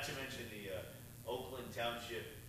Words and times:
not 0.00 0.08
to 0.08 0.14
mention 0.22 0.44
the 0.48 0.72
uh, 0.72 1.30
Oakland 1.30 1.76
Township 1.76 2.39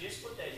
just 0.00 0.22
put 0.22 0.36
that 0.38 0.57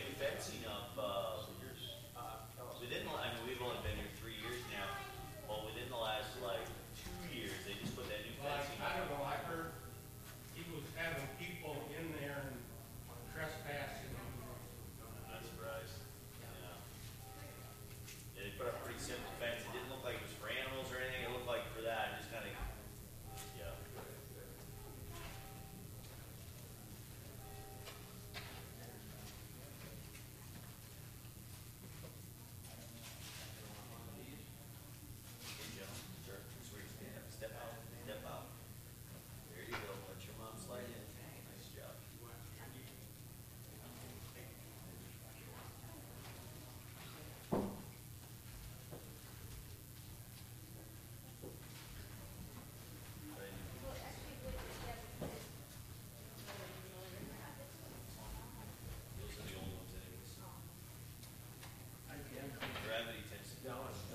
gravity 62.91 63.23
takes 63.31 63.55
it 63.55 63.62
down. 63.62 64.09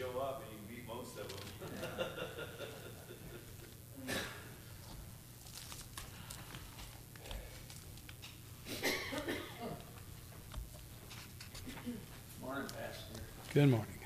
show 0.00 0.18
up 0.18 0.42
and 0.42 0.50
you 0.70 0.76
meet 0.76 0.86
most 0.88 1.18
of 1.18 1.28
them. 1.28 1.36
Good 13.52 13.68
morning. 13.68 13.99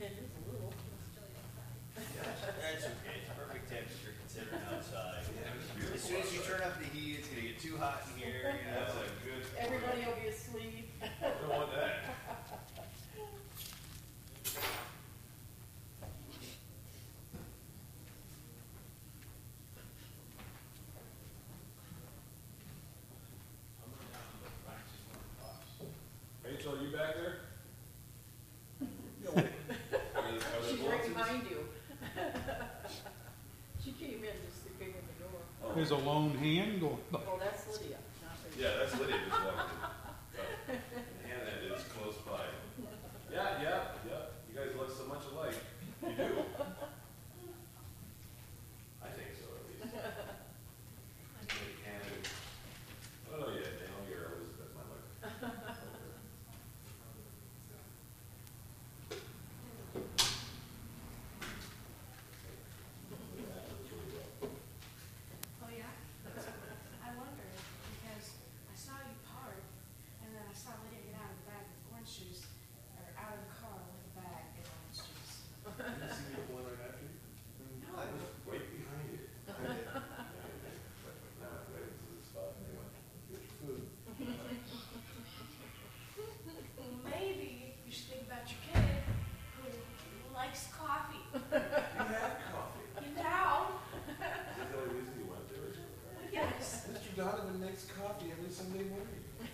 That's 0.00 0.14
okay, 2.86 3.20
it's 3.20 3.28
perfect 3.36 3.68
temperature 3.68 4.16
considering 4.18 4.62
outside. 4.72 5.24
As 5.94 6.00
soon 6.00 6.22
as 6.22 6.32
you 6.32 6.40
turn 6.40 6.62
up 6.62 6.78
the 6.78 6.86
heat, 6.86 7.18
it's 7.18 7.28
gonna 7.28 7.42
get 7.42 7.60
too 7.60 7.76
hot 7.76 8.04
in 8.16 8.22
here, 8.22 8.54
Everybody 9.58 10.06
will 10.06 10.14
be 10.22 10.28
asleep. 10.28 10.90
Don't 11.20 11.50
want 11.50 11.70
that. 11.74 12.16
Rachel, 26.42 26.74
are 26.74 26.82
you 26.82 26.90
back 26.90 27.16
there? 27.16 27.49
behind 31.20 31.42
you. 31.50 31.58
She 33.82 33.92
came 33.92 34.22
in 34.22 34.36
just 34.44 34.64
to 34.64 34.70
kick 34.78 34.88
in 34.94 35.04
the 35.08 35.24
door. 35.24 35.74
There's 35.74 35.90
a 35.90 35.96
lone 35.96 36.36
hand 36.36 36.80
going. 36.82 36.98
Oh, 37.14 37.38
that's 37.40 37.66
Lydia, 37.80 37.96
not 38.22 38.36
me. 38.44 38.62
Yeah, 38.62 38.68
that's 38.78 39.00
Lydia 39.00 39.16
just 39.26 39.42
walked. 39.42 39.70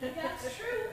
That's 0.00 0.56
true. 0.56 0.85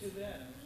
do 0.00 0.10
that? 0.20 0.57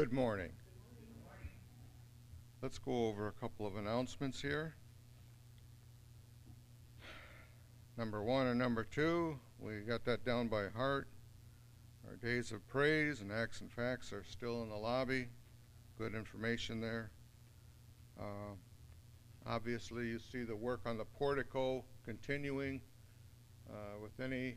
Good 0.00 0.14
morning. 0.14 0.52
Let's 2.62 2.78
go 2.78 3.08
over 3.08 3.28
a 3.28 3.32
couple 3.32 3.66
of 3.66 3.76
announcements 3.76 4.40
here. 4.40 4.74
Number 7.98 8.22
one 8.22 8.46
and 8.46 8.58
number 8.58 8.82
two, 8.82 9.38
we 9.58 9.80
got 9.80 10.06
that 10.06 10.24
down 10.24 10.48
by 10.48 10.68
heart. 10.68 11.06
Our 12.08 12.16
days 12.16 12.50
of 12.50 12.66
praise 12.66 13.20
and 13.20 13.30
acts 13.30 13.60
and 13.60 13.70
facts 13.70 14.10
are 14.10 14.24
still 14.24 14.62
in 14.62 14.70
the 14.70 14.74
lobby. 14.74 15.28
Good 15.98 16.14
information 16.14 16.80
there. 16.80 17.10
Uh, 18.18 18.54
obviously, 19.46 20.06
you 20.06 20.18
see 20.18 20.44
the 20.44 20.56
work 20.56 20.80
on 20.86 20.96
the 20.96 21.04
portico 21.04 21.84
continuing. 22.06 22.80
Uh, 23.70 24.00
with 24.00 24.18
any 24.18 24.56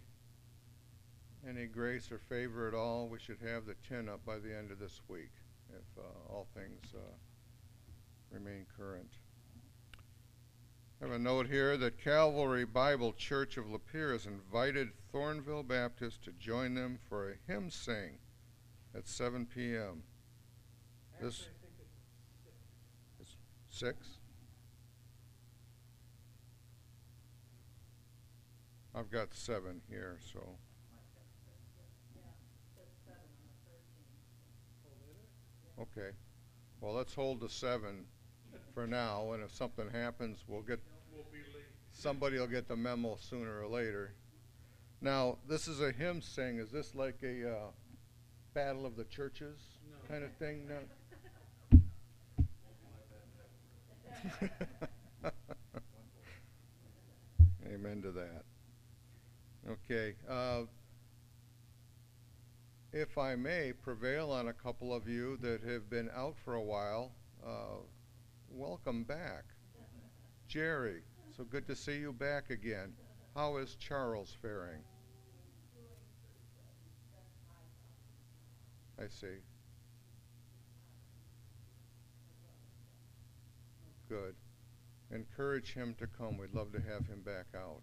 any 1.48 1.66
grace 1.66 2.12
or 2.12 2.18
favor 2.18 2.68
at 2.68 2.74
all, 2.74 3.08
we 3.08 3.20
should 3.20 3.40
have 3.46 3.66
the 3.66 3.76
tin 3.88 4.08
up 4.08 4.26
by 4.26 4.38
the 4.38 4.56
end 4.56 4.72
of 4.72 4.80
this 4.80 5.02
week, 5.08 5.32
if 5.70 5.84
uh, 5.98 6.34
all 6.34 6.48
things 6.54 6.94
uh, 6.96 7.00
remain 8.32 8.66
current. 8.78 9.18
I 11.02 11.06
have 11.06 11.16
a 11.16 11.20
note 11.20 11.48
here 11.48 11.76
that 11.78 12.02
Calvary 12.02 12.66
Bible 12.66 13.12
Church 13.12 13.58
of 13.58 13.66
Lapeer 13.66 14.14
has 14.14 14.26
invited 14.26 14.90
Thornville 15.14 15.68
Baptist 15.68 16.24
to 16.24 16.32
join 16.32 16.76
them 16.76 16.98
for 17.10 17.30
a 17.30 17.36
hymn 17.46 17.70
sing 17.70 18.20
at 18.96 19.08
7 19.08 19.46
p.m. 19.46 20.04
This 21.22 21.48
it's 23.20 23.36
six. 23.70 24.08
I've 28.96 29.10
got 29.10 29.34
seven 29.34 29.82
here, 29.90 30.20
so. 30.32 30.58
Okay. 35.96 36.10
Well, 36.82 36.94
let's 36.94 37.14
hold 37.14 37.40
the 37.40 37.50
seven 37.50 38.06
for 38.74 38.88
now, 38.88 39.34
and 39.34 39.44
if 39.44 39.54
something 39.54 39.90
happens, 39.92 40.44
we'll 40.48 40.62
get, 40.62 40.80
somebody 41.92 42.40
will 42.40 42.48
get 42.48 42.68
the 42.68 42.76
memo 42.76 43.16
sooner 43.20 43.62
or 43.62 43.68
later. 43.68 44.14
Now, 45.02 45.38
this 45.48 45.68
is 45.68 45.82
a 45.82 45.92
hymn 45.92 46.22
sing. 46.22 46.58
Is 46.58 46.72
this 46.72 46.96
like 46.96 47.20
a 47.24 47.50
uh, 47.50 47.68
battle 48.54 48.86
of 48.86 48.96
the 48.96 49.04
churches 49.06 49.60
kind 50.10 50.24
of 50.24 50.32
thing? 50.34 50.68
No. 50.68 50.80
Amen 57.68 58.02
to 58.02 58.12
that. 58.12 58.44
Okay. 59.70 60.16
Uh, 60.30 60.64
if 62.94 63.18
I 63.18 63.36
may 63.36 63.74
prevail 63.74 64.32
on 64.32 64.50
a 64.50 64.54
couple 64.54 64.94
of 64.94 65.08
you 65.08 65.38
that 65.38 65.64
have 65.64 65.90
been 65.90 66.12
out 66.16 66.36
for 66.46 66.54
a 66.54 66.62
while, 66.62 67.12
uh, 67.44 67.82
welcome 68.50 69.04
back. 69.04 69.46
Jerry, 70.48 71.02
so 71.36 71.44
good 71.44 71.66
to 71.68 71.76
see 71.76 71.98
you 71.98 72.14
back 72.14 72.52
again. 72.52 72.94
How 73.36 73.58
is 73.58 73.76
Charles 73.76 74.38
faring? 74.40 74.84
I 79.00 79.08
see. 79.08 79.42
Good. 84.08 84.36
Encourage 85.12 85.74
him 85.74 85.96
to 85.98 86.06
come. 86.06 86.38
We'd 86.38 86.54
love 86.54 86.72
to 86.74 86.80
have 86.80 87.08
him 87.08 87.22
back 87.26 87.48
out. 87.56 87.82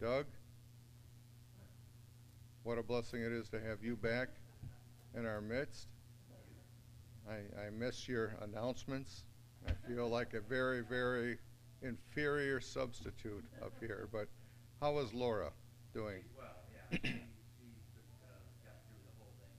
Doug? 0.00 0.26
What 2.64 2.78
a 2.78 2.82
blessing 2.82 3.22
it 3.22 3.32
is 3.32 3.48
to 3.48 3.60
have 3.60 3.82
you 3.82 3.96
back 3.96 4.28
in 5.16 5.26
our 5.26 5.40
midst. 5.40 5.88
I, 7.28 7.66
I 7.66 7.70
miss 7.70 8.08
your 8.08 8.36
announcements. 8.40 9.24
I 9.66 9.72
feel 9.88 10.08
like 10.08 10.34
a 10.34 10.40
very, 10.40 10.80
very 10.82 11.38
inferior 11.82 12.60
substitute 12.60 13.44
up 13.64 13.72
here. 13.80 14.08
But 14.12 14.28
how 14.80 14.98
is 14.98 15.12
Laura 15.12 15.50
doing? 15.92 16.22
Well, 16.38 16.46
yeah, 16.70 16.98
she, 16.98 16.98
she 16.98 17.10
took, 17.94 18.06
uh, 18.22 18.30
got 18.62 18.78
through 18.86 19.02
the 19.06 19.14
whole 19.18 19.34
thing 19.42 19.54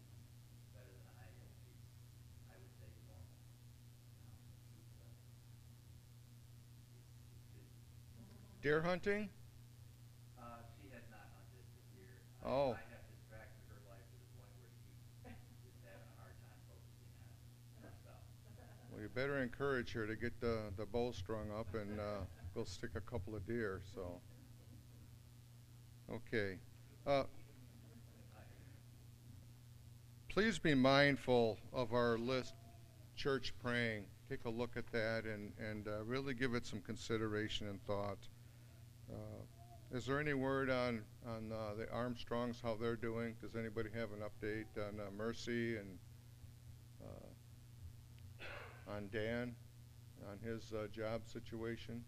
better 0.72 0.92
than 0.96 1.08
I, 1.20 1.28
and 1.28 1.52
she's, 1.60 1.84
I 2.52 2.56
would 2.60 2.72
say, 2.80 2.88
normal. 3.04 3.36
now. 3.36 3.52
She's, 4.72 4.96
uh, 4.96 5.12
she's, 7.52 7.68
she's. 8.28 8.64
Deer 8.64 8.80
hunting? 8.84 9.28
Uh, 10.36 10.64
she 10.80 10.88
has 10.96 11.04
not 11.12 11.28
hunted 11.36 11.64
this 11.72 11.84
year. 11.96 12.16
Oh. 12.44 12.76
I 12.76 12.84
have 12.92 13.08
distracted 13.08 13.64
her 13.72 13.80
life 13.88 14.04
to 14.04 14.20
the 14.20 14.28
point 14.36 14.52
where 14.60 14.68
she 15.48 15.64
is 15.64 15.80
having 15.88 16.12
a 16.12 16.16
hard 16.20 16.36
time 16.44 16.60
focusing 16.68 17.08
on 17.80 17.88
herself. 17.88 18.20
Well, 18.92 19.00
you 19.00 19.03
better 19.14 19.42
encourage 19.42 19.94
her 19.94 20.08
to 20.08 20.16
get 20.16 20.40
the, 20.40 20.60
the 20.78 20.86
bow 20.86 21.12
strung 21.12 21.52
up 21.58 21.68
and 21.74 22.00
uh, 22.00 22.26
go 22.56 22.64
stick 22.64 22.92
a 22.96 23.02
couple 23.02 23.36
of 23.36 23.46
deer. 23.46 23.82
So, 23.94 24.20
okay. 26.12 26.58
Uh, 27.06 27.24
please 30.30 30.58
be 30.58 30.74
mindful 30.74 31.60
of 31.72 31.94
our 31.94 32.18
list, 32.18 32.54
church 33.16 33.54
praying. 33.62 34.06
Take 34.30 34.46
a 34.46 34.50
look 34.50 34.78
at 34.78 34.92
that 34.92 35.26
and 35.26 35.52
and 35.60 35.88
uh, 35.88 36.04
really 36.06 36.34
give 36.34 36.56
it 36.56 36.66
some 36.66 36.80
consideration 36.82 37.68
and 37.68 37.84
thought. 37.86 38.18
Uh, 39.12 39.96
is 39.96 40.06
there 40.08 40.20
any 40.20 40.34
word 40.34 40.70
on 40.70 41.02
on 41.28 41.52
uh, 41.52 41.76
the 41.78 41.92
Armstrongs 41.92 42.60
how 42.64 42.76
they're 42.80 42.96
doing? 42.96 43.36
Does 43.42 43.56
anybody 43.56 43.90
have 43.94 44.10
an 44.12 44.22
update 44.22 44.66
on 44.78 45.00
uh, 45.00 45.12
Mercy 45.16 45.78
and? 45.78 46.00
On 48.88 49.10
Dan, 49.12 49.56
on 50.30 50.40
his 50.40 50.72
uh, 50.74 50.88
job 50.88 51.22
situation. 51.28 52.04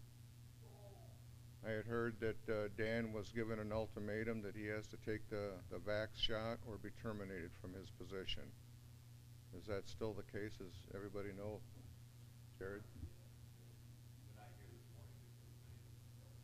I 1.66 1.70
had 1.70 1.86
heard 1.86 2.14
that 2.20 2.48
uh, 2.48 2.68
Dan 2.78 3.12
was 3.12 3.30
given 3.30 3.58
an 3.58 3.72
ultimatum 3.72 4.42
that 4.42 4.54
he 4.54 4.66
has 4.66 4.86
to 4.88 4.96
take 4.98 5.28
the, 5.30 5.50
the 5.70 5.78
vax 5.78 6.08
shot 6.16 6.58
or 6.66 6.76
be 6.78 6.90
terminated 7.02 7.50
from 7.60 7.74
his 7.74 7.90
position. 7.90 8.44
Is 9.58 9.66
that 9.66 9.88
still 9.88 10.12
the 10.12 10.22
case? 10.22 10.52
Does 10.58 10.74
everybody 10.94 11.30
know? 11.36 11.58
Jared? 12.58 12.82
When 14.28 14.38
I 14.38 14.46
hear 14.54 14.68
this 14.70 14.86
morning, 14.94 15.16
because 15.26 15.58
many 15.66 15.82
of 15.82 15.98
them 15.98 16.14
are, 16.22 16.38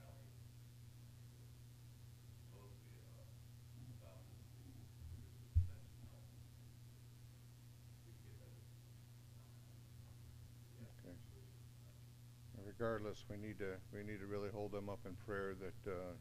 rallies. 0.00 0.40
Supposed 2.48 2.80
to 2.80 2.88
be, 2.90 3.04
uh, 3.20 3.28
about 4.00 4.24
this 4.32 4.48
week, 4.64 4.88
with 5.12 5.28
the 5.36 5.44
extension 5.52 6.04
help. 6.08 6.26
We 8.08 8.12
can 8.16 8.32
get 8.32 8.40
that. 8.40 8.56
Okay. 10.80 11.16
Regardless, 12.82 13.24
we 13.30 13.36
need 13.36 13.60
to 13.60 13.76
we 13.94 14.02
need 14.02 14.18
to 14.18 14.26
really 14.26 14.48
hold 14.52 14.72
them 14.72 14.88
up 14.88 14.98
in 15.06 15.14
prayer 15.24 15.54
that 15.54 15.88
uh, 15.88 16.14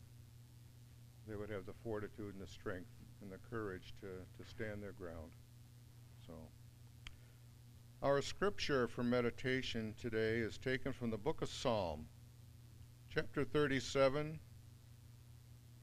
they 1.28 1.36
would 1.36 1.50
have 1.50 1.66
the 1.66 1.74
fortitude 1.84 2.36
and 2.36 2.40
the 2.40 2.52
strength 2.52 2.92
and 3.24 3.32
the 3.32 3.40
courage 3.50 3.96
to, 4.00 4.08
to 4.38 4.48
stand 4.48 4.84
their 4.84 4.92
ground. 4.92 5.32
So, 6.28 6.34
our 8.04 8.22
scripture 8.22 8.88
for 8.88 9.02
meditation 9.02 9.96
today 10.00 10.38
is 10.38 10.60
taken 10.60 10.94
from 10.94 11.10
the 11.10 11.18
book 11.18 11.42
of 11.42 11.50
Psalm, 11.50 12.06
chapter 13.10 13.44
37, 13.44 14.40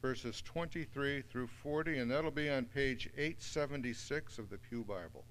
verses 0.01 0.41
23 0.43 1.23
through 1.23 1.49
40, 1.49 1.99
and 1.99 2.09
that'll 2.09 2.31
be 2.31 2.51
on 2.51 2.67
page 2.67 3.11
876 3.17 4.39
of 4.39 4.49
the 4.49 4.59
Pew 4.59 4.85
Bible. 4.85 5.25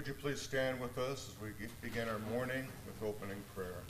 Would 0.00 0.08
you 0.08 0.14
please 0.14 0.40
stand 0.40 0.80
with 0.80 0.96
us 0.96 1.28
as 1.28 1.36
we 1.44 1.52
begin 1.82 2.08
our 2.08 2.20
morning 2.32 2.64
with 2.88 2.96
opening 3.06 3.36
prayer? 3.54 3.84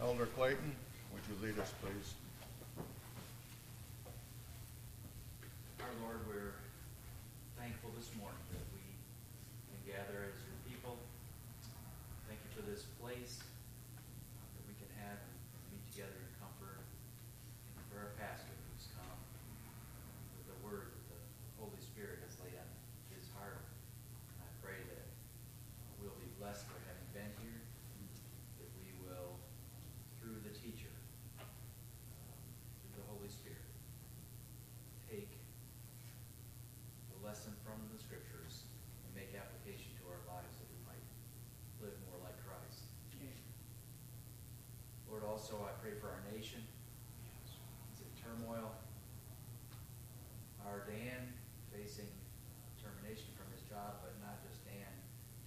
Elder 0.00 0.24
Clayton, 0.24 0.72
would 1.12 1.20
you 1.28 1.36
lead 1.44 1.60
us, 1.60 1.70
please? 1.84 2.16
Our 5.84 5.92
Lord, 6.00 6.24
we're 6.24 6.56
thankful 7.60 7.92
this 7.92 8.08
morning 8.16 8.40
that 8.56 8.64
we 8.72 8.80
can 9.68 10.00
gather 10.00 10.24
as 10.24 10.36
your 10.48 10.56
people. 10.64 10.96
Thank 12.24 12.40
you 12.48 12.56
for 12.56 12.64
this 12.64 12.88
place 13.04 13.36
uh, 13.36 14.48
that 14.48 14.64
we 14.64 14.72
can 14.80 14.88
have 15.04 15.20
and 15.20 15.76
meet 15.76 15.84
together 15.92 16.16
in 16.16 16.32
comfort. 16.40 16.80
Thank 17.68 17.84
you 17.84 17.84
for 17.92 18.00
our 18.00 18.16
pastor 18.16 18.48
who's 18.72 18.88
come 18.96 19.20
with 20.40 20.48
the 20.48 20.56
word 20.64 20.88
that 21.12 21.20
the 21.20 21.20
Holy 21.60 21.84
Spirit 21.84 22.24
has 22.24 22.32
laid 22.40 22.56
on 22.56 22.64
his 23.12 23.28
heart. 23.38 23.60
And 23.60 24.40
I 24.42 24.50
pray 24.64 24.80
that 24.82 25.06
uh, 25.06 25.86
we'll 26.00 26.16
be 26.18 26.26
blessed 26.40 26.66
for 26.66 26.80
having 26.90 27.06
been 27.14 27.32
here, 27.38 27.60
that 28.58 28.70
we 28.82 28.90
will, 29.04 29.38
through 30.18 30.42
the 30.42 30.50
teacher, 30.50 30.90
um, 31.38 31.46
through 32.82 32.98
the 32.98 33.06
Holy 33.06 33.30
Spirit, 33.30 33.62
take 35.06 35.30
the 37.14 37.18
lesson 37.32 37.56
from 37.64 37.80
the 37.88 37.96
scriptures 37.96 38.68
and 39.08 39.10
make 39.16 39.32
application 39.32 39.88
to 39.96 40.04
our 40.04 40.20
lives 40.28 40.52
that 40.60 40.68
we 40.68 40.76
might 40.84 41.00
live 41.80 41.96
more 42.12 42.20
like 42.20 42.36
Christ. 42.44 42.92
Lord, 45.08 45.24
also 45.24 45.64
I 45.64 45.72
pray 45.80 45.96
for 45.96 46.12
our 46.12 46.20
nation. 46.28 46.60
It's 47.88 48.04
in 48.04 48.12
turmoil. 48.20 48.76
Our 50.60 50.84
Dan 50.84 51.32
facing 51.72 52.12
termination 52.76 53.32
from 53.32 53.48
his 53.56 53.64
job, 53.64 54.04
but 54.04 54.12
not 54.20 54.44
just 54.44 54.60
Dan, 54.68 54.92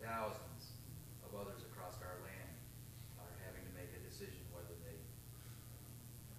thousands 0.02 0.82
of 1.21 1.38
others 1.38 1.69
across 1.69 2.02
our 2.02 2.17
land 2.26 2.54
are 3.21 3.34
having 3.45 3.62
to 3.62 3.74
make 3.78 3.93
a 3.93 4.02
decision 4.02 4.41
whether 4.50 4.74
they 4.82 4.98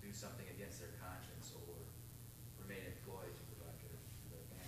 do 0.02 0.10
something 0.10 0.50
against 0.58 0.82
their 0.82 0.98
conscience 0.98 1.54
or 1.54 1.70
remain 2.58 2.82
employed 2.98 3.30
to 3.30 3.42
provide 3.54 3.78
for 3.78 3.94
their, 3.94 4.02
for 4.26 4.34
their 4.34 4.46
families. 4.50 4.66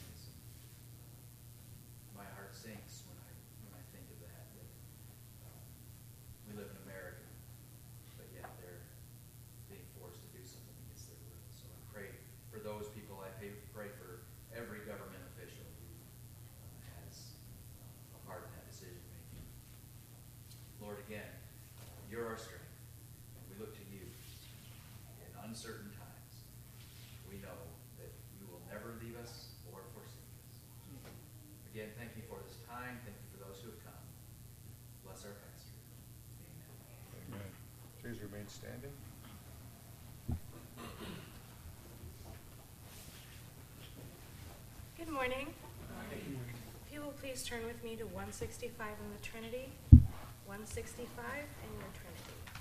My 2.19 2.27
heart 2.35 2.48
sinks 2.59 3.07
when 3.07 3.15
I 3.23 3.31
when 3.63 3.73
I 3.79 3.83
think 3.95 4.03
of 4.11 4.19
that. 4.27 4.45
That 4.59 4.71
um, 5.47 5.63
we 6.51 6.59
live 6.59 6.67
in 6.67 6.79
America, 6.83 7.23
but 8.19 8.27
yet 8.35 8.51
they're 8.59 8.83
being 9.71 9.87
forced 9.95 10.19
to 10.27 10.31
do 10.35 10.43
something 10.43 10.75
against 10.91 11.07
their 11.07 11.23
will. 11.23 11.39
So 11.55 11.71
I 11.71 11.79
pray 11.95 12.11
for 12.51 12.59
those 12.59 12.91
people. 12.91 13.23
I 13.23 13.31
pray, 13.39 13.55
pray 13.71 13.91
for 13.95 14.27
every 14.51 14.83
government 14.83 15.23
official 15.31 15.63
who 15.79 15.87
uh, 15.87 16.99
has 16.99 17.39
uh, 17.79 18.19
a 18.19 18.21
part 18.27 18.51
in 18.51 18.51
that 18.59 18.67
decision 18.67 18.99
making. 19.15 19.47
Lord, 20.83 20.99
again, 21.07 21.31
you're 22.11 22.27
our 22.27 22.41
strength, 22.43 22.75
and 23.39 23.47
we 23.47 23.55
look 23.63 23.71
to 23.79 23.87
you 23.87 24.03
in 25.23 25.31
uncertain 25.47 25.95
times. 25.95 26.35
We 27.31 27.39
know 27.39 27.63
that 28.03 28.11
you 28.35 28.51
will 28.51 28.67
never 28.67 28.99
leave 28.99 29.15
us 29.23 29.55
or 29.71 29.87
forsake 29.95 30.27
us. 30.43 30.59
Again, 31.79 31.95
thank 31.95 32.17
you 32.17 32.25
for 32.27 32.41
this 32.43 32.59
time. 32.67 32.99
Thank 33.05 33.15
you 33.23 33.29
for 33.31 33.39
those 33.45 33.61
who 33.63 33.71
have 33.71 33.79
come. 33.85 34.05
Bless 35.05 35.23
our 35.29 35.37
pastor. 35.37 35.79
Amen. 37.15 37.39
Amen. 37.39 37.51
Please 38.03 38.19
remain 38.49 38.71
standing. 38.71 38.91
Good 44.97 45.09
morning. 45.09 45.49
If 46.87 46.93
you 46.93 47.01
will 47.01 47.15
please 47.21 47.43
turn 47.45 47.65
with 47.67 47.83
me 47.85 47.97
to 47.97 48.05
165 48.05 48.87
in 48.89 49.17
the 49.17 49.23
Trinity. 49.23 49.69
165 50.47 51.25
in 51.65 51.79
your 51.79 51.91
Trinity. 51.95 52.58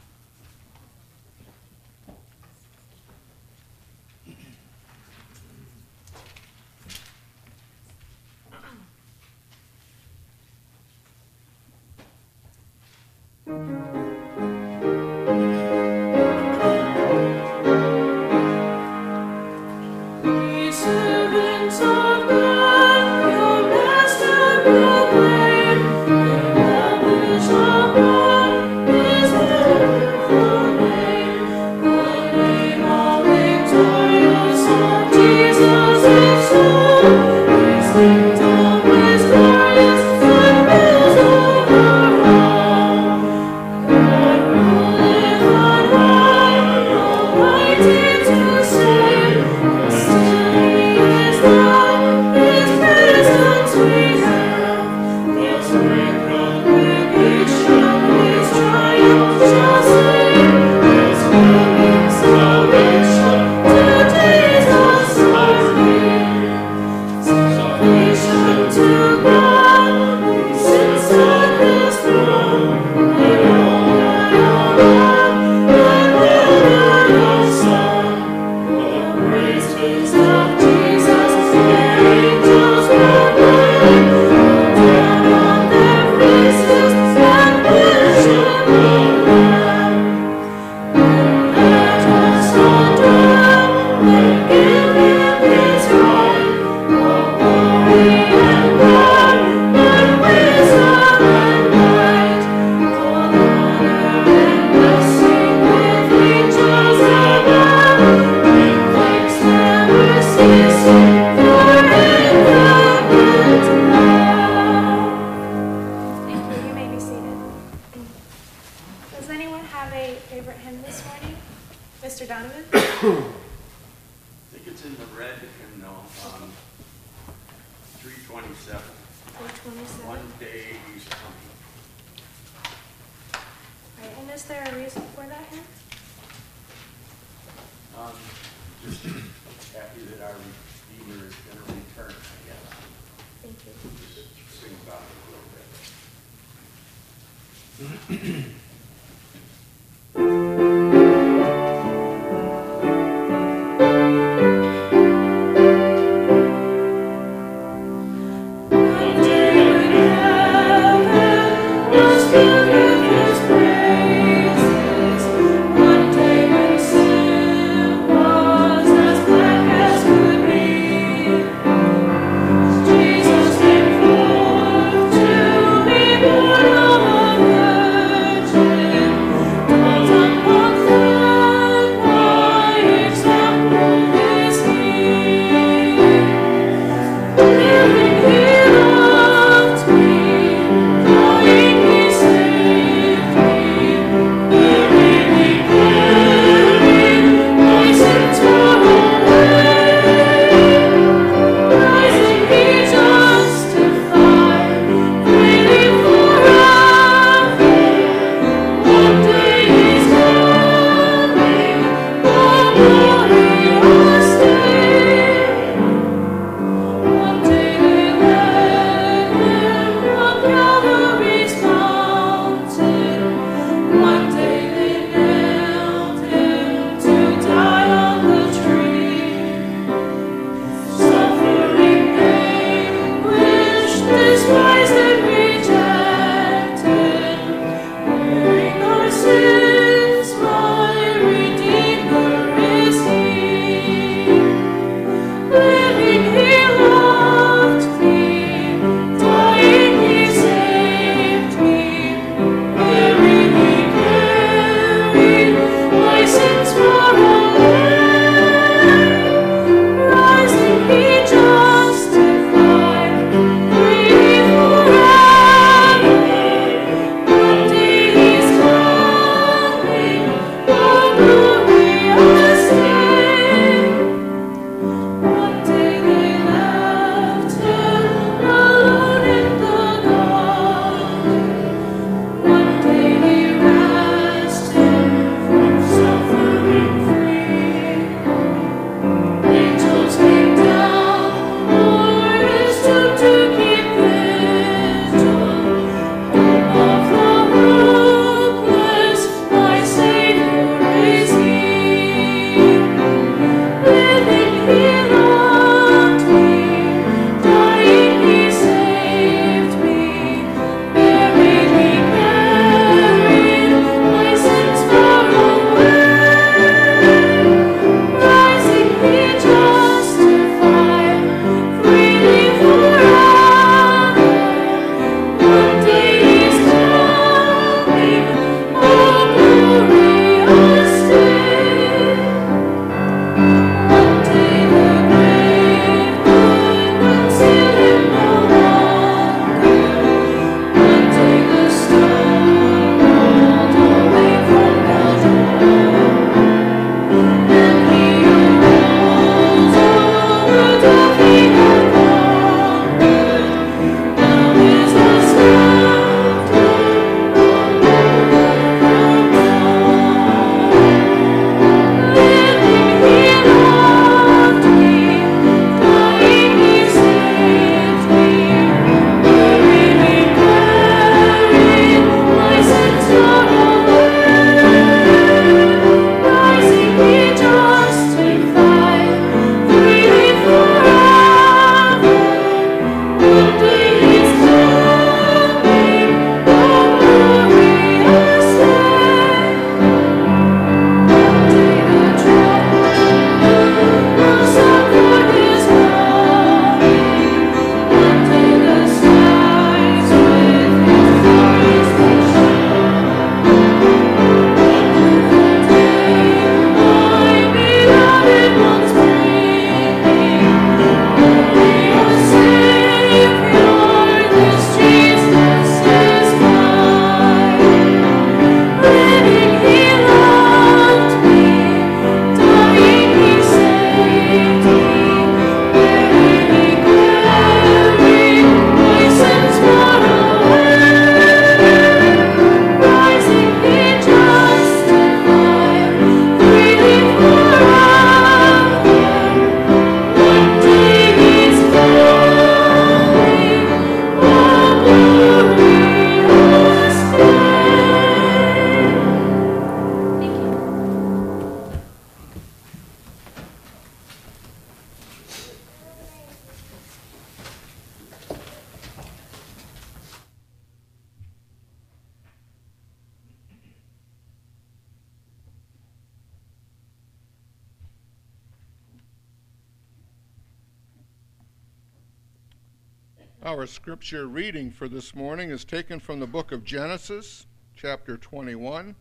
Scripture 474.07 474.27
reading 474.29 474.71
for 474.71 474.87
this 474.87 475.13
morning 475.13 475.49
is 475.49 475.65
taken 475.65 475.99
from 475.99 476.21
the 476.21 476.25
book 476.25 476.53
of 476.53 476.63
Genesis, 476.63 477.45
chapter 477.75 478.15
21, 478.15 478.95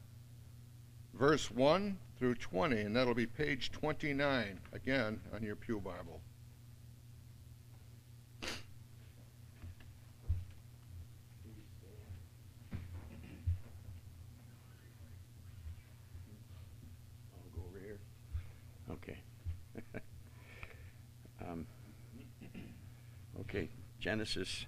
verse 1.15 1.49
1 1.49 1.97
through 2.19 2.35
20, 2.35 2.81
and 2.81 2.97
that'll 2.97 3.15
be 3.15 3.25
page 3.25 3.71
29, 3.71 4.59
again, 4.73 5.21
on 5.33 5.45
your 5.45 5.55
Pew 5.55 5.79
Bible. 5.79 6.21
I'll 17.33 17.53
go 17.55 17.63
over 17.69 17.79
here. 17.79 18.01
Okay. 18.91 19.19
um, 21.49 21.65
okay, 23.43 23.69
Genesis 24.01 24.67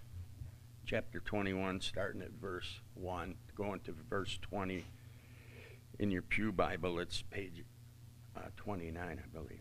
chapter 0.88 1.20
21, 1.20 1.82
starting 1.82 2.22
at 2.22 2.30
verse 2.40 2.80
1, 2.94 3.34
going 3.54 3.78
to 3.80 3.94
verse 4.08 4.38
20. 4.40 4.86
In 5.98 6.10
your 6.10 6.22
Pew 6.22 6.50
Bible, 6.50 6.98
it's 6.98 7.20
page 7.30 7.62
uh, 8.34 8.48
29, 8.56 8.96
I 8.98 9.36
believe. 9.36 9.60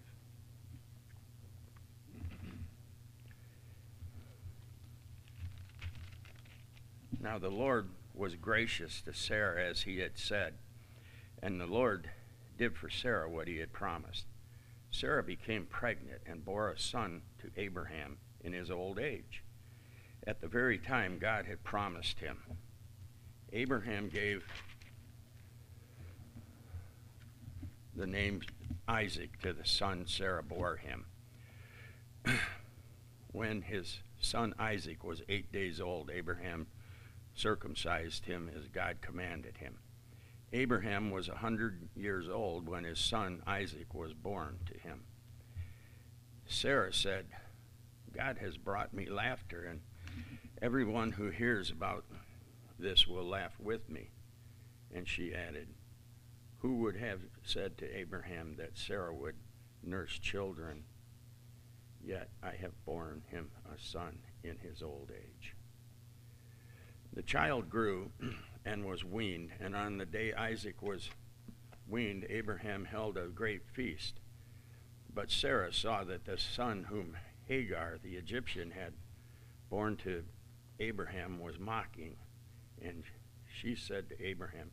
Now 7.20 7.38
the 7.38 7.50
Lord 7.50 7.90
was 8.14 8.36
gracious 8.36 9.02
to 9.02 9.14
Sarah 9.14 9.62
as 9.62 9.82
he 9.82 10.00
had 10.00 10.18
said, 10.18 10.54
and 11.44 11.60
the 11.60 11.68
Lord 11.68 12.10
did 12.58 12.78
for 12.78 12.90
Sarah 12.90 13.30
what 13.30 13.50
he 13.50 13.58
had 13.58 13.74
promised. 13.74 14.28
Sarah 14.92 15.24
became 15.24 15.66
pregnant 15.66 16.22
and 16.26 16.46
bore 16.46 16.70
a 16.70 16.80
son 16.80 17.24
to 17.40 17.52
Abraham 17.58 18.16
in 18.40 18.54
his 18.54 18.72
old 18.72 18.98
age, 18.98 19.44
at 20.28 20.42
the 20.42 20.48
very 20.48 20.78
time 20.78 21.18
God 21.18 21.46
had 21.46 21.64
promised 21.64 22.20
him. 22.20 22.38
Abraham 23.54 24.10
gave 24.10 24.44
the 27.96 28.06
name 28.06 28.42
Isaac 28.90 29.42
to 29.42 29.54
the 29.54 29.66
son 29.66 30.06
Sarah 30.06 30.44
bore 30.44 30.76
him. 30.76 31.06
when 33.32 33.62
his 33.62 34.00
son 34.20 34.54
Isaac 34.60 35.04
was 35.04 35.22
eight 35.30 35.52
days 35.54 35.80
old, 35.80 36.12
Abraham 36.14 36.68
circumcised 37.34 38.26
him 38.26 38.52
as 38.54 38.68
God 38.68 38.98
commanded 39.00 39.58
him. 39.58 39.78
Abraham 40.52 41.10
was 41.10 41.30
a 41.30 41.36
hundred 41.36 41.88
years 41.96 42.28
old 42.28 42.68
when 42.68 42.84
his 42.84 43.00
son 43.00 43.42
Isaac 43.48 43.94
was 43.94 44.14
born 44.14 44.60
to 44.66 44.78
him. 44.78 45.04
Sarah 46.48 46.94
said, 46.94 47.28
God 48.14 48.38
has 48.40 48.58
brought 48.58 48.94
me 48.94 49.06
laughter, 49.10 49.64
and 49.64 49.82
everyone 50.62 51.12
who 51.12 51.30
hears 51.30 51.70
about 51.70 52.04
this 52.80 53.08
will 53.08 53.28
laugh 53.28 53.54
with 53.60 53.90
me. 53.90 54.10
And 54.94 55.08
she 55.08 55.34
added, 55.34 55.68
Who 56.60 56.78
would 56.78 56.96
have 56.96 57.22
said 57.44 57.78
to 57.78 57.98
Abraham 57.98 58.56
that 58.58 58.78
Sarah 58.78 59.14
would 59.14 59.36
nurse 59.84 60.18
children? 60.20 60.84
Yet 62.04 62.30
I 62.42 62.52
have 62.52 62.86
borne 62.86 63.24
him 63.28 63.52
a 63.66 63.80
son 63.80 64.20
in 64.44 64.58
his 64.58 64.82
old 64.82 65.12
age. 65.12 65.56
The 67.14 67.24
child 67.24 67.70
grew 67.70 68.12
and 68.66 68.86
was 68.86 69.04
weaned, 69.04 69.52
and 69.60 69.76
on 69.76 69.98
the 69.98 70.06
day 70.06 70.34
Isaac 70.34 70.82
was 70.82 71.10
weaned, 71.88 72.26
Abraham 72.30 72.86
held 72.86 73.18
a 73.18 73.28
great 73.28 73.64
feast. 73.74 74.20
But 75.14 75.32
Sarah 75.32 75.74
saw 75.74 76.04
that 76.04 76.26
the 76.26 76.38
son 76.38 76.86
whom 76.90 77.18
Hagar 77.46 77.98
the 78.02 78.16
Egyptian 78.16 78.72
had 78.72 78.94
borne 79.70 79.98
to 79.98 80.24
Abraham 80.80 81.40
was 81.40 81.60
mocking, 81.60 82.18
and 82.82 83.04
she 83.48 83.76
said 83.76 84.10
to 84.10 84.24
Abraham, 84.24 84.72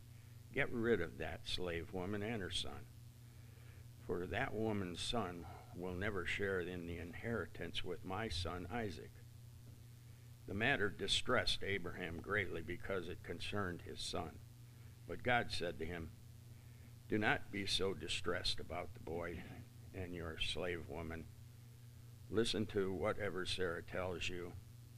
Get 0.53 0.71
rid 0.71 1.01
of 1.01 1.17
that 1.17 1.41
slave 1.47 1.93
woman 1.93 2.23
and 2.23 2.41
her 2.41 2.51
son, 2.51 2.85
for 4.05 4.25
that 4.27 4.53
woman's 4.53 5.01
son 5.01 5.45
will 5.75 5.93
never 5.93 6.25
share 6.25 6.61
in 6.61 6.85
the 6.85 6.97
inheritance 6.97 7.83
with 7.83 8.05
my 8.05 8.29
son 8.29 8.67
Isaac. 8.71 9.11
The 10.47 10.53
matter 10.53 10.89
distressed 10.89 11.63
Abraham 11.63 12.19
greatly 12.21 12.61
because 12.61 13.09
it 13.09 13.23
concerned 13.23 13.81
his 13.81 13.99
son. 13.99 14.31
But 15.07 15.23
God 15.23 15.47
said 15.49 15.79
to 15.79 15.85
him, 15.85 16.11
Do 17.09 17.17
not 17.17 17.51
be 17.51 17.65
so 17.65 17.93
distressed 17.93 18.59
about 18.59 18.93
the 18.93 18.99
boy 18.99 19.41
and 19.93 20.13
your 20.13 20.37
slave 20.39 20.87
woman. 20.87 21.25
Listen 22.29 22.65
to 22.67 22.93
whatever 22.93 23.45
Sarah 23.45 23.83
tells 23.83 24.29
you, 24.29 24.53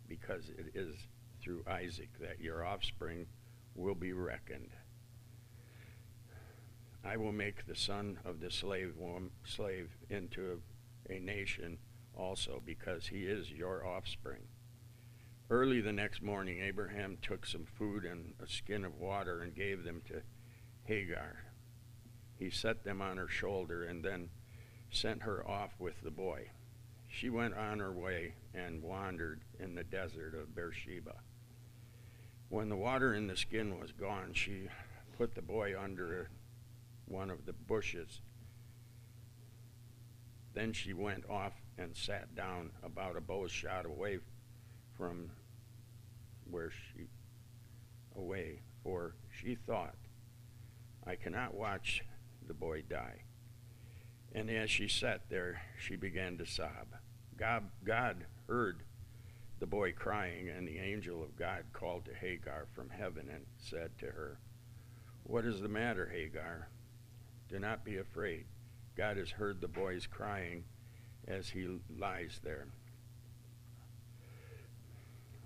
because 0.07 0.49
it 0.49 0.71
is 0.73 0.95
through 1.41 1.63
Isaac 1.67 2.09
that 2.19 2.39
your 2.39 2.65
offspring 2.65 3.27
will 3.75 3.95
be 3.95 4.13
reckoned. 4.13 4.71
I 7.03 7.17
will 7.17 7.31
make 7.31 7.65
the 7.65 7.75
son 7.75 8.19
of 8.25 8.39
the 8.39 8.51
slave 8.51 8.95
slave 9.45 9.89
into 10.09 10.61
a 11.09 11.19
nation 11.19 11.77
also, 12.17 12.61
because 12.65 13.07
he 13.07 13.25
is 13.25 13.51
your 13.51 13.85
offspring. 13.85 14.41
Early 15.49 15.79
the 15.79 15.93
next 15.93 16.21
morning, 16.21 16.59
Abraham 16.61 17.17
took 17.21 17.45
some 17.45 17.65
food 17.65 18.03
and 18.03 18.33
a 18.43 18.47
skin 18.47 18.83
of 18.83 18.99
water 18.99 19.41
and 19.41 19.55
gave 19.55 19.83
them 19.83 20.01
to 20.07 20.21
Hagar. 20.83 21.43
He 22.37 22.49
set 22.49 22.83
them 22.83 23.01
on 23.01 23.17
her 23.17 23.29
shoulder 23.29 23.83
and 23.83 24.03
then 24.03 24.29
sent 24.89 25.23
her 25.23 25.47
off 25.47 25.71
with 25.79 26.01
the 26.01 26.11
boy. 26.11 26.49
She 27.17 27.31
went 27.31 27.55
on 27.55 27.79
her 27.79 27.91
way 27.91 28.35
and 28.53 28.83
wandered 28.83 29.41
in 29.59 29.73
the 29.73 29.83
desert 29.83 30.35
of 30.35 30.53
Beersheba. 30.53 31.15
When 32.49 32.69
the 32.69 32.75
water 32.75 33.15
in 33.15 33.25
the 33.25 33.35
skin 33.35 33.79
was 33.79 33.91
gone, 33.91 34.33
she 34.33 34.67
put 35.17 35.33
the 35.33 35.41
boy 35.41 35.73
under 35.75 36.29
one 37.05 37.31
of 37.31 37.47
the 37.47 37.53
bushes. 37.53 38.21
Then 40.53 40.73
she 40.73 40.93
went 40.93 41.27
off 41.27 41.53
and 41.75 41.97
sat 41.97 42.35
down 42.35 42.69
about 42.83 43.17
a 43.17 43.21
bow 43.21 43.47
shot 43.47 43.87
away 43.87 44.19
from 44.95 45.31
where 46.51 46.69
she 46.69 47.07
away, 48.15 48.61
for 48.83 49.15
she 49.31 49.55
thought, 49.55 49.95
I 51.03 51.15
cannot 51.15 51.55
watch 51.55 52.03
the 52.45 52.53
boy 52.53 52.83
die. 52.87 53.23
And 54.35 54.51
as 54.51 54.69
she 54.69 54.87
sat 54.87 55.29
there, 55.29 55.63
she 55.79 55.95
began 55.95 56.37
to 56.37 56.45
sob. 56.45 56.93
God, 57.37 57.63
God 57.85 58.25
heard 58.47 58.83
the 59.59 59.65
boy 59.65 59.91
crying, 59.91 60.49
and 60.49 60.67
the 60.67 60.79
angel 60.79 61.23
of 61.23 61.35
God 61.35 61.63
called 61.73 62.05
to 62.05 62.13
Hagar 62.13 62.67
from 62.75 62.89
heaven 62.89 63.27
and 63.33 63.45
said 63.57 63.91
to 63.99 64.05
her, 64.05 64.37
What 65.23 65.45
is 65.45 65.61
the 65.61 65.67
matter, 65.67 66.07
Hagar? 66.07 66.67
Do 67.49 67.59
not 67.59 67.83
be 67.83 67.97
afraid. 67.97 68.45
God 68.95 69.17
has 69.17 69.31
heard 69.31 69.61
the 69.61 69.67
boy's 69.67 70.05
crying 70.07 70.63
as 71.27 71.49
he 71.49 71.79
lies 71.97 72.39
there. 72.43 72.67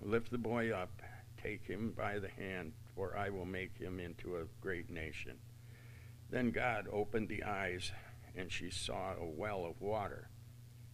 Lift 0.02 0.30
the 0.30 0.38
boy 0.38 0.72
up, 0.72 1.02
take 1.42 1.66
him 1.66 1.92
by 1.96 2.18
the 2.18 2.28
hand, 2.28 2.72
for 2.96 3.16
I 3.16 3.30
will 3.30 3.44
make 3.44 3.78
him 3.78 4.00
into 4.00 4.36
a 4.36 4.46
great 4.60 4.90
nation. 4.90 5.38
Then 6.30 6.50
God 6.50 6.86
opened 6.90 7.28
the 7.28 7.44
eyes 7.44 7.92
and 8.34 8.50
she 8.50 8.70
saw 8.70 9.14
a 9.14 9.26
well 9.26 9.64
of 9.64 9.80
water. 9.80 10.28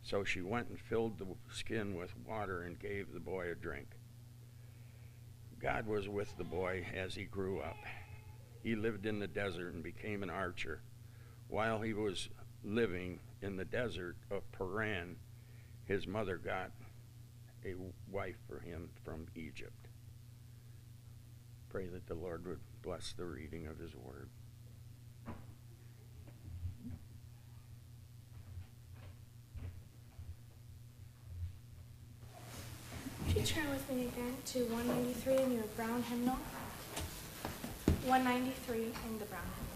So 0.08 0.24
she 0.24 0.40
went 0.40 0.70
and 0.70 0.80
filled 0.80 1.18
the 1.18 1.26
skin 1.52 1.94
with 1.94 2.16
water 2.26 2.62
and 2.62 2.78
gave 2.78 3.12
the 3.12 3.20
boy 3.20 3.50
a 3.50 3.54
drink. 3.54 3.88
God 5.60 5.86
was 5.86 6.08
with 6.08 6.34
the 6.38 6.44
boy 6.44 6.86
as 6.96 7.14
he 7.14 7.24
grew 7.24 7.60
up. 7.60 7.76
He 8.62 8.74
lived 8.74 9.04
in 9.04 9.18
the 9.18 9.26
desert 9.26 9.74
and 9.74 9.82
became 9.82 10.22
an 10.22 10.30
archer. 10.30 10.80
While 11.48 11.82
he 11.82 11.92
was 11.92 12.30
living 12.64 13.20
in 13.42 13.56
the 13.56 13.66
desert 13.66 14.16
of 14.30 14.50
Paran, 14.50 15.16
his 15.84 16.06
mother 16.06 16.38
got 16.38 16.70
a 17.66 17.74
wife 18.10 18.38
for 18.48 18.60
him 18.60 18.88
from 19.04 19.26
Egypt. 19.34 19.88
Pray 21.68 21.86
that 21.86 22.06
the 22.06 22.14
Lord 22.14 22.46
would 22.46 22.60
bless 22.80 23.12
the 23.12 23.26
reading 23.26 23.66
of 23.66 23.78
his 23.78 23.94
word. 23.94 24.30
If 33.28 33.36
you 33.36 33.42
turn 33.42 33.68
with 33.68 33.90
me 33.92 34.06
again 34.06 34.36
to 34.46 34.60
193 34.64 35.36
in 35.36 35.52
your 35.52 35.64
brown 35.76 36.02
hymnal. 36.04 36.38
193 38.06 38.76
in 38.78 39.18
the 39.18 39.26
brown 39.26 39.44
hymnal. 39.44 39.67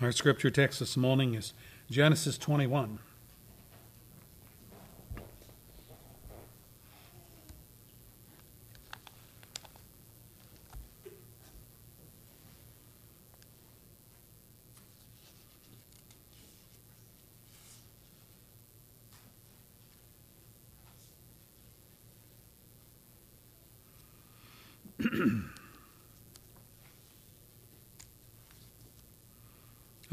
Our 0.00 0.10
scripture 0.10 0.50
text 0.50 0.80
this 0.80 0.96
morning 0.96 1.34
is 1.34 1.54
Genesis 1.88 2.36
21. 2.36 2.98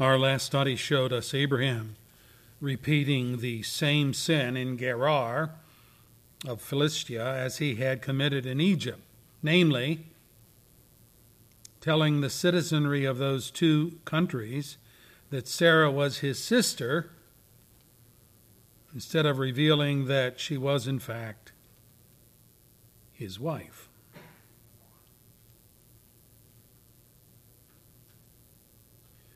Our 0.02 0.18
last 0.18 0.46
study 0.46 0.74
showed 0.74 1.12
us 1.12 1.32
Abraham 1.32 1.94
repeating 2.60 3.36
the 3.36 3.62
same 3.62 4.12
sin 4.14 4.56
in 4.56 4.76
Gerar 4.76 5.50
of 6.44 6.60
Philistia 6.60 7.24
as 7.24 7.58
he 7.58 7.76
had 7.76 8.02
committed 8.02 8.44
in 8.44 8.60
Egypt, 8.60 8.98
namely, 9.44 10.00
telling 11.80 12.20
the 12.20 12.30
citizenry 12.30 13.04
of 13.04 13.18
those 13.18 13.48
two 13.48 14.00
countries 14.04 14.76
that 15.30 15.46
Sarah 15.46 15.88
was 15.88 16.18
his 16.18 16.42
sister 16.42 17.10
instead 18.92 19.24
of 19.24 19.38
revealing 19.38 20.06
that 20.06 20.40
she 20.40 20.58
was, 20.58 20.88
in 20.88 20.98
fact, 20.98 21.52
his 23.12 23.38
wife. 23.38 23.88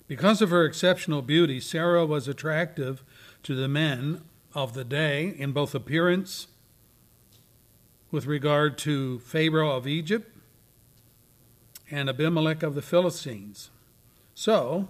Because 0.08 0.40
of 0.40 0.50
her 0.50 0.64
exceptional 0.64 1.22
beauty, 1.22 1.60
Sarah 1.60 2.06
was 2.06 2.28
attractive 2.28 3.02
to 3.42 3.54
the 3.54 3.68
men 3.68 4.22
of 4.54 4.74
the 4.74 4.84
day 4.84 5.34
in 5.36 5.52
both 5.52 5.74
appearance, 5.74 6.46
with 8.10 8.26
regard 8.26 8.78
to 8.78 9.18
Pharaoh 9.20 9.76
of 9.76 9.86
Egypt 9.86 10.36
and 11.90 12.08
Abimelech 12.08 12.62
of 12.62 12.74
the 12.74 12.82
Philistines. 12.82 13.70
So, 14.34 14.88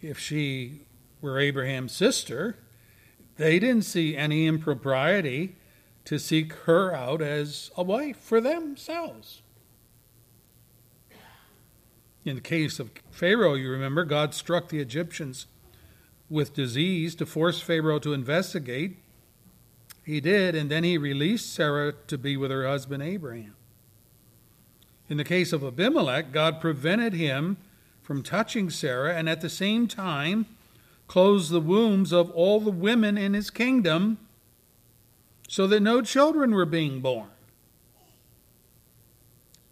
if 0.00 0.18
she 0.18 0.82
were 1.20 1.38
Abraham's 1.38 1.92
sister, 1.92 2.56
they 3.36 3.58
didn't 3.58 3.84
see 3.84 4.16
any 4.16 4.46
impropriety 4.46 5.56
to 6.04 6.18
seek 6.18 6.52
her 6.64 6.94
out 6.94 7.22
as 7.22 7.70
a 7.76 7.82
wife 7.82 8.18
for 8.18 8.40
themselves. 8.40 9.42
In 12.28 12.36
the 12.36 12.42
case 12.42 12.78
of 12.78 12.90
Pharaoh, 13.10 13.54
you 13.54 13.70
remember, 13.70 14.04
God 14.04 14.34
struck 14.34 14.68
the 14.68 14.80
Egyptians 14.80 15.46
with 16.28 16.52
disease 16.52 17.14
to 17.14 17.24
force 17.24 17.58
Pharaoh 17.58 17.98
to 18.00 18.12
investigate. 18.12 18.98
He 20.04 20.20
did, 20.20 20.54
and 20.54 20.70
then 20.70 20.84
he 20.84 20.98
released 20.98 21.54
Sarah 21.54 21.94
to 22.06 22.18
be 22.18 22.36
with 22.36 22.50
her 22.50 22.66
husband 22.66 23.02
Abraham. 23.02 23.54
In 25.08 25.16
the 25.16 25.24
case 25.24 25.54
of 25.54 25.64
Abimelech, 25.64 26.30
God 26.30 26.60
prevented 26.60 27.14
him 27.14 27.56
from 28.02 28.22
touching 28.22 28.68
Sarah 28.68 29.14
and 29.14 29.26
at 29.26 29.40
the 29.40 29.48
same 29.48 29.88
time 29.88 30.44
closed 31.06 31.50
the 31.50 31.60
wombs 31.60 32.12
of 32.12 32.30
all 32.32 32.60
the 32.60 32.70
women 32.70 33.16
in 33.16 33.32
his 33.32 33.48
kingdom 33.48 34.18
so 35.48 35.66
that 35.66 35.80
no 35.80 36.02
children 36.02 36.54
were 36.54 36.66
being 36.66 37.00
born. 37.00 37.30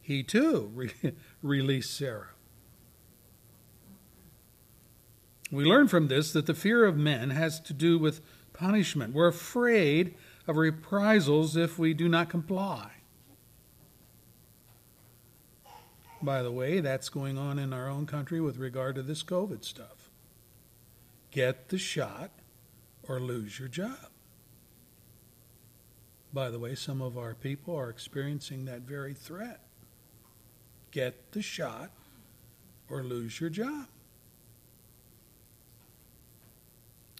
He 0.00 0.22
too 0.22 0.70
re- 0.74 0.92
released 1.42 1.94
Sarah. 1.94 2.28
We 5.50 5.64
learn 5.64 5.88
from 5.88 6.08
this 6.08 6.32
that 6.32 6.46
the 6.46 6.54
fear 6.54 6.84
of 6.84 6.96
men 6.96 7.30
has 7.30 7.60
to 7.60 7.72
do 7.72 7.98
with 7.98 8.20
punishment. 8.52 9.14
We're 9.14 9.28
afraid 9.28 10.14
of 10.46 10.56
reprisals 10.56 11.56
if 11.56 11.78
we 11.78 11.94
do 11.94 12.08
not 12.08 12.28
comply. 12.28 12.90
By 16.22 16.42
the 16.42 16.50
way, 16.50 16.80
that's 16.80 17.08
going 17.08 17.38
on 17.38 17.58
in 17.58 17.72
our 17.72 17.88
own 17.88 18.06
country 18.06 18.40
with 18.40 18.56
regard 18.56 18.94
to 18.96 19.02
this 19.02 19.22
COVID 19.22 19.64
stuff. 19.64 20.10
Get 21.30 21.68
the 21.68 21.78
shot 21.78 22.30
or 23.06 23.20
lose 23.20 23.58
your 23.58 23.68
job. 23.68 24.10
By 26.32 26.50
the 26.50 26.58
way, 26.58 26.74
some 26.74 27.00
of 27.00 27.16
our 27.16 27.34
people 27.34 27.76
are 27.76 27.88
experiencing 27.88 28.64
that 28.64 28.80
very 28.80 29.14
threat. 29.14 29.60
Get 30.90 31.32
the 31.32 31.42
shot 31.42 31.90
or 32.90 33.02
lose 33.02 33.40
your 33.40 33.50
job. 33.50 33.86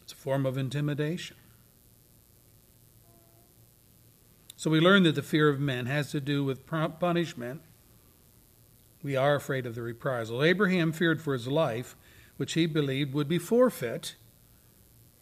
It's 0.03 0.12
a 0.12 0.16
form 0.27 0.45
of 0.45 0.59
intimidation. 0.59 1.37
So 4.57 4.68
we 4.68 4.81
learn 4.81 5.05
that 5.05 5.14
the 5.14 5.22
fear 5.22 5.49
of 5.49 5.61
men 5.61 5.87
has 5.87 6.11
to 6.11 6.20
do 6.20 6.43
with 6.43 6.66
prompt 6.66 6.99
punishment. 6.99 7.61
We 9.05 9.14
are 9.14 9.37
afraid 9.37 9.66
of 9.66 9.77
the 9.77 9.83
reprisal. 9.83 10.43
Abraham 10.43 10.91
feared 10.91 11.22
for 11.22 11.33
his 11.33 11.47
life, 11.47 11.95
which 12.39 12.55
he 12.55 12.66
believed 12.66 13.14
would 13.14 13.29
be 13.29 13.39
forfeit 13.39 14.16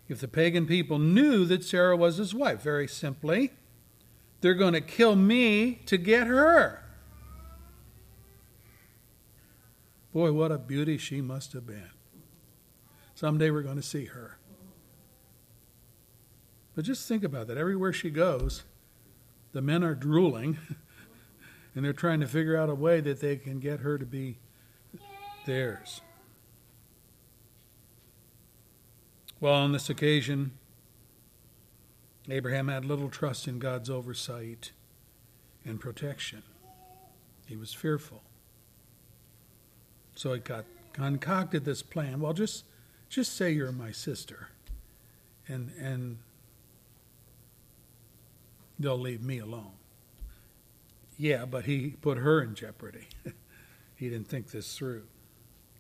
if 0.09 0.21
the 0.21 0.27
pagan 0.27 0.65
people 0.65 0.99
knew 0.99 1.45
that 1.45 1.65
Sarah 1.65 1.99
was 1.99 2.17
his 2.17 2.33
wife. 2.33 2.63
Very 2.63 2.89
simply, 2.89 3.53
they're 4.41 4.55
going 4.55 4.73
to 4.73 4.81
kill 4.81 5.17
me 5.17 5.83
to 5.85 5.99
get 5.99 6.29
her. 6.29 6.83
Boy, 10.15 10.33
what 10.33 10.51
a 10.51 10.57
beauty 10.57 10.97
she 10.97 11.21
must 11.21 11.53
have 11.53 11.67
been. 11.67 11.91
Someday 13.15 13.51
we're 13.51 13.61
going 13.61 13.77
to 13.77 13.83
see 13.83 14.07
her. 14.07 14.39
But 16.75 16.85
just 16.85 17.07
think 17.07 17.23
about 17.23 17.47
that. 17.47 17.57
Everywhere 17.57 17.93
she 17.93 18.11
goes, 18.11 18.65
the 19.53 19.63
men 19.63 19.85
are 19.85 19.95
drooling 19.95 20.59
and 21.75 21.85
they're 21.85 21.93
trying 21.93 22.21
to 22.21 22.27
figure 22.27 22.57
out 22.57 22.69
a 22.69 22.75
way 22.75 23.01
that 23.01 23.21
they 23.21 23.37
can 23.37 23.61
get 23.61 23.81
her 23.81 23.99
to 23.99 24.07
be 24.07 24.39
theirs. 25.47 26.01
Well, 29.41 29.55
on 29.55 29.73
this 29.73 29.91
occasion, 29.91 30.53
Abraham 32.29 32.69
had 32.69 32.85
little 32.85 33.11
trust 33.11 33.47
in 33.47 33.59
God's 33.59 33.91
oversight 33.91 34.73
and 35.65 35.79
protection. 35.79 36.43
He 37.47 37.57
was 37.57 37.75
fearful. 37.75 38.23
So 40.15 40.33
he 40.33 40.41
got 40.41 40.65
concocted 40.93 41.65
this 41.65 41.83
plan. 41.83 42.21
Well, 42.21 42.33
just 42.33 42.65
just 43.09 43.37
say 43.37 43.51
you're 43.51 43.73
my 43.73 43.91
sister, 43.91 44.49
and 45.47 45.71
and 45.79 46.19
they'll 48.79 48.99
leave 48.99 49.23
me 49.23 49.39
alone. 49.39 49.73
Yeah, 51.17 51.45
but 51.45 51.65
he 51.65 51.91
put 52.01 52.19
her 52.19 52.43
in 52.43 52.55
jeopardy. 52.55 53.09
he 53.97 54.09
didn't 54.09 54.29
think 54.29 54.51
this 54.51 54.77
through. 54.77 55.05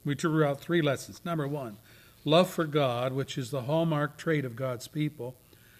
We 0.04 0.14
drew 0.14 0.44
out 0.44 0.60
three 0.60 0.82
lessons. 0.82 1.20
Number 1.24 1.48
one, 1.48 1.78
love 2.24 2.50
for 2.50 2.64
God, 2.64 3.12
which 3.12 3.36
is 3.36 3.50
the 3.50 3.62
hallmark 3.62 4.16
trait 4.16 4.44
of 4.44 4.54
God's 4.54 4.86
people, 4.86 5.34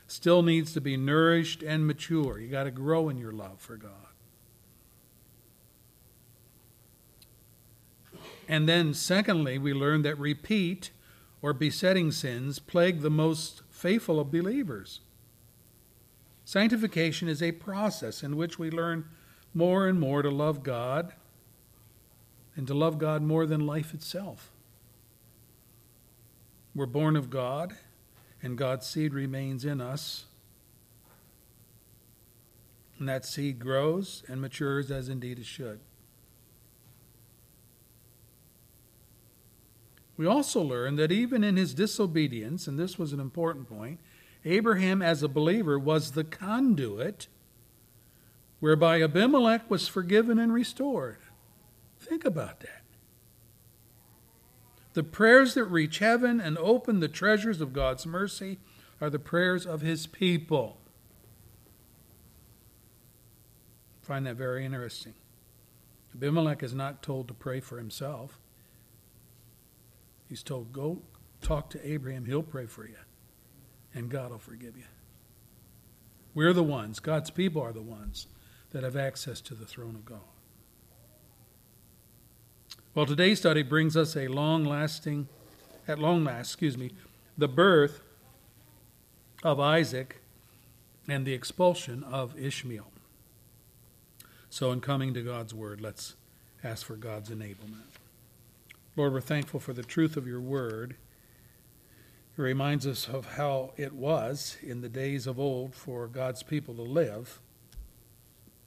still 0.07 0.43
needs 0.43 0.73
to 0.73 0.81
be 0.81 0.97
nourished 0.97 1.63
and 1.63 1.87
mature. 1.87 2.39
You 2.39 2.49
got 2.49 2.65
to 2.65 2.71
grow 2.71 3.09
in 3.09 3.19
your 3.19 3.33
love 3.33 3.61
for 3.61 3.77
God. 3.77 3.91
And 8.49 8.69
then, 8.69 8.93
secondly, 8.93 9.59
we 9.59 9.73
learned 9.73 10.05
that 10.05 10.19
repeat 10.19 10.91
or 11.41 11.53
besetting 11.53 12.11
sins 12.11 12.59
plague 12.59 13.01
the 13.01 13.11
most 13.11 13.63
faithful 13.71 14.21
of 14.21 14.31
believers. 14.31 15.01
Sanctification 16.55 17.27
is 17.27 17.43
a 17.43 17.51
process 17.51 18.23
in 18.23 18.37
which 18.37 18.61
we 18.61 18.71
learn 18.71 19.07
more 19.55 19.89
and 19.89 19.99
more 19.99 20.23
to 20.23 20.31
love 20.31 20.63
God 20.63 21.13
and 22.55 22.65
to 22.69 22.75
love 22.75 22.97
God 22.97 23.23
more 23.23 23.45
than 23.45 23.67
life 23.67 23.93
itself. 23.93 24.53
We're 26.73 26.87
born 26.87 27.17
of 27.17 27.29
God, 27.29 27.75
and 28.41 28.57
God's 28.57 28.87
seed 28.87 29.15
remains 29.15 29.65
in 29.65 29.81
us. 29.81 30.27
And 33.01 33.09
that 33.09 33.25
seed 33.25 33.59
grows 33.59 34.23
and 34.29 34.41
matures 34.41 34.93
as 34.93 35.09
indeed 35.09 35.41
it 35.41 35.47
should. 35.47 35.81
We 40.17 40.25
also 40.25 40.63
learn 40.63 40.95
that 40.95 41.11
even 41.11 41.43
in 41.43 41.57
his 41.57 41.75
disobedience, 41.75 42.69
and 42.69 42.79
this 42.79 42.97
was 42.97 43.13
an 43.13 43.19
important 43.19 43.69
point, 43.69 43.99
Abraham, 44.45 45.01
as 45.01 45.23
a 45.23 45.29
believer, 45.29 45.79
was 45.79 46.13
the 46.13 46.25
conduit 46.25 47.29
whereby 48.61 49.03
Abimelech 49.03 49.71
was 49.71 49.89
forgiven 49.89 50.39
and 50.39 50.53
restored. 50.53 51.19
Think 51.99 52.25
about 52.25 52.61
that. 52.61 52.83
The 54.95 55.03
prayers 55.03 55.55
that 55.55 55.65
reach 55.65 55.99
heaven 55.99 56.41
and 56.41 56.57
open 56.59 57.01
the 57.01 57.09
treasures 57.09 57.61
of 57.61 57.73
God's 57.73 58.07
mercy 58.07 58.59
are 59.01 59.11
the 59.11 59.19
prayers 59.19 59.67
of 59.67 59.81
his 59.81 60.07
people. 60.07 60.79
Find 64.03 64.27
that 64.27 64.37
very 64.37 64.65
interesting. 64.65 65.15
Abimelech 66.15 66.63
is 66.63 66.75
not 66.75 67.03
told 67.03 67.27
to 67.29 67.35
pray 67.35 67.61
for 67.61 67.79
himself. 67.79 68.39
He's 70.29 70.43
told, 70.43 70.73
go 70.73 71.03
talk 71.41 71.71
to 71.71 71.87
Abraham, 71.87 72.25
he'll 72.25 72.43
pray 72.43 72.67
for 72.67 72.87
you, 72.87 72.97
and 73.95 74.11
God 74.11 74.31
will 74.31 74.39
forgive 74.39 74.77
you. 74.77 74.85
We're 76.35 76.53
the 76.53 76.63
ones, 76.63 76.99
God's 76.99 77.31
people 77.31 77.63
are 77.63 77.73
the 77.73 77.81
ones 77.81 78.27
that 78.73 78.83
have 78.83 78.97
access 78.97 79.41
to 79.43 79.55
the 79.55 79.67
throne 79.67 79.95
of 79.95 80.05
God. 80.05 80.19
Well, 82.95 83.07
today's 83.07 83.39
study 83.39 83.63
brings 83.63 83.97
us 83.97 84.17
a 84.17 84.29
long 84.29 84.65
lasting, 84.65 85.29
at 85.87 85.99
long 85.99 86.25
last, 86.25 86.49
excuse 86.49 86.77
me, 86.77 86.93
the 87.37 87.49
birth 87.49 88.01
of 89.43 89.61
Isaac 89.61 90.21
and 91.09 91.27
the 91.27 91.33
expulsion 91.33 92.03
of 92.05 92.39
Ishmael. 92.39 92.91
So, 94.49 94.71
in 94.71 94.81
coming 94.81 95.13
to 95.15 95.23
God's 95.23 95.53
Word, 95.53 95.81
let's 95.81 96.15
ask 96.63 96.87
for 96.87 96.97
God's 96.97 97.31
enablement. 97.31 97.91
Lord, 98.97 99.13
we're 99.13 99.21
thankful 99.21 99.59
for 99.59 99.73
the 99.73 99.83
truth 99.83 100.17
of 100.17 100.27
your 100.27 100.41
Word. 100.41 100.97
It 102.37 102.43
reminds 102.43 102.85
us 102.87 103.07
of 103.09 103.37
how 103.37 103.73
it 103.77 103.93
was 103.93 104.57
in 104.61 104.81
the 104.81 104.89
days 104.89 105.29
of 105.29 105.39
old 105.39 105.75
for 105.75 106.09
God's 106.09 106.43
people 106.43 106.75
to 106.75 106.83
live 106.83 107.41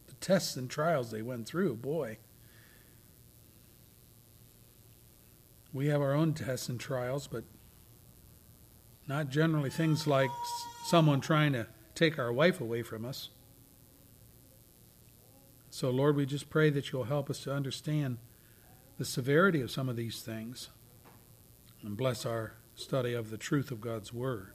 The 0.08 0.14
tests 0.16 0.56
and 0.56 0.70
trials 0.70 1.12
they 1.12 1.22
went 1.22 1.48
through, 1.48 1.76
boy. 1.76 2.18
We 5.74 5.88
have 5.88 6.02
our 6.02 6.14
own 6.14 6.34
tests 6.34 6.70
and 6.70 6.80
trials, 6.80 7.28
but 7.28 7.44
not 9.06 9.30
generally 9.30 9.70
things 9.70 10.08
like 10.08 10.30
someone 10.86 11.20
trying 11.20 11.54
to 11.54 11.68
take 11.94 12.18
our 12.18 12.32
wife 12.32 12.62
away 12.62 12.84
from 12.84 13.06
us. 13.06 13.30
So, 15.70 15.90
Lord, 15.90 16.16
we 16.16 16.26
just 16.26 16.50
pray 16.50 16.70
that 16.70 16.92
you'll 16.92 17.04
help 17.04 17.30
us 17.30 17.42
to 17.42 17.54
understand 17.54 18.18
the 18.98 19.06
severity 19.06 19.62
of 19.62 19.70
some 19.70 19.90
of 19.90 19.96
these 19.96 20.22
things 20.22 20.70
and 21.84 21.98
bless 21.98 22.26
our 22.26 22.54
study 22.78 23.14
of 23.14 23.30
the 23.30 23.38
truth 23.38 23.72
of 23.72 23.82
God's 23.82 24.14
Word. 24.14 24.54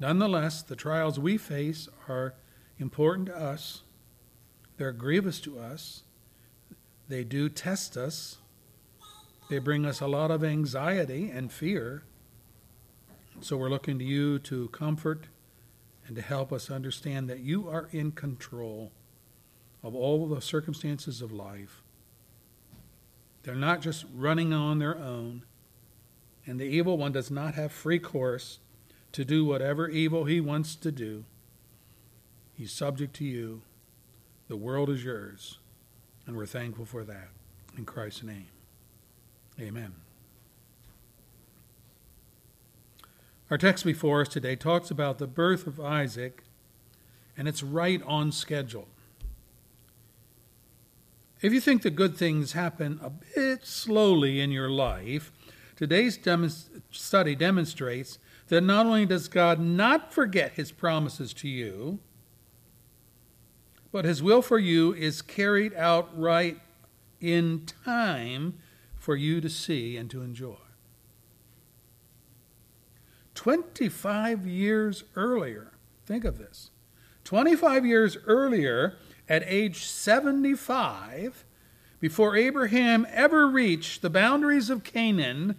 Nonetheless, 0.00 0.62
the 0.62 0.74
trials 0.74 1.20
we 1.20 1.38
face 1.38 1.88
are 2.08 2.34
important 2.80 3.26
to 3.26 3.36
us 3.36 3.82
they're 4.78 4.92
grievous 4.92 5.40
to 5.40 5.58
us. 5.58 6.04
They 7.08 7.24
do 7.24 7.48
test 7.48 7.96
us. 7.96 8.38
They 9.50 9.58
bring 9.58 9.84
us 9.84 10.00
a 10.00 10.06
lot 10.06 10.30
of 10.30 10.44
anxiety 10.44 11.30
and 11.30 11.52
fear. 11.52 12.04
So 13.40 13.56
we're 13.56 13.70
looking 13.70 13.98
to 13.98 14.04
you 14.04 14.38
to 14.40 14.68
comfort 14.68 15.26
and 16.06 16.14
to 16.16 16.22
help 16.22 16.52
us 16.52 16.70
understand 16.70 17.28
that 17.28 17.40
you 17.40 17.68
are 17.68 17.88
in 17.92 18.12
control 18.12 18.92
of 19.82 19.94
all 19.94 20.28
the 20.28 20.40
circumstances 20.40 21.20
of 21.22 21.32
life. 21.32 21.82
They're 23.42 23.54
not 23.54 23.80
just 23.80 24.04
running 24.14 24.52
on 24.52 24.78
their 24.78 24.96
own, 24.96 25.44
and 26.48 26.58
the 26.58 26.64
evil 26.64 26.96
one 26.96 27.12
does 27.12 27.30
not 27.30 27.54
have 27.54 27.70
free 27.70 27.98
course 27.98 28.58
to 29.12 29.22
do 29.22 29.44
whatever 29.44 29.86
evil 29.86 30.24
he 30.24 30.40
wants 30.40 30.74
to 30.76 30.90
do. 30.90 31.24
He's 32.54 32.72
subject 32.72 33.14
to 33.16 33.24
you. 33.24 33.60
The 34.48 34.56
world 34.56 34.88
is 34.88 35.04
yours, 35.04 35.58
and 36.26 36.36
we're 36.36 36.46
thankful 36.46 36.86
for 36.86 37.04
that. 37.04 37.28
In 37.76 37.84
Christ's 37.84 38.22
name, 38.22 38.48
amen. 39.60 39.92
Our 43.50 43.58
text 43.58 43.84
before 43.84 44.22
us 44.22 44.28
today 44.28 44.56
talks 44.56 44.90
about 44.90 45.18
the 45.18 45.26
birth 45.26 45.66
of 45.66 45.78
Isaac, 45.78 46.44
and 47.36 47.46
it's 47.46 47.62
right 47.62 48.02
on 48.06 48.32
schedule. 48.32 48.88
If 51.42 51.52
you 51.52 51.60
think 51.60 51.82
the 51.82 51.90
good 51.90 52.16
things 52.16 52.52
happen 52.52 52.98
a 53.02 53.10
bit 53.10 53.66
slowly 53.66 54.40
in 54.40 54.50
your 54.50 54.70
life, 54.70 55.30
today's 55.78 56.18
study 56.90 57.36
demonstrates 57.36 58.18
that 58.48 58.62
not 58.62 58.84
only 58.84 59.06
does 59.06 59.28
God 59.28 59.60
not 59.60 60.12
forget 60.12 60.54
his 60.54 60.72
promises 60.72 61.32
to 61.34 61.48
you, 61.48 62.00
but 63.92 64.04
his 64.04 64.20
will 64.20 64.42
for 64.42 64.58
you 64.58 64.92
is 64.92 65.22
carried 65.22 65.72
out 65.74 66.10
right 66.18 66.58
in 67.20 67.64
time 67.84 68.58
for 68.96 69.14
you 69.14 69.40
to 69.40 69.48
see 69.48 69.96
and 69.96 70.10
to 70.10 70.20
enjoy. 70.20 70.56
25 73.36 74.48
years 74.48 75.04
earlier, 75.14 75.74
think 76.04 76.24
of 76.24 76.38
this 76.38 76.70
25 77.22 77.86
years 77.86 78.18
earlier, 78.26 78.96
at 79.28 79.44
age 79.46 79.84
75, 79.84 81.44
before 82.00 82.34
Abraham 82.34 83.06
ever 83.10 83.46
reached 83.46 84.02
the 84.02 84.10
boundaries 84.10 84.70
of 84.70 84.82
Canaan, 84.82 85.54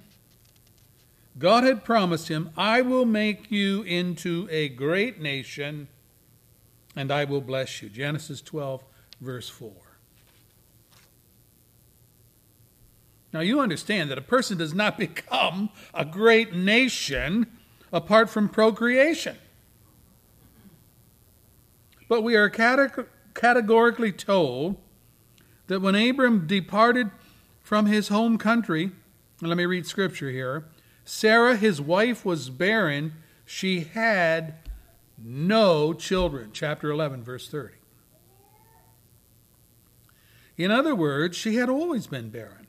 God 1.39 1.63
had 1.63 1.85
promised 1.85 2.27
him, 2.27 2.49
I 2.57 2.81
will 2.81 3.05
make 3.05 3.49
you 3.49 3.81
into 3.83 4.47
a 4.51 4.67
great 4.67 5.21
nation 5.21 5.87
and 6.95 7.11
I 7.11 7.23
will 7.23 7.39
bless 7.39 7.81
you. 7.81 7.87
Genesis 7.87 8.41
12, 8.41 8.83
verse 9.21 9.47
4. 9.47 9.71
Now, 13.31 13.39
you 13.39 13.61
understand 13.61 14.11
that 14.11 14.17
a 14.17 14.23
person 14.23 14.57
does 14.57 14.73
not 14.73 14.97
become 14.99 15.69
a 15.93 16.03
great 16.03 16.53
nation 16.53 17.47
apart 17.93 18.29
from 18.29 18.49
procreation. 18.49 19.37
But 22.09 22.21
we 22.21 22.35
are 22.35 22.49
categorically 22.49 24.11
told 24.11 24.75
that 25.67 25.79
when 25.79 25.95
Abram 25.95 26.47
departed 26.47 27.11
from 27.61 27.85
his 27.85 28.09
home 28.09 28.37
country, 28.37 28.91
let 29.41 29.55
me 29.55 29.65
read 29.65 29.85
scripture 29.85 30.31
here 30.31 30.65
Sarah, 31.11 31.55
his 31.55 31.81
wife, 31.81 32.23
was 32.23 32.51
barren. 32.51 33.13
She 33.43 33.79
had 33.79 34.53
no 35.17 35.91
children. 35.91 36.51
Chapter 36.53 36.91
11, 36.91 37.23
verse 37.23 37.49
30. 37.49 37.73
In 40.55 40.69
other 40.69 40.93
words, 40.93 41.35
she 41.35 41.55
had 41.55 41.67
always 41.67 42.05
been 42.05 42.29
barren. 42.29 42.67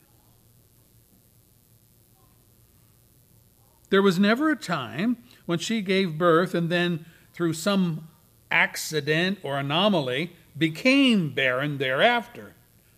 There 3.91 4.01
was 4.01 4.17
never 4.17 4.49
a 4.49 4.55
time 4.55 5.17
when 5.45 5.59
she 5.59 5.81
gave 5.83 6.17
birth 6.17 6.55
and 6.55 6.71
then, 6.71 7.05
through 7.33 7.53
some 7.53 8.07
accident 8.49 9.37
or 9.43 9.59
anomaly, 9.59 10.35
became 10.57 11.29
barren 11.29 11.77
thereafter. 11.77 12.55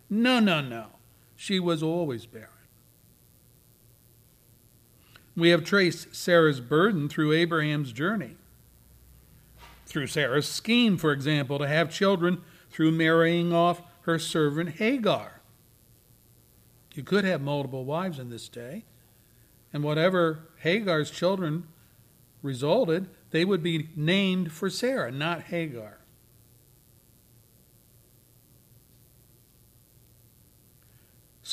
No, 0.10 0.40
no, 0.40 0.62
no. 0.62 0.86
She 1.36 1.60
was 1.60 1.84
always 1.84 2.26
barren. 2.26 2.53
We 5.36 5.50
have 5.50 5.64
traced 5.64 6.16
Sarah's 6.16 6.60
burden 6.60 7.10
through 7.10 7.34
Abraham's 7.34 7.92
journey. 7.92 8.38
Through 9.86 10.08
Sarah's 10.08 10.48
scheme, 10.48 10.98
for 10.98 11.12
example, 11.12 11.60
to 11.60 11.68
have 11.68 11.92
children 11.92 12.42
through 12.70 12.92
marrying 12.92 13.54
off 13.54 13.82
her 14.02 14.20
servant 14.20 14.72
Hagar. 14.78 15.42
You 16.94 17.04
could 17.04 17.26
have 17.26 17.42
multiple 17.42 17.86
wives 17.86 18.20
in 18.20 18.30
this 18.30 18.48
day, 18.50 18.86
and 19.72 19.84
whatever 19.84 20.50
Hagar's 20.58 21.10
children 21.10 21.68
resulted, 22.44 23.08
they 23.32 23.46
would 23.46 23.64
be 23.64 23.90
named 23.96 24.52
for 24.52 24.70
Sarah, 24.70 25.12
not 25.12 25.44
Hagar. 25.44 25.98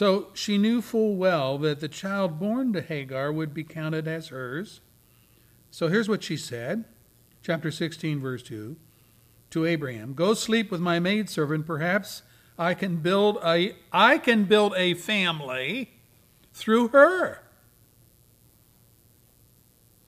So 0.01 0.29
she 0.33 0.57
knew 0.57 0.81
full 0.81 1.17
well 1.17 1.59
that 1.59 1.81
the 1.81 1.87
child 1.87 2.41
born 2.41 2.73
to 2.73 2.81
Hagar 2.81 3.31
would 3.31 3.53
be 3.53 3.65
counted 3.65 4.09
as 4.09 4.29
hers. 4.29 4.81
So 5.71 5.89
here's 5.89 6.09
what 6.09 6.23
she 6.23 6.39
said, 6.39 6.87
chapter 7.43 7.71
16, 7.71 8.19
verse 8.19 8.43
2, 8.43 8.77
to 9.51 9.67
Abraham 9.67 10.15
Go 10.15 10.33
sleep 10.33 10.71
with 10.71 10.81
my 10.81 11.01
maidservant, 11.01 11.67
perhaps 11.67 12.23
I 12.59 12.73
can 12.73 12.97
build 12.97 13.41
a 13.45 13.77
I 13.93 14.17
can 14.17 14.45
build 14.45 14.73
a 14.75 14.95
family 14.95 15.91
through 16.55 16.89
her. 16.89 17.43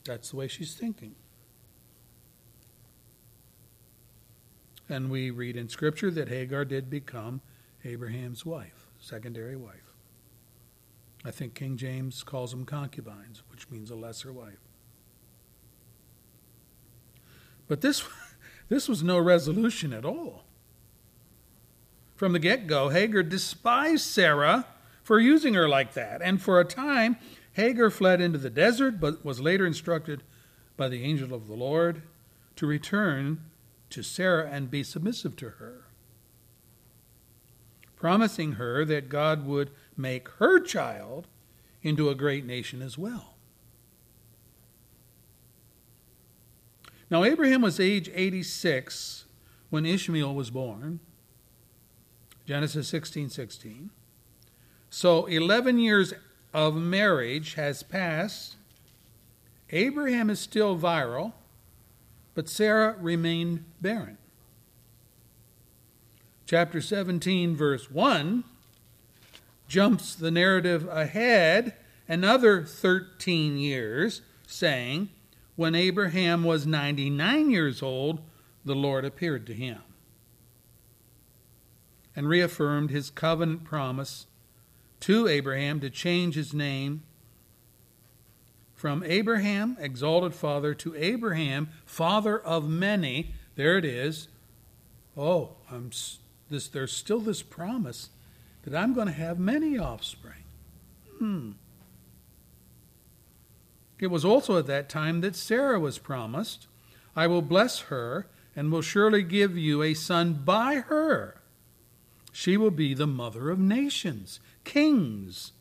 That's 0.05 0.31
the 0.31 0.37
way 0.37 0.47
she's 0.47 0.73
thinking. 0.73 1.13
And 4.89 5.11
we 5.11 5.29
read 5.29 5.55
in 5.55 5.69
Scripture 5.69 6.09
that 6.09 6.29
Hagar 6.29 6.65
did 6.65 6.89
become 6.89 7.41
Abraham's 7.85 8.43
wife, 8.43 8.87
secondary 8.97 9.55
wife. 9.55 9.82
I 11.25 11.31
think 11.31 11.53
King 11.53 11.77
James 11.77 12.23
calls 12.23 12.51
them 12.51 12.65
concubines, 12.65 13.43
which 13.49 13.69
means 13.69 13.89
a 13.89 13.95
lesser 13.95 14.31
wife. 14.33 14.59
But 17.67 17.81
this, 17.81 18.03
this 18.69 18.89
was 18.89 19.03
no 19.03 19.19
resolution 19.19 19.93
at 19.93 20.05
all. 20.05 20.43
From 22.15 22.33
the 22.33 22.39
get 22.39 22.67
go, 22.67 22.89
Hagar 22.89 23.23
despised 23.23 24.05
Sarah 24.05 24.65
for 25.01 25.19
using 25.19 25.53
her 25.53 25.67
like 25.67 25.93
that, 25.93 26.21
and 26.21 26.41
for 26.41 26.59
a 26.59 26.65
time, 26.65 27.17
Hagar 27.53 27.89
fled 27.89 28.21
into 28.21 28.37
the 28.37 28.49
desert, 28.49 28.99
but 28.99 29.23
was 29.23 29.39
later 29.39 29.65
instructed 29.65 30.23
by 30.77 30.89
the 30.89 31.03
angel 31.03 31.33
of 31.33 31.47
the 31.47 31.53
Lord 31.53 32.01
to 32.55 32.65
return 32.65 33.41
to 33.89 34.03
Sarah 34.03 34.49
and 34.49 34.71
be 34.71 34.83
submissive 34.83 35.35
to 35.37 35.51
her, 35.51 35.85
promising 37.95 38.53
her 38.53 38.83
that 38.85 39.09
God 39.09 39.45
would 39.45 39.69
make 39.97 40.29
her 40.39 40.59
child 40.59 41.27
into 41.81 42.09
a 42.09 42.15
great 42.15 42.45
nation 42.45 42.81
as 42.81 42.97
well. 42.97 43.35
Now, 47.09 47.23
Abraham 47.23 47.61
was 47.61 47.79
age 47.79 48.09
86 48.13 49.25
when 49.69 49.85
Ishmael 49.85 50.33
was 50.33 50.49
born. 50.49 50.99
Genesis 52.45 52.87
16 52.87 53.29
16. 53.29 53.89
So, 54.89 55.25
11 55.25 55.79
years 55.79 56.13
of 56.53 56.75
marriage 56.75 57.55
has 57.55 57.83
passed. 57.83 58.55
Abraham 59.69 60.29
is 60.29 60.39
still 60.39 60.75
virile, 60.75 61.33
but 62.35 62.47
Sarah 62.47 62.95
remained 62.99 63.65
barren. 63.81 64.17
Chapter 66.45 66.81
17, 66.81 67.55
verse 67.55 67.89
1 67.89 68.43
jumps 69.67 70.15
the 70.15 70.31
narrative 70.31 70.87
ahead 70.89 71.75
another 72.07 72.63
13 72.63 73.57
years, 73.57 74.21
saying, 74.45 75.09
When 75.55 75.75
Abraham 75.75 76.43
was 76.43 76.65
99 76.65 77.49
years 77.49 77.81
old, 77.81 78.21
the 78.65 78.75
Lord 78.75 79.05
appeared 79.05 79.45
to 79.47 79.53
him 79.53 79.81
and 82.15 82.27
reaffirmed 82.27 82.91
his 82.91 83.09
covenant 83.09 83.63
promise 83.63 84.27
to 85.01 85.27
Abraham 85.27 85.79
to 85.79 85.89
change 85.89 86.35
his 86.35 86.53
name 86.53 87.03
from 88.73 89.01
Abram, 89.03 89.77
exalted 89.79 90.33
father, 90.33 90.73
to 90.73 90.93
Abraham, 90.95 91.69
father 91.85 92.37
of 92.37 92.67
many. 92.67 93.33
There 93.55 93.77
it 93.77 93.85
is. 93.85 94.27
Oh, 95.15 95.55
I'm 95.71 95.91
this, 96.49 96.67
there's 96.67 96.91
still 96.91 97.19
this 97.19 97.41
promise 97.41 98.09
that 98.63 98.75
I'm 98.75 98.93
going 98.93 99.07
to 99.07 99.13
have 99.13 99.39
many 99.39 99.77
offspring. 99.77 100.43
Hmm. 101.19 101.51
It 103.99 104.07
was 104.07 104.25
also 104.25 104.57
at 104.57 104.67
that 104.67 104.89
time 104.89 105.21
that 105.21 105.35
Sarah 105.35 105.79
was 105.79 105.97
promised, 105.97 106.67
I 107.15 107.27
will 107.27 107.41
bless 107.41 107.81
her 107.81 108.27
and 108.55 108.71
will 108.71 108.81
surely 108.81 109.23
give 109.23 109.57
you 109.57 109.81
a 109.81 109.93
son 109.93 110.41
by 110.45 110.75
her. 110.75 111.41
She 112.31 112.57
will 112.57 112.71
be 112.71 112.93
the 112.93 113.07
mother 113.07 113.49
of 113.49 113.59
nations. 113.59 114.39
Kings 114.63 115.51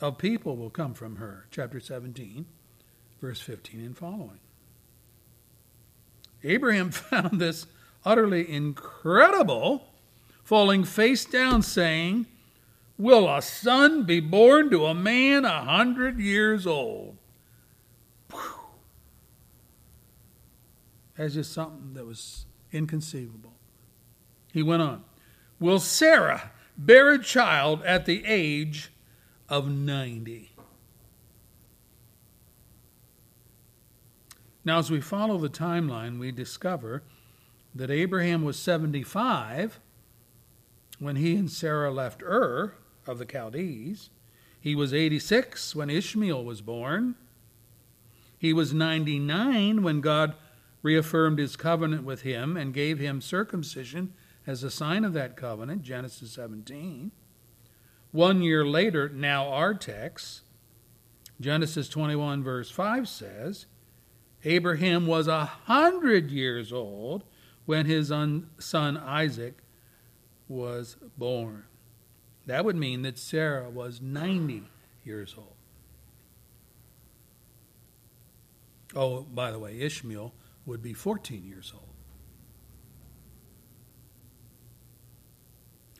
of 0.00 0.18
people 0.18 0.56
will 0.56 0.70
come 0.70 0.94
from 0.94 1.16
her. 1.16 1.46
Chapter 1.50 1.80
17, 1.80 2.46
verse 3.20 3.40
15 3.40 3.80
and 3.80 3.96
following. 3.96 4.40
Abraham 6.42 6.90
found 6.92 7.40
this 7.40 7.66
utterly 8.04 8.50
incredible, 8.50 9.88
falling 10.42 10.84
face 10.84 11.24
down, 11.24 11.62
saying, 11.62 12.26
Will 12.98 13.32
a 13.32 13.40
son 13.40 14.02
be 14.02 14.18
born 14.18 14.70
to 14.70 14.86
a 14.86 14.94
man 14.94 15.44
a 15.44 15.62
hundred 15.62 16.18
years 16.18 16.66
old? 16.66 17.16
Whew. 18.32 18.40
That's 21.16 21.34
just 21.34 21.52
something 21.52 21.94
that 21.94 22.04
was 22.04 22.46
inconceivable. 22.72 23.54
He 24.52 24.64
went 24.64 24.82
on, 24.82 25.04
Will 25.60 25.78
Sarah 25.78 26.50
bear 26.76 27.12
a 27.12 27.22
child 27.22 27.82
at 27.84 28.04
the 28.04 28.24
age 28.26 28.90
of 29.48 29.70
90? 29.70 30.50
Now, 34.64 34.78
as 34.78 34.90
we 34.90 35.00
follow 35.00 35.38
the 35.38 35.48
timeline, 35.48 36.18
we 36.18 36.32
discover 36.32 37.04
that 37.74 37.90
Abraham 37.90 38.42
was 38.42 38.58
75 38.58 39.78
when 40.98 41.16
he 41.16 41.36
and 41.36 41.50
Sarah 41.50 41.92
left 41.92 42.22
Ur 42.22 42.74
of 43.08 43.18
the 43.18 43.26
Chaldees. 43.26 44.10
He 44.60 44.74
was 44.74 44.92
86 44.92 45.74
when 45.74 45.90
Ishmael 45.90 46.44
was 46.44 46.60
born. 46.60 47.14
He 48.38 48.52
was 48.52 48.72
99 48.72 49.82
when 49.82 50.00
God 50.00 50.34
reaffirmed 50.82 51.38
his 51.38 51.56
covenant 51.56 52.04
with 52.04 52.22
him 52.22 52.56
and 52.56 52.72
gave 52.72 52.98
him 52.98 53.20
circumcision 53.20 54.12
as 54.46 54.62
a 54.62 54.70
sign 54.70 55.04
of 55.04 55.12
that 55.14 55.36
covenant, 55.36 55.82
Genesis 55.82 56.32
17. 56.32 57.10
One 58.12 58.42
year 58.42 58.64
later, 58.64 59.08
now 59.08 59.48
our 59.48 59.74
text, 59.74 60.42
Genesis 61.40 61.88
21, 61.88 62.42
verse 62.42 62.70
5 62.70 63.08
says, 63.08 63.66
Abraham 64.44 65.06
was 65.06 65.26
a 65.26 65.44
hundred 65.44 66.30
years 66.30 66.72
old 66.72 67.24
when 67.66 67.86
his 67.86 68.08
son 68.08 68.96
Isaac 68.96 69.58
was 70.48 70.96
born. 71.18 71.64
That 72.48 72.64
would 72.64 72.76
mean 72.76 73.02
that 73.02 73.18
Sarah 73.18 73.68
was 73.68 74.00
90 74.00 74.62
years 75.04 75.34
old. 75.36 75.52
Oh, 78.96 79.20
by 79.20 79.50
the 79.50 79.58
way, 79.58 79.78
Ishmael 79.78 80.32
would 80.64 80.82
be 80.82 80.94
14 80.94 81.44
years 81.44 81.74
old. 81.74 81.84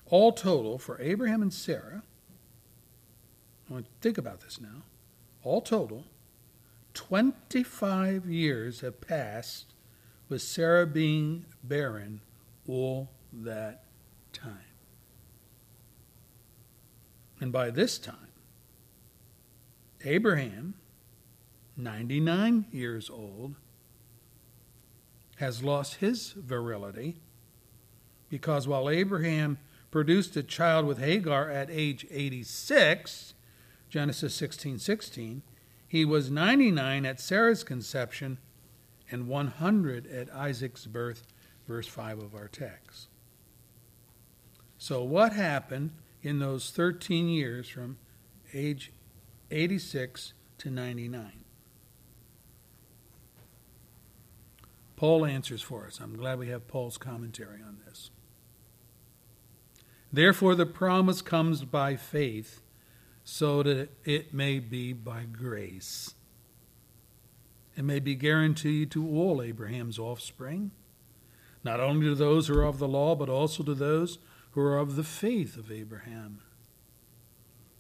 All 0.07 0.33
total 0.33 0.79
for 0.79 0.99
Abraham 1.03 1.43
and 1.43 1.53
Sarah, 1.53 2.03
I 3.69 3.73
want 3.75 3.85
to 3.85 3.91
think 4.01 4.17
about 4.17 4.41
this 4.41 4.59
now. 4.59 4.85
All 5.43 5.61
total, 5.61 6.07
25 6.95 8.25
years 8.25 8.81
have 8.81 9.03
passed 9.03 9.75
with 10.31 10.41
Sarah 10.41 10.87
being 10.87 11.45
barren 11.63 12.23
all 12.67 13.11
that 13.35 13.85
time. 14.33 14.68
And 17.41 17.53
by 17.53 17.71
this 17.71 17.99
time, 17.99 18.33
Abraham, 20.05 20.75
99 21.77 22.67
years 22.73 23.11
old, 23.11 23.55
has 25.37 25.63
lost 25.63 25.97
his 25.97 26.33
virility 26.33 27.17
because 28.29 28.67
while 28.67 28.91
Abraham 28.91 29.59
produced 29.91 30.37
a 30.37 30.43
child 30.43 30.87
with 30.87 30.99
Hagar 30.99 31.51
at 31.51 31.71
age 31.71 32.07
86, 32.11 33.35
Genesis 33.89 34.35
16 34.35 34.79
16, 34.79 35.43
he 35.87 36.05
was 36.05 36.31
99 36.31 37.07
at 37.07 37.21
Sarah's 37.21 37.65
conception 37.65 38.39
and 39.11 39.27
100 39.27 40.07
at 40.07 40.33
Isaac's 40.35 40.87
birth, 40.87 41.23
verse 41.67 41.87
5 41.87 42.19
of 42.19 42.35
our 42.35 42.49
text. 42.49 43.09
So, 44.77 45.03
what 45.03 45.33
happened 45.33 45.93
in 46.23 46.39
those 46.39 46.71
13 46.71 47.29
years 47.29 47.69
from 47.69 47.99
age 48.53 48.93
86 49.51 50.33
to 50.59 50.71
99? 50.71 51.45
Paul 54.97 55.25
answers 55.25 55.63
for 55.63 55.87
us. 55.87 56.01
I'm 56.01 56.17
glad 56.17 56.41
we 56.41 56.49
have 56.49 56.67
Paul's 56.67 56.99
commentary 56.99 57.63
on 57.63 57.79
this. 57.87 58.11
Therefore, 60.13 60.55
the 60.55 60.67
promise 60.67 61.23
comes 61.23 61.65
by 61.65 61.95
faith, 61.95 62.63
so 63.23 63.63
that 63.63 63.91
it 64.05 64.33
may 64.33 64.59
be 64.59 64.93
by 64.93 65.25
grace. 65.25 66.15
It 67.77 67.85
may 67.85 68.01
be 68.01 68.15
guaranteed 68.15 68.91
to 68.93 69.07
all 69.07 69.41
Abraham's 69.43 69.99
offspring, 69.99 70.73
not 71.63 71.79
only 71.79 72.07
to 72.07 72.15
those 72.15 72.49
who 72.49 72.59
are 72.59 72.65
of 72.65 72.79
the 72.79 72.89
law, 72.89 73.15
but 73.15 73.29
also 73.29 73.63
to 73.63 73.75
those 73.75 74.19
who 74.59 74.65
are 74.65 74.79
of 74.79 74.97
the 74.97 75.05
faith 75.05 75.57
of 75.57 75.71
Abraham. 75.71 76.41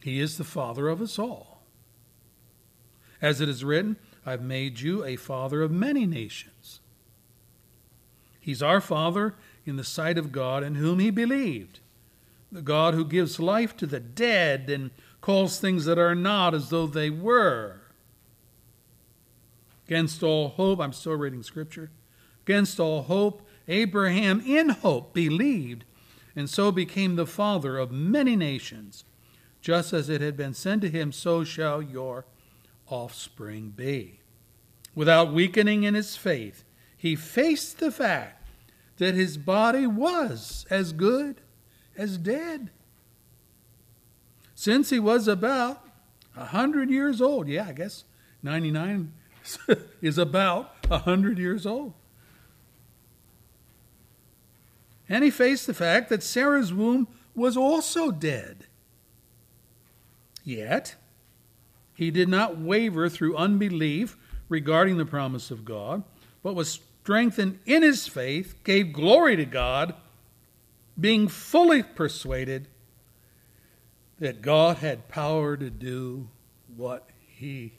He 0.00 0.20
is 0.20 0.38
the 0.38 0.44
father 0.44 0.88
of 0.88 1.02
us 1.02 1.18
all. 1.18 1.62
As 3.20 3.40
it 3.40 3.48
is 3.48 3.64
written, 3.64 3.96
I've 4.24 4.42
made 4.42 4.78
you 4.78 5.04
a 5.04 5.16
father 5.16 5.62
of 5.62 5.72
many 5.72 6.06
nations. 6.06 6.78
He's 8.38 8.62
our 8.62 8.80
father 8.80 9.34
in 9.66 9.74
the 9.74 9.82
sight 9.82 10.18
of 10.18 10.30
God 10.30 10.62
in 10.62 10.76
whom 10.76 11.00
he 11.00 11.10
believed 11.10 11.80
the 12.52 12.62
God 12.62 12.94
who 12.94 13.04
gives 13.04 13.40
life 13.40 13.76
to 13.76 13.86
the 13.86 14.00
dead 14.00 14.70
and 14.70 14.90
calls 15.20 15.58
things 15.58 15.84
that 15.84 15.98
are 15.98 16.14
not 16.14 16.54
as 16.54 16.70
though 16.70 16.86
they 16.86 17.10
were. 17.10 17.80
Against 19.86 20.22
all 20.22 20.50
hope, 20.50 20.78
I'm 20.78 20.92
still 20.92 21.14
reading 21.14 21.42
scripture. 21.42 21.90
Against 22.46 22.78
all 22.78 23.02
hope, 23.02 23.42
Abraham 23.66 24.40
in 24.46 24.70
hope 24.70 25.12
believed, 25.12 25.84
and 26.38 26.48
so 26.48 26.70
became 26.70 27.16
the 27.16 27.26
father 27.26 27.78
of 27.78 27.90
many 27.90 28.36
nations. 28.36 29.04
Just 29.60 29.92
as 29.92 30.08
it 30.08 30.20
had 30.20 30.36
been 30.36 30.54
said 30.54 30.80
to 30.82 30.88
him, 30.88 31.10
so 31.10 31.42
shall 31.42 31.82
your 31.82 32.26
offspring 32.86 33.70
be. 33.70 34.20
Without 34.94 35.32
weakening 35.32 35.82
in 35.82 35.94
his 35.94 36.16
faith, 36.16 36.62
he 36.96 37.16
faced 37.16 37.80
the 37.80 37.90
fact 37.90 38.46
that 38.98 39.16
his 39.16 39.36
body 39.36 39.84
was 39.84 40.64
as 40.70 40.92
good 40.92 41.40
as 41.96 42.16
dead. 42.16 42.70
Since 44.54 44.90
he 44.90 45.00
was 45.00 45.26
about 45.26 45.84
a 46.36 46.44
hundred 46.44 46.88
years 46.88 47.20
old, 47.20 47.48
yeah, 47.48 47.66
I 47.66 47.72
guess 47.72 48.04
99 48.44 49.12
is 50.00 50.18
about 50.18 50.72
a 50.88 50.98
hundred 50.98 51.36
years 51.36 51.66
old. 51.66 51.94
And 55.08 55.24
he 55.24 55.30
faced 55.30 55.66
the 55.66 55.74
fact 55.74 56.08
that 56.08 56.22
Sarah's 56.22 56.72
womb 56.72 57.08
was 57.34 57.56
also 57.56 58.10
dead. 58.10 58.66
Yet, 60.44 60.96
he 61.94 62.10
did 62.10 62.28
not 62.28 62.58
waver 62.58 63.08
through 63.08 63.36
unbelief 63.36 64.16
regarding 64.48 64.96
the 64.96 65.04
promise 65.04 65.50
of 65.50 65.64
God, 65.64 66.02
but 66.42 66.54
was 66.54 66.80
strengthened 67.02 67.58
in 67.66 67.82
his 67.82 68.06
faith, 68.06 68.62
gave 68.64 68.92
glory 68.92 69.36
to 69.36 69.44
God, 69.44 69.94
being 70.98 71.28
fully 71.28 71.82
persuaded 71.82 72.68
that 74.18 74.42
God 74.42 74.78
had 74.78 75.08
power 75.08 75.56
to 75.56 75.70
do 75.70 76.28
what 76.76 77.08
he 77.26 77.74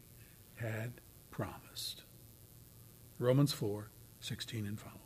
had 0.55 0.93
promised. 1.31 2.03
Romans 3.17 3.51
4 3.53 3.89
16 4.21 4.65
and 4.65 4.79
following. 4.79 4.98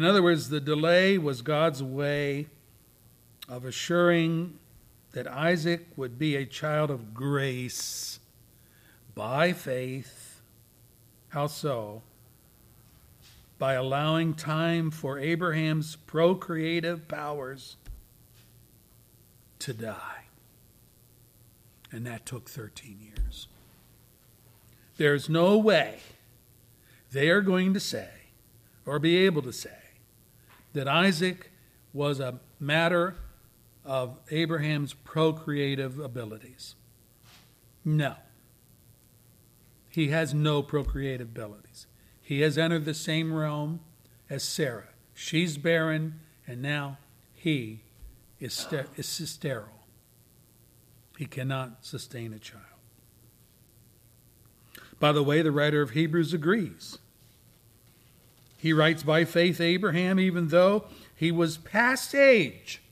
In 0.00 0.06
other 0.06 0.22
words, 0.22 0.48
the 0.48 0.62
delay 0.62 1.18
was 1.18 1.42
God's 1.42 1.82
way 1.82 2.46
of 3.50 3.66
assuring 3.66 4.58
that 5.12 5.26
Isaac 5.26 5.88
would 5.94 6.18
be 6.18 6.36
a 6.36 6.46
child 6.46 6.90
of 6.90 7.12
grace 7.12 8.18
by 9.14 9.52
faith. 9.52 10.40
How 11.28 11.48
so? 11.48 12.00
by 13.58 13.74
allowing 13.74 14.32
time 14.32 14.90
for 14.90 15.18
Abraham's 15.18 15.96
procreative 15.96 17.06
powers 17.06 17.76
to 19.58 19.74
die. 19.74 20.24
And 21.92 22.06
that 22.06 22.24
took 22.24 22.48
13 22.48 22.96
years. 23.02 23.48
There's 24.96 25.28
no 25.28 25.58
way 25.58 25.98
they 27.12 27.28
are 27.28 27.42
going 27.42 27.74
to 27.74 27.80
say, 27.80 28.08
or 28.86 28.98
be 28.98 29.18
able 29.18 29.42
to 29.42 29.52
say, 29.52 29.79
that 30.72 30.88
Isaac 30.88 31.50
was 31.92 32.20
a 32.20 32.40
matter 32.58 33.16
of 33.84 34.18
Abraham's 34.30 34.92
procreative 34.92 35.98
abilities. 35.98 36.74
No. 37.84 38.14
He 39.88 40.08
has 40.08 40.32
no 40.32 40.62
procreative 40.62 41.28
abilities. 41.28 41.86
He 42.20 42.42
has 42.42 42.56
entered 42.56 42.84
the 42.84 42.94
same 42.94 43.32
realm 43.32 43.80
as 44.28 44.44
Sarah. 44.44 44.90
She's 45.14 45.58
barren, 45.58 46.20
and 46.46 46.62
now 46.62 46.98
he 47.34 47.82
is, 48.38 48.66
is 48.96 49.06
sterile. 49.06 49.86
he 51.18 51.26
cannot 51.26 51.84
sustain 51.84 52.32
a 52.32 52.38
child. 52.38 52.64
By 55.00 55.12
the 55.12 55.22
way, 55.22 55.42
the 55.42 55.50
writer 55.50 55.82
of 55.82 55.90
Hebrews 55.90 56.32
agrees. 56.32 56.98
He 58.60 58.74
writes, 58.74 59.02
By 59.02 59.24
faith, 59.24 59.58
Abraham, 59.58 60.20
even 60.20 60.48
though 60.48 60.84
he 61.16 61.32
was 61.32 61.56
past 61.56 62.14
age, 62.14 62.82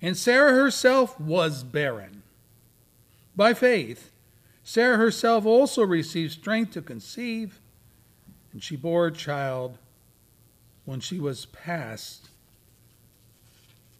and 0.00 0.16
Sarah 0.16 0.52
herself 0.52 1.20
was 1.20 1.62
barren. 1.62 2.22
By 3.36 3.52
faith, 3.52 4.10
Sarah 4.64 4.96
herself 4.96 5.44
also 5.44 5.82
received 5.82 6.32
strength 6.32 6.72
to 6.72 6.82
conceive, 6.82 7.60
and 8.52 8.62
she 8.62 8.74
bore 8.74 9.08
a 9.08 9.12
child 9.12 9.76
when 10.86 11.00
she 11.00 11.20
was 11.20 11.44
past 11.46 12.30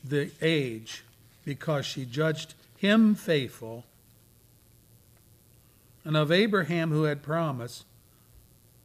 the 0.03 0.31
age 0.41 1.05
because 1.45 1.85
she 1.85 2.07
judged 2.07 2.55
him 2.79 3.15
faithful. 3.15 3.85
And 6.05 6.17
of 6.17 6.33
Abraham 6.33 6.91
who 6.91 7.03
had 7.03 7.23
promised, 7.23 7.85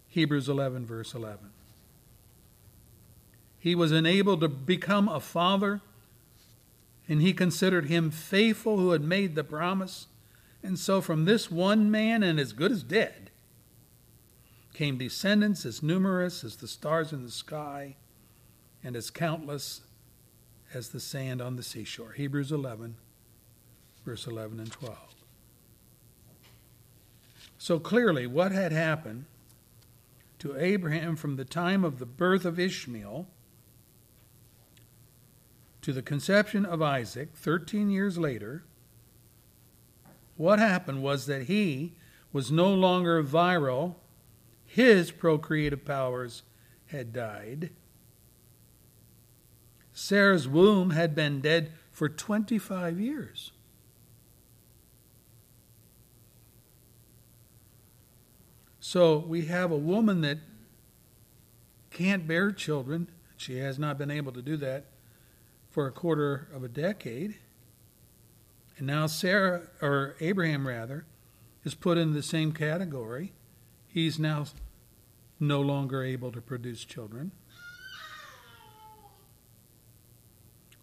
Hebrews 0.09 0.49
11, 0.49 0.86
verse 0.86 1.14
11. 1.14 1.53
He 3.64 3.76
was 3.76 3.93
enabled 3.93 4.41
to 4.41 4.49
become 4.49 5.07
a 5.07 5.22
father, 5.22 5.80
and 7.07 7.22
he 7.22 7.32
considered 7.32 7.86
him 7.86 8.11
faithful 8.11 8.78
who 8.78 8.91
had 8.91 9.05
made 9.05 9.36
the 9.36 9.43
promise. 9.45 10.07
And 10.61 10.78
so, 10.78 10.99
from 10.99 11.24
this 11.24 11.49
one 11.49 11.89
man, 11.89 12.24
and 12.24 12.41
as 12.41 12.51
good 12.51 12.74
as 12.74 12.84
dead, 12.84 13.32
came 14.74 14.97
descendants 14.97 15.66
as 15.66 15.82
numerous 15.82 16.43
as 16.43 16.57
the 16.57 16.68
stars 16.68 17.14
in 17.14 17.24
the 17.24 17.32
sky 17.32 17.95
and 18.84 18.97
as 18.97 19.09
countless 19.09 19.80
as 20.74 20.89
the 20.89 20.99
sand 20.99 21.41
on 21.41 21.55
the 21.55 21.64
seashore. 21.64 22.11
Hebrews 22.11 22.51
11, 22.51 22.97
verse 24.03 24.28
11 24.28 24.59
and 24.59 24.74
12. 24.74 24.97
So 27.57 27.80
clearly, 27.80 28.28
what 28.28 28.51
had 28.51 28.74
happened 28.74 29.24
to 30.39 30.59
Abraham 30.59 31.16
from 31.16 31.38
the 31.38 31.45
time 31.45 31.86
of 31.86 31.99
the 31.99 32.05
birth 32.05 32.43
of 32.43 32.59
Ishmael 32.59 33.30
to 35.84 35.92
the 35.92 36.02
conception 36.02 36.66
of 36.66 36.82
Isaac 36.82 37.36
13 37.36 37.90
years 37.90 38.18
later, 38.18 38.64
what 40.38 40.58
happened 40.58 41.04
was 41.04 41.26
that 41.26 41.44
he 41.44 41.94
was 42.32 42.52
no 42.52 42.74
longer 42.74 43.22
virile, 43.22 44.00
his 44.66 45.12
procreative 45.12 45.86
powers 45.86 46.44
had 46.88 47.12
died. 47.14 47.70
Sarah's 49.92 50.48
womb 50.48 50.92
had 50.92 51.14
been 51.14 51.42
dead 51.42 51.72
for 51.92 52.10
25 52.10 53.00
years. 53.00 53.52
So 58.80 59.18
we 59.18 59.46
have 59.46 59.70
a 59.72 59.78
woman 59.78 60.22
that 60.22 60.40
can't 61.92 62.26
bear 62.26 62.52
children. 62.52 63.10
She 63.36 63.58
has 63.58 63.78
not 63.78 63.98
been 63.98 64.10
able 64.10 64.32
to 64.32 64.42
do 64.42 64.58
that 64.58 64.86
for 65.74 65.88
a 65.88 65.92
quarter 65.92 66.48
of 66.54 66.64
a 66.64 66.68
decade. 66.68 67.40
And 68.78 68.86
now 68.86 69.08
Sarah, 69.08 69.64
or 69.82 70.16
Abraham 70.20 70.68
rather, 70.68 71.06
is 71.64 71.74
put 71.74 71.98
in 71.98 72.14
the 72.14 72.22
same 72.22 72.52
category. 72.52 73.34
He's 73.88 74.20
now 74.20 74.46
no 75.40 75.60
longer 75.62 76.04
able 76.04 76.32
to 76.32 76.42
produce 76.42 76.86
children. 76.86 77.32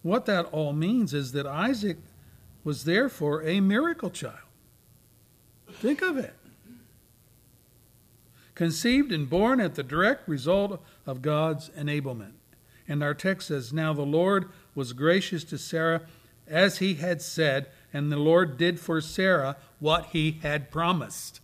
What 0.02 0.26
that 0.26 0.46
all 0.46 0.72
means 0.72 1.14
is 1.14 1.32
that 1.32 1.46
Isaac 1.46 1.98
was 2.64 2.84
therefore 2.84 3.44
a 3.44 3.60
miracle 3.60 4.10
child. 4.10 4.38
Think 5.70 6.02
of 6.02 6.16
it. 6.16 6.34
Conceived 8.56 9.12
and 9.12 9.30
born 9.30 9.60
at 9.60 9.76
the 9.76 9.84
direct 9.84 10.28
result 10.28 10.82
of 11.06 11.22
God's 11.22 11.68
enablement. 11.70 12.32
And 12.90 13.04
our 13.04 13.14
text 13.14 13.46
says, 13.48 13.72
Now 13.72 13.92
the 13.92 14.02
Lord 14.02 14.50
was 14.80 14.94
gracious 14.94 15.44
to 15.44 15.58
Sarah 15.58 16.00
as 16.48 16.78
he 16.78 16.94
had 16.94 17.20
said, 17.20 17.66
and 17.92 18.10
the 18.10 18.16
Lord 18.16 18.56
did 18.56 18.80
for 18.80 19.02
Sarah 19.02 19.58
what 19.78 20.06
he 20.06 20.40
had 20.42 20.70
promised. 20.70 21.42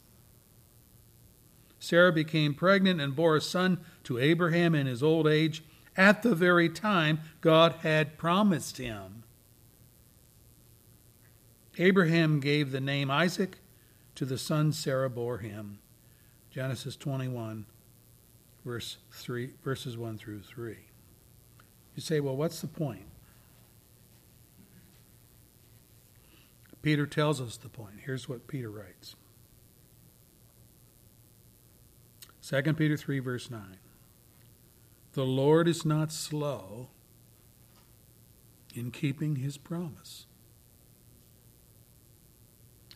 Sarah 1.79 2.15
became 2.15 2.55
pregnant 2.55 2.99
and 2.99 3.15
bore 3.15 3.37
a 3.37 3.43
son 3.43 3.81
to 4.05 4.19
Abraham 4.19 4.75
in 4.75 4.87
his 4.87 5.03
old 5.03 5.29
age 5.29 5.63
at 5.99 6.23
the 6.23 6.35
very 6.35 6.71
time 6.71 7.21
God 7.43 7.75
had 7.83 8.17
promised 8.17 8.79
him. 8.79 9.25
Abraham 11.77 12.41
gave 12.41 12.73
the 12.73 12.81
name 12.81 13.11
Isaac 13.11 13.59
to 14.15 14.25
the 14.25 14.39
son 14.39 14.73
Sarah 14.73 15.11
bore 15.11 15.39
him. 15.39 15.79
Genesis 16.51 16.97
21, 16.97 17.67
verse 18.65 18.97
3, 19.13 19.51
verses 19.63 19.99
1 19.99 20.17
through 20.17 20.41
3. 20.41 20.79
You 21.97 22.01
say, 22.01 22.21
well, 22.21 22.35
what's 22.35 22.63
the 22.63 22.67
point? 22.67 23.05
Peter 26.87 27.05
tells 27.05 27.41
us 27.41 27.57
the 27.57 27.69
point. 27.69 27.97
Here's 28.05 28.29
what 28.29 28.47
Peter 28.47 28.71
writes 28.71 29.17
2 32.43 32.75
Peter 32.75 32.97
3, 32.97 33.19
verse 33.19 33.51
9. 33.51 33.61
The 35.15 35.25
Lord 35.25 35.67
is 35.67 35.85
not 35.85 36.13
slow 36.13 36.91
in 38.73 38.93
keeping 38.93 39.35
his 39.35 39.59
promise, 39.59 40.27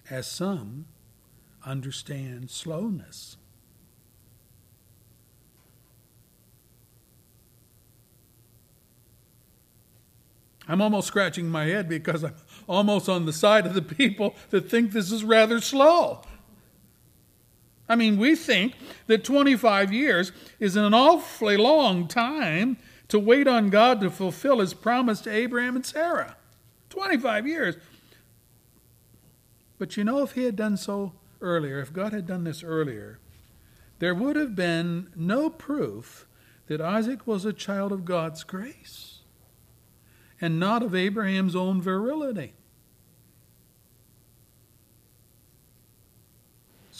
as 0.08 0.28
some 0.28 0.86
understand 1.66 2.48
slowness. 2.48 3.38
I'm 10.68 10.80
almost 10.80 11.08
scratching 11.08 11.48
my 11.48 11.64
head 11.64 11.88
because 11.88 12.22
I'm 12.22 12.36
almost 12.70 13.08
on 13.08 13.26
the 13.26 13.32
side 13.32 13.66
of 13.66 13.74
the 13.74 13.82
people 13.82 14.32
that 14.50 14.70
think 14.70 14.92
this 14.92 15.10
is 15.10 15.24
rather 15.24 15.60
slow. 15.60 16.22
I 17.88 17.96
mean, 17.96 18.16
we 18.16 18.36
think 18.36 18.74
that 19.08 19.24
25 19.24 19.92
years 19.92 20.30
is 20.60 20.76
an 20.76 20.94
awfully 20.94 21.56
long 21.56 22.06
time 22.06 22.76
to 23.08 23.18
wait 23.18 23.48
on 23.48 23.70
God 23.70 24.00
to 24.02 24.08
fulfill 24.08 24.60
his 24.60 24.72
promise 24.72 25.20
to 25.22 25.30
Abraham 25.30 25.74
and 25.74 25.84
Sarah. 25.84 26.36
25 26.90 27.48
years. 27.48 27.74
But 29.76 29.96
you 29.96 30.04
know, 30.04 30.22
if 30.22 30.32
he 30.32 30.44
had 30.44 30.54
done 30.54 30.76
so 30.76 31.14
earlier, 31.40 31.80
if 31.80 31.92
God 31.92 32.12
had 32.12 32.24
done 32.24 32.44
this 32.44 32.62
earlier, 32.62 33.18
there 33.98 34.14
would 34.14 34.36
have 34.36 34.54
been 34.54 35.10
no 35.16 35.50
proof 35.50 36.28
that 36.68 36.80
Isaac 36.80 37.26
was 37.26 37.44
a 37.44 37.52
child 37.52 37.90
of 37.90 38.04
God's 38.04 38.44
grace 38.44 39.22
and 40.40 40.60
not 40.60 40.84
of 40.84 40.94
Abraham's 40.94 41.56
own 41.56 41.82
virility. 41.82 42.52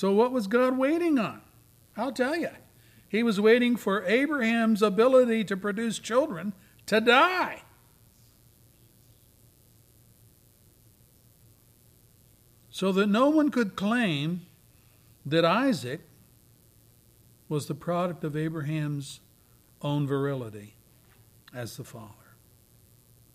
So, 0.01 0.11
what 0.13 0.33
was 0.33 0.47
God 0.47 0.79
waiting 0.79 1.19
on? 1.19 1.43
I'll 1.95 2.11
tell 2.11 2.35
you. 2.35 2.49
He 3.07 3.23
was 3.23 3.39
waiting 3.39 3.77
for 3.77 4.03
Abraham's 4.07 4.81
ability 4.81 5.45
to 5.45 5.59
produce 5.59 5.99
children 5.99 6.55
to 6.87 7.03
die. 7.03 7.65
So 12.71 12.93
that 12.93 13.09
no 13.09 13.29
one 13.29 13.51
could 13.51 13.77
claim 13.77 14.47
that 15.27 15.45
Isaac 15.45 16.01
was 17.51 17.67
the 17.67 17.75
product 17.75 18.25
of 18.25 18.35
Abraham's 18.35 19.21
own 19.83 20.07
virility 20.07 20.77
as 21.53 21.77
the 21.77 21.85
father. 21.85 22.39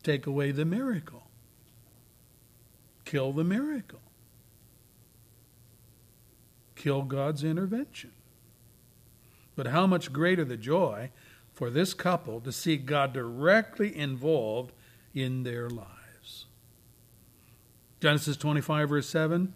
Take 0.01 0.25
away 0.25 0.49
the 0.49 0.65
miracle, 0.65 1.27
kill 3.05 3.33
the 3.33 3.43
miracle 3.43 3.99
kill 6.75 7.03
God's 7.03 7.43
intervention. 7.43 8.11
But 9.55 9.67
how 9.67 9.87
much 9.87 10.11
greater 10.11 10.43
the 10.43 10.57
joy 10.57 11.11
for 11.55 11.69
this 11.69 11.93
couple 11.93 12.41
to 12.41 12.51
see 12.51 12.75
God 12.77 13.13
directly 13.13 13.97
involved 13.97 14.73
in 15.13 15.43
their 15.43 15.69
lives. 15.69 16.47
Genesis 18.01 18.35
25, 18.35 18.89
verse 18.89 19.07
7. 19.09 19.53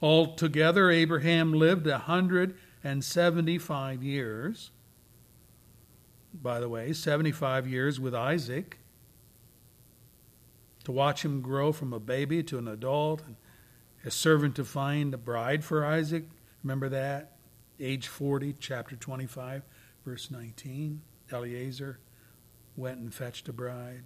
Altogether, 0.00 0.90
Abraham 0.90 1.52
lived 1.52 1.88
a 1.88 1.92
175 1.92 4.02
years. 4.02 4.70
By 6.32 6.60
the 6.60 6.68
way, 6.68 6.92
75 6.92 7.66
years 7.66 7.98
with 7.98 8.14
Isaac. 8.14 8.78
To 10.84 10.92
watch 10.92 11.24
him 11.24 11.40
grow 11.40 11.72
from 11.72 11.92
a 11.92 11.98
baby 11.98 12.44
to 12.44 12.58
an 12.58 12.68
adult 12.68 13.24
and 13.26 13.34
a 14.04 14.10
servant 14.10 14.54
to 14.56 14.64
find 14.64 15.14
a 15.14 15.18
bride 15.18 15.64
for 15.64 15.84
Isaac. 15.84 16.24
Remember 16.62 16.88
that? 16.88 17.32
Age 17.80 18.06
40, 18.06 18.54
chapter 18.58 18.96
25, 18.96 19.62
verse 20.04 20.30
19. 20.30 21.00
Eliezer 21.32 21.98
went 22.76 22.98
and 22.98 23.12
fetched 23.12 23.48
a 23.48 23.52
bride. 23.52 24.04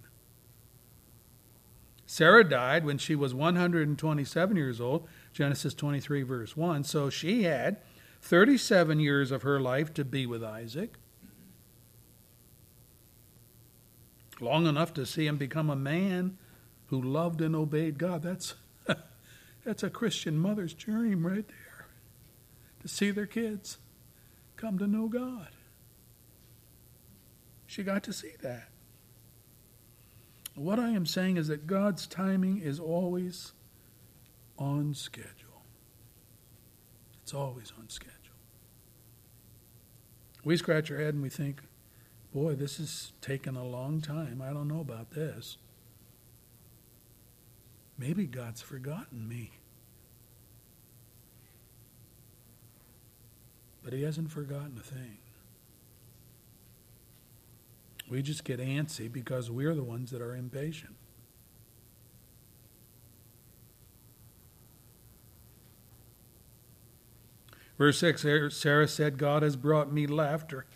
Sarah 2.05 2.43
died 2.43 2.85
when 2.85 2.97
she 2.97 3.15
was 3.15 3.35
127 3.35 4.57
years 4.57 4.81
old, 4.81 5.07
Genesis 5.31 5.75
23, 5.75 6.23
verse 6.23 6.57
1. 6.57 6.83
So 6.83 7.11
she 7.11 7.43
had 7.43 7.77
37 8.21 8.99
years 8.99 9.31
of 9.31 9.43
her 9.43 9.59
life 9.59 9.93
to 9.93 10.03
be 10.03 10.25
with 10.25 10.43
Isaac. 10.43 10.95
Long 14.41 14.65
enough 14.65 14.93
to 14.95 15.05
see 15.05 15.27
him 15.27 15.37
become 15.37 15.69
a 15.69 15.75
man 15.75 16.37
who 16.87 16.99
loved 16.99 17.41
and 17.41 17.55
obeyed 17.55 17.99
God. 17.99 18.23
That's, 18.23 18.55
that's 19.69 19.83
a 19.83 19.89
Christian 19.91 20.35
mother's 20.35 20.73
dream 20.73 21.27
right 21.27 21.47
there. 21.47 21.85
To 22.81 22.87
see 22.87 23.11
their 23.11 23.27
kids 23.27 23.77
come 24.55 24.79
to 24.79 24.87
know 24.87 25.07
God. 25.07 25.49
She 27.67 27.83
got 27.83 28.01
to 28.05 28.13
see 28.13 28.31
that. 28.41 28.69
What 30.55 30.79
I 30.79 30.89
am 30.89 31.05
saying 31.05 31.37
is 31.37 31.49
that 31.49 31.67
God's 31.67 32.07
timing 32.07 32.57
is 32.57 32.79
always 32.79 33.51
on 34.57 34.95
schedule. 34.95 35.61
It's 37.21 37.35
always 37.35 37.71
on 37.77 37.89
schedule. 37.89 38.15
We 40.43 40.57
scratch 40.57 40.89
our 40.89 40.97
head 40.97 41.13
and 41.13 41.21
we 41.21 41.29
think, 41.29 41.61
boy, 42.33 42.55
this 42.55 42.79
is 42.79 43.13
taking 43.21 43.55
a 43.55 43.63
long 43.63 44.01
time. 44.01 44.41
I 44.41 44.51
don't 44.51 44.67
know 44.67 44.81
about 44.81 45.11
this. 45.11 45.59
Maybe 47.99 48.25
God's 48.25 48.63
forgotten 48.63 49.27
me. 49.27 49.51
But 53.89 53.97
He 53.97 54.03
hasn't 54.03 54.29
forgotten 54.29 54.77
a 54.79 54.83
thing. 54.83 55.17
We 58.07 58.21
just 58.21 58.43
get 58.43 58.59
antsy 58.59 59.11
because 59.11 59.49
we're 59.49 59.73
the 59.73 59.81
ones 59.81 60.11
that 60.11 60.21
are 60.21 60.35
impatient. 60.35 60.93
Verse 67.79 67.97
6 67.97 68.53
Sarah 68.55 68.87
said, 68.87 69.17
God 69.17 69.41
has 69.41 69.55
brought 69.55 69.91
me 69.91 70.05
laughter, 70.05 70.67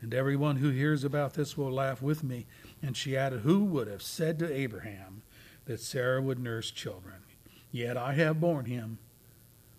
and 0.00 0.14
everyone 0.14 0.58
who 0.58 0.70
hears 0.70 1.02
about 1.02 1.34
this 1.34 1.58
will 1.58 1.72
laugh 1.72 2.00
with 2.00 2.22
me. 2.22 2.46
And 2.80 2.96
she 2.96 3.16
added, 3.16 3.40
Who 3.40 3.64
would 3.64 3.88
have 3.88 4.02
said 4.02 4.38
to 4.38 4.56
Abraham 4.56 5.22
that 5.64 5.80
Sarah 5.80 6.22
would 6.22 6.38
nurse 6.38 6.70
children? 6.70 7.24
Yet 7.72 7.96
I 7.96 8.12
have 8.12 8.40
borne 8.40 8.66
him 8.66 8.98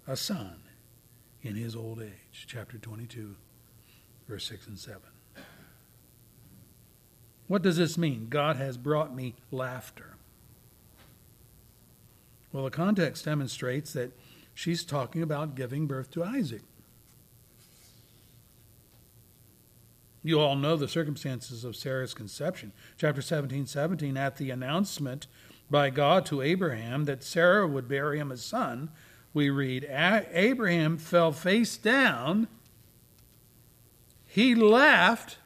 a 0.06 0.18
son 0.18 0.63
in 1.44 1.56
his 1.56 1.76
old 1.76 2.02
age. 2.02 2.46
Chapter 2.48 2.78
22, 2.78 3.36
verse 4.28 4.46
6 4.46 4.68
and 4.68 4.80
7. 4.80 5.02
What 7.48 7.62
does 7.62 7.78
this 7.78 7.98
mean? 7.98 8.28
God 8.30 8.56
has 8.56 8.78
brought 8.78 9.14
me 9.14 9.36
laughter. 9.52 10.16
Well, 12.52 12.64
the 12.64 12.72
context 12.72 13.26
demonstrates 13.26 13.94
that 13.94 14.12
she's 14.54 14.84
talking 14.84 15.22
about 15.22 15.56
giving 15.56 15.86
birth 15.86 16.10
to 16.12 16.24
Isaac. 16.24 16.62
You 20.24 20.40
all 20.40 20.56
know 20.56 20.78
the 20.78 20.88
circumstances 20.88 21.66
of 21.66 21.76
Sarah's 21.76 22.14
conception. 22.14 22.72
Chapter 22.98 23.22
17 23.22 23.66
17, 23.66 24.16
at 24.16 24.38
the 24.38 24.52
announcement 24.52 25.28
by 25.70 25.90
God 25.90 26.26
to 26.28 26.42
Abraham 26.42 27.04
that 27.06 27.24
Sarah 27.24 27.68
would 27.68 27.90
bear 27.90 28.14
him 28.14 28.32
a 28.32 28.38
son, 28.38 28.90
we 29.34 29.50
read 29.50 29.88
Abraham 29.90 30.98
fell 30.98 31.32
face 31.32 31.76
down. 31.76 32.48
He 34.26 34.54
laughed 34.54 35.38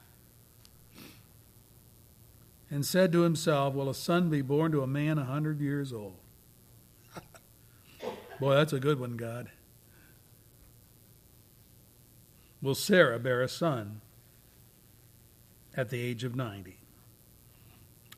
and 2.70 2.86
said 2.86 3.12
to 3.14 3.22
himself, 3.22 3.74
Will 3.74 3.90
a 3.90 3.96
son 3.96 4.30
be 4.30 4.42
born 4.42 4.72
to 4.74 4.82
a 4.82 4.88
man 4.88 5.18
a 5.18 5.24
hundred 5.24 5.62
years 5.62 5.94
old? 5.94 6.18
Boy, 8.40 8.56
that's 8.56 8.74
a 8.74 8.80
good 8.80 9.00
one, 9.00 9.16
God. 9.16 9.50
Will 12.62 12.76
Sarah 12.76 13.20
bear 13.20 13.42
a 13.42 13.48
son 13.48 14.02
at 15.76 15.90
the 15.90 16.02
age 16.02 16.24
of 16.24 16.36
90? 16.36 16.78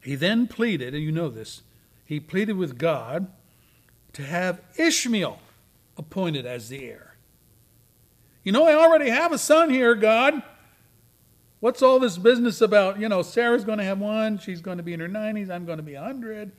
He 0.01 0.15
then 0.15 0.47
pleaded, 0.47 0.95
and 0.95 1.03
you 1.03 1.11
know 1.11 1.29
this, 1.29 1.61
he 2.05 2.19
pleaded 2.19 2.53
with 2.53 2.77
God 2.77 3.27
to 4.13 4.23
have 4.23 4.61
Ishmael 4.77 5.39
appointed 5.99 6.45
as 6.45 6.69
the 6.69 6.83
heir. 6.83 7.17
You 8.43 8.53
know, 8.53 8.65
I 8.65 8.73
already 8.73 9.09
have 9.09 9.33
a 9.33 9.37
son 9.37 9.69
here, 9.69 9.93
God. 9.93 10.41
What's 11.59 11.81
all 11.81 11.99
this 11.99 12.17
business 12.17 12.61
about? 12.61 12.99
You 12.99 13.09
know, 13.09 13.21
Sarah's 13.21 13.65
going 13.65 13.79
to 13.79 13.83
have 13.83 13.99
one. 13.99 14.39
She's 14.39 14.61
going 14.61 14.77
to 14.77 14.83
be 14.83 14.93
in 14.93 15.01
her 15.01 15.09
90s. 15.09 15.51
I'm 15.51 15.65
going 15.65 15.77
to 15.77 15.83
be 15.83 15.95
100. 15.95 16.53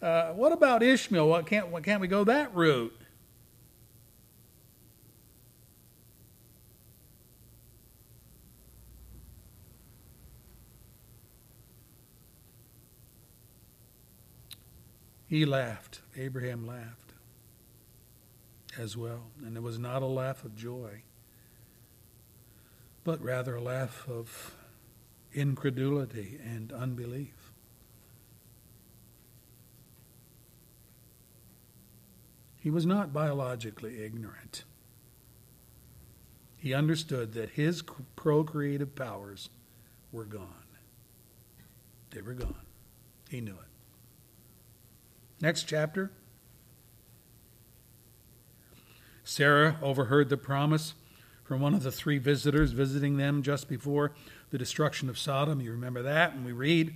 Uh, 0.00 0.28
what 0.28 0.52
about 0.52 0.82
Ishmael? 0.82 1.28
What 1.28 1.44
can't, 1.44 1.68
what 1.68 1.82
can't 1.82 2.00
we 2.00 2.06
go 2.06 2.22
that 2.24 2.54
route? 2.54 2.96
He 15.26 15.44
laughed. 15.44 16.00
Abraham 16.16 16.64
laughed 16.64 17.03
as 18.78 18.96
well. 18.96 19.30
And 19.44 19.56
it 19.56 19.62
was 19.62 19.78
not 19.78 20.02
a 20.02 20.06
laugh 20.06 20.44
of 20.44 20.54
joy 20.54 21.02
but 23.04 23.22
rather 23.22 23.56
a 23.56 23.62
laugh 23.62 24.06
of 24.08 24.56
incredulity 25.32 26.38
and 26.42 26.72
unbelief. 26.72 27.52
He 32.58 32.70
was 32.70 32.86
not 32.86 33.12
biologically 33.12 34.02
ignorant. 34.02 34.64
He 36.56 36.72
understood 36.72 37.34
that 37.34 37.50
his 37.50 37.82
procreative 38.16 38.94
powers 38.94 39.50
were 40.10 40.24
gone. 40.24 40.48
They 42.10 42.22
were 42.22 42.32
gone. 42.32 42.64
He 43.28 43.42
knew 43.42 43.52
it. 43.52 43.68
Next 45.42 45.64
chapter. 45.64 46.10
Sarah 49.24 49.78
overheard 49.82 50.28
the 50.28 50.36
promise 50.36 50.94
from 51.42 51.60
one 51.60 51.74
of 51.74 51.82
the 51.82 51.92
three 51.92 52.18
visitors 52.18 52.72
visiting 52.72 53.16
them 53.16 53.42
just 53.42 53.68
before 53.68 54.12
the 54.50 54.58
destruction 54.58 55.08
of 55.08 55.18
Sodom. 55.18 55.60
You 55.60 55.72
remember 55.72 56.02
that? 56.02 56.34
And 56.34 56.44
we 56.44 56.52
read, 56.52 56.94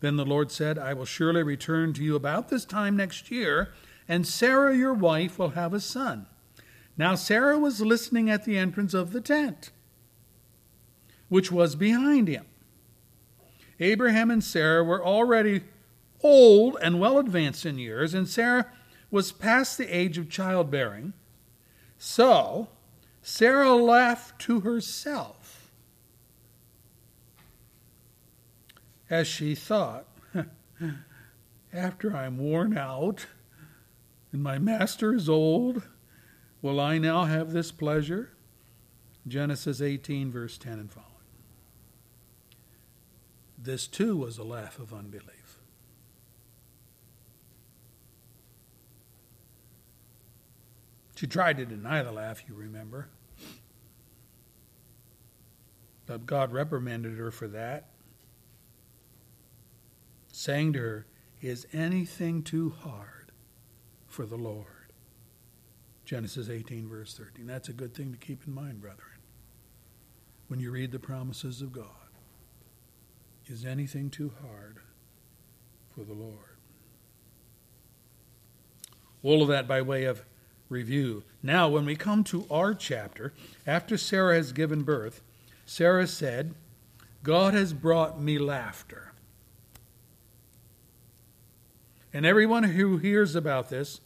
Then 0.00 0.16
the 0.16 0.24
Lord 0.24 0.50
said, 0.50 0.78
I 0.78 0.94
will 0.94 1.04
surely 1.04 1.42
return 1.42 1.92
to 1.94 2.04
you 2.04 2.16
about 2.16 2.48
this 2.48 2.64
time 2.64 2.96
next 2.96 3.30
year, 3.30 3.72
and 4.08 4.26
Sarah 4.26 4.76
your 4.76 4.94
wife 4.94 5.38
will 5.38 5.50
have 5.50 5.72
a 5.72 5.80
son. 5.80 6.26
Now 6.96 7.14
Sarah 7.14 7.58
was 7.58 7.80
listening 7.80 8.28
at 8.28 8.44
the 8.44 8.58
entrance 8.58 8.92
of 8.92 9.12
the 9.12 9.20
tent, 9.20 9.70
which 11.28 11.50
was 11.50 11.76
behind 11.76 12.28
him. 12.28 12.46
Abraham 13.78 14.30
and 14.30 14.44
Sarah 14.44 14.84
were 14.84 15.04
already 15.04 15.62
old 16.22 16.76
and 16.82 17.00
well 17.00 17.18
advanced 17.18 17.64
in 17.64 17.78
years, 17.78 18.12
and 18.12 18.28
Sarah 18.28 18.66
was 19.10 19.32
past 19.32 19.78
the 19.78 19.88
age 19.88 20.18
of 20.18 20.28
childbearing. 20.28 21.14
So, 22.02 22.68
Sarah 23.20 23.74
laughed 23.74 24.40
to 24.40 24.60
herself 24.60 25.70
as 29.10 29.26
she 29.26 29.54
thought, 29.54 30.06
After 31.74 32.16
I'm 32.16 32.38
worn 32.38 32.78
out 32.78 33.26
and 34.32 34.42
my 34.42 34.58
master 34.58 35.14
is 35.14 35.28
old, 35.28 35.82
will 36.62 36.80
I 36.80 36.96
now 36.96 37.24
have 37.24 37.52
this 37.52 37.70
pleasure? 37.70 38.30
Genesis 39.28 39.82
18, 39.82 40.32
verse 40.32 40.56
10 40.56 40.72
and 40.78 40.90
following. 40.90 41.10
This 43.58 43.86
too 43.86 44.16
was 44.16 44.38
a 44.38 44.42
laugh 44.42 44.78
of 44.78 44.94
unbelief. 44.94 45.39
She 51.20 51.26
tried 51.26 51.58
to 51.58 51.66
deny 51.66 52.02
the 52.02 52.12
laugh, 52.12 52.44
you 52.48 52.54
remember. 52.54 53.10
But 56.06 56.24
God 56.24 56.50
reprimanded 56.50 57.18
her 57.18 57.30
for 57.30 57.46
that, 57.48 57.90
saying 60.32 60.72
to 60.72 60.78
her, 60.78 61.06
Is 61.42 61.66
anything 61.74 62.42
too 62.42 62.70
hard 62.70 63.32
for 64.06 64.24
the 64.24 64.38
Lord? 64.38 64.94
Genesis 66.06 66.48
18, 66.48 66.88
verse 66.88 67.12
13. 67.12 67.46
That's 67.46 67.68
a 67.68 67.74
good 67.74 67.92
thing 67.92 68.12
to 68.12 68.18
keep 68.18 68.46
in 68.46 68.54
mind, 68.54 68.80
brethren, 68.80 69.18
when 70.48 70.58
you 70.58 70.70
read 70.70 70.90
the 70.90 70.98
promises 70.98 71.60
of 71.60 71.70
God. 71.70 71.84
Is 73.44 73.66
anything 73.66 74.08
too 74.08 74.32
hard 74.40 74.78
for 75.94 76.02
the 76.02 76.14
Lord? 76.14 76.56
All 79.22 79.42
of 79.42 79.48
that 79.48 79.68
by 79.68 79.82
way 79.82 80.04
of 80.04 80.24
review. 80.70 81.24
Now, 81.42 81.68
when 81.68 81.84
we 81.84 81.96
come 81.96 82.24
to 82.24 82.46
our 82.50 82.72
chapter, 82.72 83.34
after 83.66 83.98
Sarah 83.98 84.36
has 84.36 84.52
given 84.52 84.82
birth, 84.82 85.20
Sarah 85.66 86.06
said, 86.06 86.54
God 87.22 87.52
has 87.52 87.74
brought 87.74 88.20
me 88.20 88.38
laughter. 88.38 89.12
And 92.12 92.24
everyone 92.24 92.64
who 92.64 92.96
hears 92.96 93.34
about 93.34 93.68
this 93.68 94.00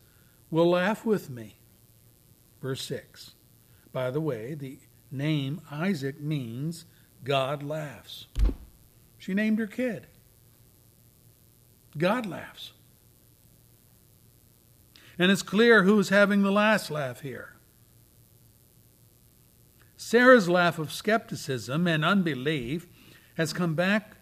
will 0.50 0.68
laugh 0.68 1.06
with 1.06 1.30
me. 1.30 1.56
Verse 2.60 2.82
6. 2.84 3.34
By 3.92 4.10
the 4.10 4.20
way, 4.20 4.54
the 4.54 4.78
name 5.10 5.60
Isaac 5.70 6.20
means 6.20 6.84
God 7.22 7.62
laughs. 7.62 8.26
She 9.16 9.32
named 9.32 9.58
her 9.58 9.66
kid. 9.66 10.06
God 11.96 12.26
laughs. 12.26 12.72
And 15.18 15.30
it's 15.30 15.42
clear 15.42 15.84
who's 15.84 16.08
having 16.08 16.42
the 16.42 16.50
last 16.50 16.90
laugh 16.90 17.20
here. 17.20 17.54
Sarah's 19.96 20.48
laugh 20.48 20.78
of 20.78 20.92
skepticism 20.92 21.86
and 21.86 22.04
unbelief 22.04 22.86
has 23.36 23.52
come 23.52 23.74
back 23.74 24.16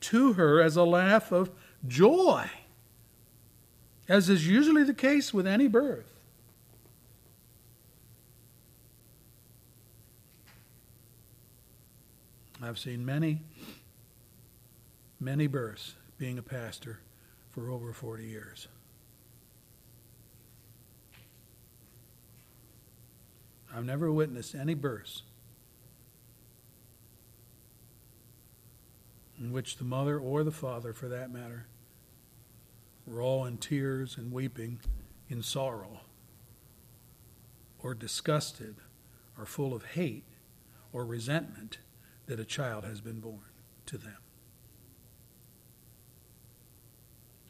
to 0.00 0.34
her 0.34 0.60
as 0.60 0.76
a 0.76 0.84
laugh 0.84 1.32
of 1.32 1.50
joy, 1.86 2.50
as 4.08 4.28
is 4.28 4.46
usually 4.46 4.84
the 4.84 4.94
case 4.94 5.32
with 5.32 5.46
any 5.46 5.66
birth. 5.66 6.14
I've 12.62 12.78
seen 12.78 13.04
many, 13.04 13.40
many 15.20 15.46
births 15.46 15.94
being 16.18 16.38
a 16.38 16.42
pastor 16.42 17.00
for 17.50 17.70
over 17.70 17.92
40 17.92 18.24
years. 18.24 18.68
I've 23.74 23.84
never 23.84 24.12
witnessed 24.12 24.54
any 24.54 24.74
births 24.74 25.22
in 29.38 29.50
which 29.50 29.78
the 29.78 29.84
mother 29.84 30.18
or 30.18 30.44
the 30.44 30.52
father, 30.52 30.92
for 30.92 31.08
that 31.08 31.32
matter, 31.32 31.66
were 33.04 33.20
all 33.20 33.44
in 33.44 33.58
tears 33.58 34.16
and 34.16 34.30
weeping 34.30 34.78
in 35.28 35.42
sorrow, 35.42 36.02
or 37.82 37.94
disgusted, 37.94 38.76
or 39.36 39.44
full 39.44 39.74
of 39.74 39.84
hate 39.84 40.24
or 40.92 41.04
resentment 41.04 41.78
that 42.26 42.38
a 42.38 42.44
child 42.44 42.84
has 42.84 43.00
been 43.00 43.18
born 43.18 43.40
to 43.86 43.98
them. 43.98 44.18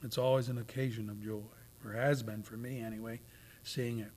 It's 0.02 0.16
always 0.16 0.48
an 0.48 0.56
occasion 0.56 1.10
of 1.10 1.22
joy, 1.22 1.42
or 1.84 1.92
has 1.92 2.22
been 2.22 2.42
for 2.42 2.56
me 2.56 2.80
anyway, 2.80 3.20
seeing 3.62 3.98
it. 3.98 4.10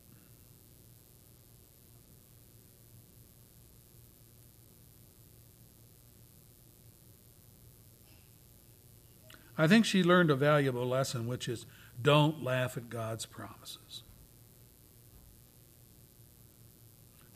I 9.58 9.68
think 9.68 9.86
she 9.86 10.04
learned 10.04 10.30
a 10.30 10.36
valuable 10.36 10.88
lesson, 10.88 11.28
which 11.28 11.50
is 11.50 11.66
don't 12.02 12.44
laugh 12.44 12.78
at 12.78 12.90
God's 12.90 13.26
promises. 13.26 14.04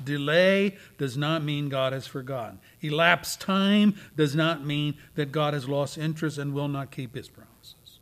Delay 0.04 0.78
does 0.98 1.18
not 1.18 1.44
mean 1.44 1.70
God 1.70 1.94
has 1.94 2.08
forgotten. 2.08 2.60
Elapsed 2.82 3.40
time 3.40 3.96
does 4.16 4.36
not 4.36 4.66
mean 4.66 4.96
that 5.16 5.32
God 5.32 5.54
has 5.54 5.68
lost 5.68 5.98
interest 5.98 6.38
and 6.38 6.54
will 6.54 6.68
not 6.68 6.92
keep 6.92 7.16
his 7.16 7.28
promises. 7.28 8.00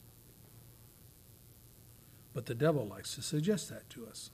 But 2.34 2.46
the 2.46 2.56
devil 2.56 2.88
likes 2.88 3.16
to 3.16 3.22
suggest 3.22 3.70
that 3.70 3.90
to 3.92 4.08
us. 4.08 4.32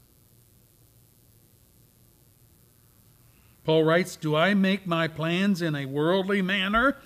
Paul 3.64 3.84
writes 3.84 4.16
Do 4.16 4.36
I 4.36 4.54
make 4.54 4.86
my 4.86 5.08
plans 5.08 5.62
in 5.62 5.76
a 5.76 5.88
worldly 5.88 6.42
manner 6.42 6.98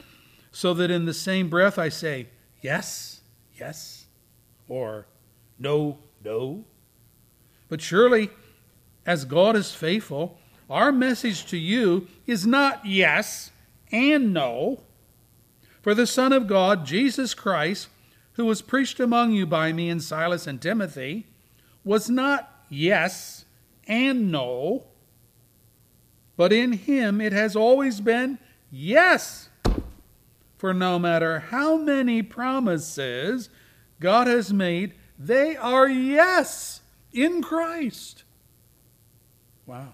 so 0.52 0.74
that 0.74 0.92
in 0.92 1.06
the 1.06 1.14
same 1.14 1.50
breath 1.50 1.80
I 1.80 1.90
say, 1.90 2.28
yes, 2.62 3.22
yes, 3.60 4.06
or 4.68 5.06
no, 5.58 5.98
no? 6.24 6.64
But 7.68 7.82
surely, 7.82 8.30
as 9.06 9.26
God 9.26 9.56
is 9.56 9.74
faithful, 9.74 10.38
our 10.70 10.92
message 10.92 11.46
to 11.48 11.58
you 11.58 12.08
is 12.28 12.46
not 12.46 12.86
yes 12.86 13.52
and 13.92 14.34
no. 14.34 14.82
For 15.82 15.94
the 15.94 16.08
Son 16.08 16.34
of 16.34 16.48
God, 16.48 16.86
Jesus 16.86 17.34
Christ, 17.34 17.88
who 18.34 18.46
was 18.46 18.62
preached 18.62 19.00
among 19.00 19.32
you 19.32 19.46
by 19.46 19.72
me 19.74 19.90
and 19.90 20.02
Silas 20.02 20.48
and 20.48 20.62
Timothy, 20.62 21.26
was 21.84 22.10
not 22.10 22.66
yes 22.70 23.46
and 23.88 24.32
no, 24.32 24.86
but 26.38 26.54
in 26.54 26.74
him 26.74 27.20
it 27.20 27.34
has 27.34 27.56
always 27.56 28.00
been 28.00 28.38
yes. 28.72 29.49
For 30.60 30.74
no 30.74 31.00
matter 31.00 31.40
how 31.40 31.78
many 31.78 32.22
promises 32.22 33.50
God 34.02 34.28
has 34.28 34.52
made, 34.52 34.94
they 35.18 35.56
are 35.56 35.88
yes 35.88 36.82
in 37.14 37.42
Christ. 37.42 38.26
Wow. 39.66 39.94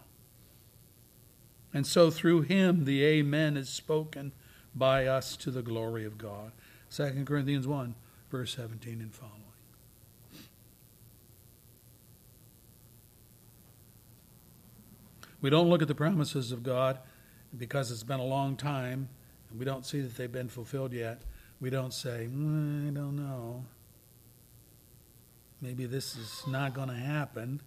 And 1.71 1.85
so 1.85 2.09
through 2.09 2.41
him 2.41 2.85
the 2.85 3.03
Amen 3.03 3.57
is 3.57 3.69
spoken 3.69 4.31
by 4.73 5.05
us 5.05 5.37
to 5.37 5.51
the 5.51 5.61
glory 5.61 6.03
of 6.03 6.17
God. 6.17 6.51
2 6.89 7.25
Corinthians 7.25 7.67
1, 7.67 7.93
verse 8.31 8.55
17 8.55 9.01
and 9.01 9.13
following. 9.13 9.43
We 15.41 15.51
don't 15.51 15.69
look 15.69 15.83
at 15.83 15.87
the 15.87 15.93
promises 15.93 16.51
of 16.51 16.63
God 16.63 16.97
because 17.55 17.91
it's 17.91 18.01
been 18.01 18.19
a 18.19 18.25
long 18.25 18.57
time 18.57 19.09
we 19.57 19.65
don't 19.65 19.85
see 19.85 20.01
that 20.01 20.15
they've 20.15 20.31
been 20.31 20.49
fulfilled 20.49 20.93
yet. 20.93 21.21
We 21.59 21.69
don't 21.69 21.93
say, 21.93 22.27
mm, 22.31 22.89
I 22.89 22.91
don't 22.91 23.15
know. 23.15 23.65
Maybe 25.61 25.85
this 25.85 26.15
is 26.15 26.43
not 26.47 26.73
going 26.73 26.89
to 26.89 26.95
happen. 26.95 27.61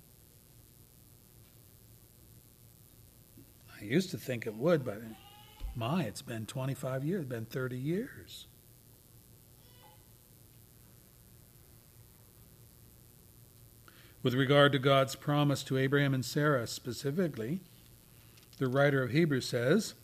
I 3.80 3.84
used 3.84 4.10
to 4.10 4.18
think 4.18 4.46
it 4.46 4.54
would, 4.54 4.84
but 4.84 5.00
my, 5.74 6.02
it's 6.02 6.22
been 6.22 6.46
25 6.46 7.04
years, 7.04 7.22
it's 7.22 7.28
been 7.28 7.46
30 7.46 7.78
years. 7.78 8.46
With 14.22 14.34
regard 14.34 14.72
to 14.72 14.78
God's 14.78 15.14
promise 15.14 15.62
to 15.64 15.78
Abraham 15.78 16.12
and 16.12 16.24
Sarah 16.24 16.66
specifically, 16.66 17.60
the 18.58 18.66
writer 18.66 19.02
of 19.02 19.10
Hebrews 19.10 19.46
says, 19.46 19.94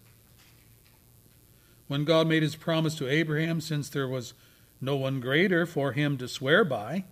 When 1.86 2.04
God 2.04 2.26
made 2.26 2.42
his 2.42 2.56
promise 2.56 2.94
to 2.96 3.08
Abraham, 3.08 3.60
since 3.60 3.88
there 3.88 4.08
was 4.08 4.34
no 4.80 4.96
one 4.96 5.20
greater 5.20 5.66
for 5.66 5.92
him 5.92 6.16
to 6.18 6.28
swear 6.28 6.64
by, 6.64 7.04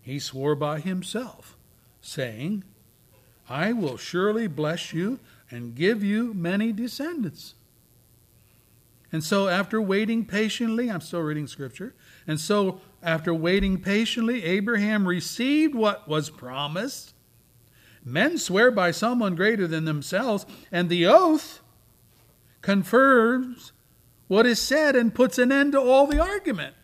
he 0.00 0.18
swore 0.18 0.54
by 0.54 0.80
himself, 0.80 1.56
saying, 2.00 2.64
I 3.48 3.72
will 3.72 3.96
surely 3.96 4.46
bless 4.46 4.92
you 4.92 5.20
and 5.50 5.74
give 5.74 6.02
you 6.02 6.34
many 6.34 6.72
descendants. 6.72 7.54
And 9.12 9.22
so, 9.22 9.48
after 9.48 9.80
waiting 9.80 10.24
patiently, 10.24 10.90
I'm 10.90 11.00
still 11.00 11.20
reading 11.20 11.46
scripture, 11.46 11.94
and 12.26 12.40
so 12.40 12.80
after 13.02 13.32
waiting 13.32 13.80
patiently, 13.80 14.42
Abraham 14.44 15.06
received 15.06 15.74
what 15.74 16.08
was 16.08 16.28
promised. 16.28 17.14
Men 18.04 18.36
swear 18.36 18.70
by 18.70 18.90
someone 18.90 19.36
greater 19.36 19.66
than 19.66 19.84
themselves, 19.84 20.44
and 20.72 20.88
the 20.88 21.06
oath 21.06 21.60
confirms 22.62 23.72
what 24.28 24.46
is 24.46 24.60
said 24.60 24.96
and 24.96 25.14
puts 25.14 25.38
an 25.38 25.52
end 25.52 25.72
to 25.72 25.80
all 25.80 26.06
the 26.06 26.20
argument. 26.20 26.74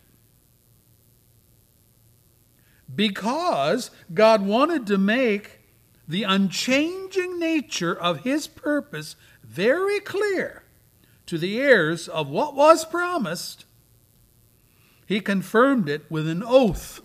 Because 2.94 3.90
God 4.12 4.46
wanted 4.46 4.86
to 4.88 4.98
make 4.98 5.60
the 6.06 6.24
unchanging 6.24 7.38
nature 7.38 7.94
of 7.94 8.20
his 8.20 8.46
purpose 8.46 9.16
very 9.42 10.00
clear 10.00 10.62
to 11.26 11.38
the 11.38 11.58
heirs 11.58 12.08
of 12.08 12.28
what 12.28 12.54
was 12.54 12.84
promised, 12.84 13.64
he 15.06 15.20
confirmed 15.20 15.88
it 15.88 16.10
with 16.10 16.28
an 16.28 16.42
oath. 16.44 17.00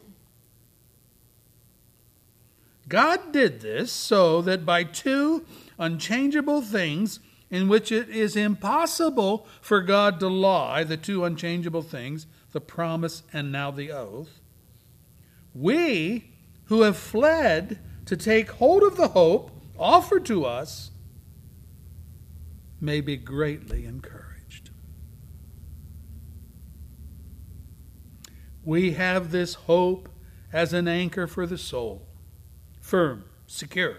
God 2.87 3.31
did 3.31 3.61
this 3.61 3.91
so 3.91 4.41
that 4.41 4.65
by 4.65 4.83
two 4.83 5.45
unchangeable 5.77 6.61
things, 6.61 7.19
in 7.49 7.67
which 7.67 7.91
it 7.91 8.09
is 8.09 8.35
impossible 8.35 9.47
for 9.61 9.81
God 9.81 10.19
to 10.19 10.27
lie, 10.27 10.83
the 10.83 10.97
two 10.97 11.23
unchangeable 11.23 11.81
things, 11.81 12.27
the 12.51 12.61
promise 12.61 13.23
and 13.31 13.51
now 13.51 13.71
the 13.71 13.91
oath, 13.91 14.41
we 15.53 16.31
who 16.65 16.81
have 16.81 16.97
fled 16.97 17.79
to 18.05 18.17
take 18.17 18.51
hold 18.51 18.83
of 18.83 18.97
the 18.97 19.09
hope 19.09 19.51
offered 19.77 20.25
to 20.25 20.45
us 20.45 20.91
may 22.79 23.01
be 23.01 23.17
greatly 23.17 23.85
encouraged. 23.85 24.69
We 28.63 28.91
have 28.93 29.31
this 29.31 29.53
hope 29.53 30.09
as 30.51 30.73
an 30.73 30.87
anchor 30.87 31.27
for 31.27 31.45
the 31.45 31.57
soul, 31.57 32.07
firm, 32.81 33.25
secure. 33.45 33.97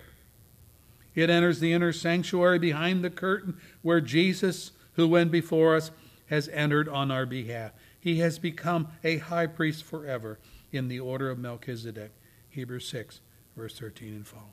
It 1.15 1.31
enters 1.31 1.61
the 1.61 1.73
inner 1.73 1.93
sanctuary 1.93 2.59
behind 2.59 3.03
the 3.03 3.11
curtain 3.11 3.57
where 3.83 4.01
Jesus, 4.01 4.73
who 4.95 5.09
went 5.09 5.31
before 5.31 5.75
us, 5.77 5.91
has 6.27 6.49
entered 6.49 6.89
on 6.89 7.11
our 7.11 7.27
behalf. 7.27 7.73
He 7.99 8.19
has 8.19 8.39
become 8.39 8.89
a 9.03 9.19
high 9.19 9.47
priest 9.47 9.85
forever 9.85 10.39
in 10.71 10.89
the 10.89 11.01
order 11.01 11.31
of 11.31 11.39
Melchizedek. 11.39 12.13
Hebrews 12.51 12.87
6, 12.89 13.21
verse 13.57 13.79
13 13.79 14.15
and 14.15 14.27
following. 14.27 14.53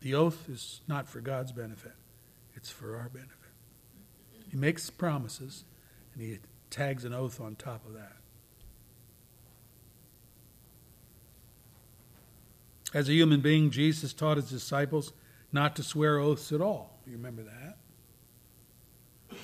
The 0.00 0.14
oath 0.14 0.48
is 0.48 0.80
not 0.86 1.08
for 1.08 1.20
God's 1.20 1.52
benefit, 1.52 1.94
it's 2.54 2.70
for 2.70 2.96
our 2.96 3.08
benefit. 3.08 3.34
He 4.50 4.56
makes 4.56 4.90
promises 4.90 5.64
and 6.14 6.22
he 6.22 6.38
tags 6.70 7.04
an 7.04 7.12
oath 7.12 7.40
on 7.40 7.56
top 7.56 7.84
of 7.84 7.94
that. 7.94 8.17
As 12.94 13.08
a 13.08 13.12
human 13.12 13.40
being, 13.40 13.70
Jesus 13.70 14.12
taught 14.12 14.36
his 14.36 14.50
disciples 14.50 15.12
not 15.52 15.76
to 15.76 15.82
swear 15.82 16.18
oaths 16.18 16.52
at 16.52 16.60
all. 16.60 16.98
You 17.06 17.12
remember 17.12 17.42
that? 17.44 19.38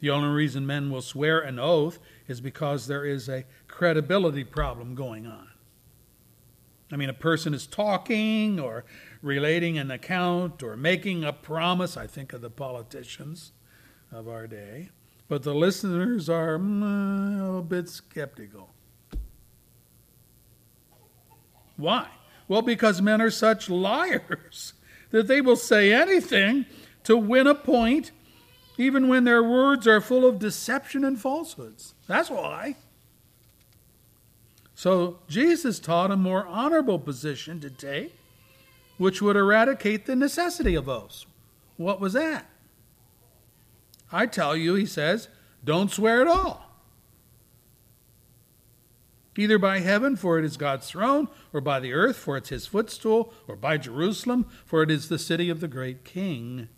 The 0.00 0.10
only 0.10 0.28
reason 0.28 0.66
men 0.66 0.90
will 0.90 1.02
swear 1.02 1.40
an 1.40 1.58
oath 1.58 1.98
is 2.28 2.40
because 2.40 2.86
there 2.86 3.04
is 3.04 3.28
a 3.28 3.44
credibility 3.66 4.44
problem 4.44 4.94
going 4.94 5.26
on. 5.26 5.48
I 6.92 6.96
mean, 6.96 7.10
a 7.10 7.14
person 7.14 7.52
is 7.52 7.66
talking 7.66 8.58
or 8.60 8.84
relating 9.22 9.76
an 9.76 9.90
account 9.90 10.62
or 10.62 10.76
making 10.76 11.24
a 11.24 11.32
promise. 11.32 11.96
I 11.96 12.06
think 12.06 12.32
of 12.32 12.40
the 12.40 12.50
politicians 12.50 13.52
of 14.10 14.28
our 14.28 14.46
day. 14.46 14.90
But 15.28 15.42
the 15.42 15.54
listeners 15.54 16.30
are 16.30 16.58
mm, 16.58 17.58
a 17.58 17.62
bit 17.62 17.88
skeptical. 17.88 18.70
Why? 21.76 22.08
Well, 22.48 22.62
because 22.62 23.02
men 23.02 23.20
are 23.20 23.30
such 23.30 23.68
liars 23.68 24.72
that 25.10 25.28
they 25.28 25.40
will 25.40 25.56
say 25.56 25.92
anything 25.92 26.66
to 27.04 27.16
win 27.16 27.46
a 27.46 27.54
point, 27.54 28.10
even 28.76 29.08
when 29.08 29.24
their 29.24 29.42
words 29.42 29.86
are 29.86 30.00
full 30.00 30.26
of 30.26 30.38
deception 30.38 31.04
and 31.04 31.20
falsehoods. 31.20 31.94
That's 32.06 32.30
why. 32.30 32.76
So 34.74 35.18
Jesus 35.28 35.78
taught 35.78 36.10
a 36.10 36.16
more 36.16 36.46
honorable 36.46 36.98
position 36.98 37.60
to 37.60 37.70
take, 37.70 38.14
which 38.96 39.20
would 39.20 39.36
eradicate 39.36 40.06
the 40.06 40.16
necessity 40.16 40.74
of 40.74 40.88
oaths. 40.88 41.26
What 41.76 42.00
was 42.00 42.12
that? 42.12 42.48
I 44.12 44.26
tell 44.26 44.56
you, 44.56 44.74
he 44.74 44.86
says, 44.86 45.28
don't 45.64 45.90
swear 45.90 46.20
at 46.20 46.28
all. 46.28 46.67
Either 49.38 49.56
by 49.56 49.78
heaven, 49.78 50.16
for 50.16 50.36
it 50.36 50.44
is 50.44 50.56
God's 50.56 50.88
throne, 50.88 51.28
or 51.52 51.60
by 51.60 51.78
the 51.78 51.92
earth, 51.92 52.16
for 52.16 52.36
it's 52.36 52.48
his 52.48 52.66
footstool, 52.66 53.32
or 53.46 53.54
by 53.54 53.78
Jerusalem, 53.78 54.44
for 54.64 54.82
it 54.82 54.90
is 54.90 55.08
the 55.08 55.16
city 55.16 55.48
of 55.48 55.60
the 55.60 55.68
great 55.68 56.04
king. 56.04 56.68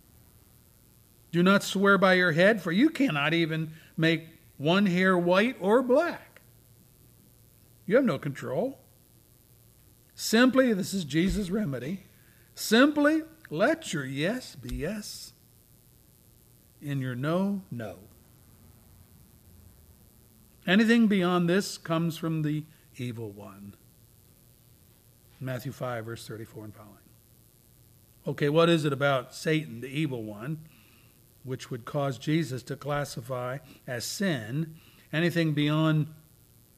Do 1.32 1.42
not 1.42 1.62
swear 1.62 1.96
by 1.96 2.14
your 2.14 2.32
head, 2.32 2.60
for 2.60 2.70
you 2.70 2.90
cannot 2.90 3.32
even 3.32 3.72
make 3.96 4.26
one 4.58 4.84
hair 4.84 5.16
white 5.16 5.56
or 5.58 5.82
black. 5.82 6.42
You 7.86 7.96
have 7.96 8.04
no 8.04 8.18
control. 8.18 8.78
Simply, 10.14 10.74
this 10.74 10.92
is 10.92 11.06
Jesus' 11.06 11.48
remedy. 11.48 12.04
Simply 12.54 13.22
let 13.48 13.94
your 13.94 14.04
yes 14.04 14.54
be 14.54 14.76
yes 14.76 15.32
and 16.82 17.00
your 17.00 17.14
no, 17.14 17.62
no. 17.70 18.09
Anything 20.70 21.08
beyond 21.08 21.48
this 21.48 21.76
comes 21.76 22.16
from 22.16 22.42
the 22.42 22.62
evil 22.96 23.32
one. 23.32 23.74
Matthew 25.40 25.72
5, 25.72 26.04
verse 26.04 26.28
34 26.28 26.66
and 26.66 26.72
following. 26.72 26.94
Okay, 28.24 28.48
what 28.48 28.68
is 28.68 28.84
it 28.84 28.92
about 28.92 29.34
Satan, 29.34 29.80
the 29.80 29.88
evil 29.88 30.22
one, 30.22 30.60
which 31.42 31.72
would 31.72 31.84
cause 31.84 32.18
Jesus 32.18 32.62
to 32.62 32.76
classify 32.76 33.58
as 33.88 34.04
sin 34.04 34.76
anything 35.12 35.54
beyond 35.54 36.06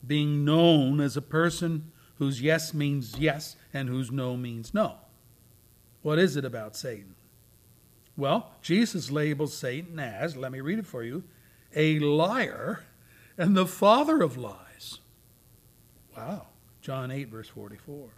being 0.07 0.43
known 0.43 0.99
as 0.99 1.19
a 1.19 1.21
person 1.23 1.93
whose 2.15 2.41
yes 2.41 2.73
means 2.73 3.19
yes 3.19 3.57
and 3.75 3.91
whose 3.91 4.11
no 4.11 4.39
means 4.39 4.73
no? 4.73 4.95
What 6.01 6.19
is 6.19 6.35
it 6.39 6.47
about 6.47 6.77
Satan? 6.77 7.15
Well, 8.17 8.53
Jesus 8.63 9.11
labels 9.11 9.55
Satan 9.55 9.99
as, 9.99 10.35
let 10.35 10.51
me 10.51 10.63
read 10.63 10.79
it 10.79 10.87
for 10.87 11.03
you, 11.03 11.25
a 11.77 11.99
liar 11.99 12.85
and 13.37 13.57
the 13.57 13.67
father 13.67 14.23
of 14.23 14.37
lies. 14.37 14.99
Wow. 16.17 16.47
John 16.81 17.11
8, 17.11 17.29
verse 17.29 17.49
44. 17.49 18.11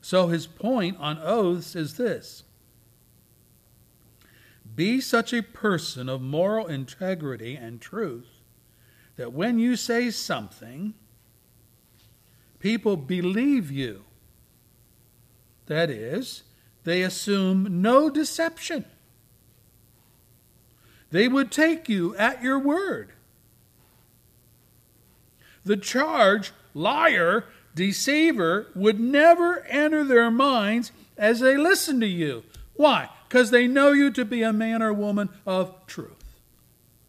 So 0.00 0.26
his 0.26 0.46
point 0.46 0.96
on 0.98 1.18
oaths 1.18 1.74
is 1.74 1.96
this 1.96 2.42
Be 4.74 5.00
such 5.00 5.32
a 5.32 5.42
person 5.42 6.08
of 6.08 6.20
moral 6.20 6.66
integrity 6.66 7.56
and 7.56 7.80
truth 7.80 8.28
that 9.16 9.32
when 9.32 9.58
you 9.58 9.76
say 9.76 10.10
something, 10.10 10.94
people 12.58 12.96
believe 12.96 13.70
you. 13.70 14.04
That 15.66 15.90
is, 15.90 16.42
they 16.84 17.02
assume 17.02 17.80
no 17.82 18.10
deception. 18.10 18.84
They 21.10 21.28
would 21.28 21.52
take 21.52 21.88
you 21.88 22.16
at 22.16 22.42
your 22.42 22.58
word. 22.58 23.12
The 25.64 25.76
charge, 25.76 26.52
liar, 26.74 27.44
deceiver, 27.74 28.68
would 28.74 28.98
never 28.98 29.60
enter 29.66 30.04
their 30.04 30.30
minds 30.30 30.92
as 31.16 31.40
they 31.40 31.56
listen 31.56 32.00
to 32.00 32.06
you. 32.06 32.44
Why? 32.74 33.08
Because 33.28 33.50
they 33.50 33.66
know 33.66 33.92
you 33.92 34.10
to 34.10 34.24
be 34.24 34.42
a 34.42 34.52
man 34.52 34.82
or 34.82 34.92
woman 34.92 35.28
of 35.46 35.86
truth. 35.86 36.36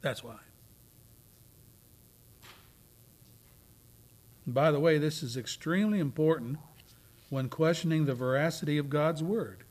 That's 0.01 0.23
why. 0.23 0.37
by 4.45 4.71
the 4.71 4.79
way, 4.79 4.97
this 4.97 5.23
is 5.23 5.37
extremely 5.37 5.99
important 5.99 6.57
when 7.29 7.49
questioning 7.49 8.05
the 8.05 8.13
veracity 8.13 8.77
of 8.77 8.89
God's 8.89 9.23
Word. 9.23 9.63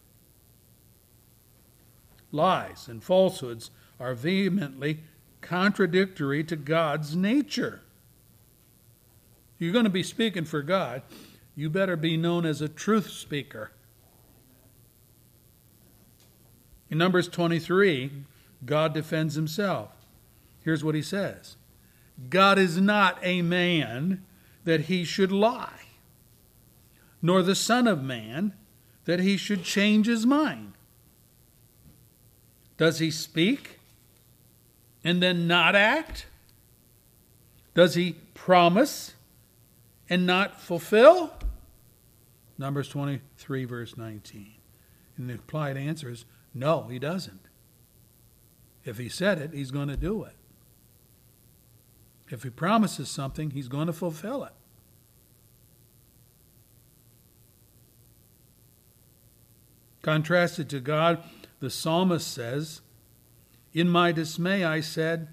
Lies 2.30 2.88
and 2.88 3.02
falsehoods 3.04 3.70
are 4.00 4.14
vehemently 4.14 5.00
contradictory 5.42 6.42
to 6.44 6.56
God's 6.56 7.14
nature. 7.14 7.82
You're 9.62 9.72
going 9.72 9.84
to 9.84 9.90
be 9.90 10.02
speaking 10.02 10.44
for 10.44 10.60
God, 10.60 11.02
you 11.54 11.70
better 11.70 11.94
be 11.94 12.16
known 12.16 12.44
as 12.44 12.60
a 12.60 12.68
truth 12.68 13.10
speaker. 13.10 13.70
In 16.90 16.98
Numbers 16.98 17.28
23, 17.28 18.10
God 18.66 18.92
defends 18.92 19.36
himself. 19.36 19.90
Here's 20.64 20.82
what 20.82 20.96
he 20.96 21.02
says 21.02 21.56
God 22.28 22.58
is 22.58 22.80
not 22.80 23.18
a 23.22 23.42
man 23.42 24.24
that 24.64 24.82
he 24.82 25.04
should 25.04 25.30
lie 25.30 25.82
nor 27.22 27.40
the 27.40 27.54
Son 27.54 27.86
of 27.86 28.02
Man, 28.02 28.54
that 29.04 29.20
he 29.20 29.36
should 29.36 29.62
change 29.62 30.06
his 30.06 30.26
mind? 30.26 30.72
Does 32.76 32.98
he 32.98 33.12
speak 33.12 33.78
and 35.04 35.22
then 35.22 35.46
not 35.46 35.76
act? 35.76 36.26
Does 37.74 37.94
he 37.94 38.16
promise 38.34 39.14
and 40.08 40.26
not 40.26 40.60
fulfill? 40.60 41.32
Numbers 42.58 42.88
23, 42.88 43.64
verse 43.64 43.96
19. 43.96 44.52
And 45.16 45.28
the 45.28 45.34
implied 45.34 45.76
answer 45.76 46.10
is 46.10 46.24
no, 46.54 46.84
he 46.84 46.98
doesn't. 46.98 47.48
If 48.84 48.98
he 48.98 49.08
said 49.08 49.38
it, 49.38 49.52
he's 49.52 49.70
going 49.70 49.88
to 49.88 49.96
do 49.96 50.24
it. 50.24 50.34
If 52.30 52.42
he 52.42 52.50
promises 52.50 53.08
something, 53.08 53.50
he's 53.50 53.68
going 53.68 53.86
to 53.86 53.92
fulfill 53.92 54.44
it. 54.44 54.52
Contrasted 60.02 60.68
to 60.70 60.80
God, 60.80 61.22
the 61.60 61.70
psalmist 61.70 62.26
says, 62.26 62.80
In 63.72 63.88
my 63.88 64.10
dismay 64.10 64.64
I 64.64 64.80
said, 64.80 65.28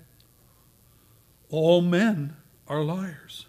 All 1.49 1.81
men 1.81 2.35
are 2.67 2.83
liars. 2.83 3.47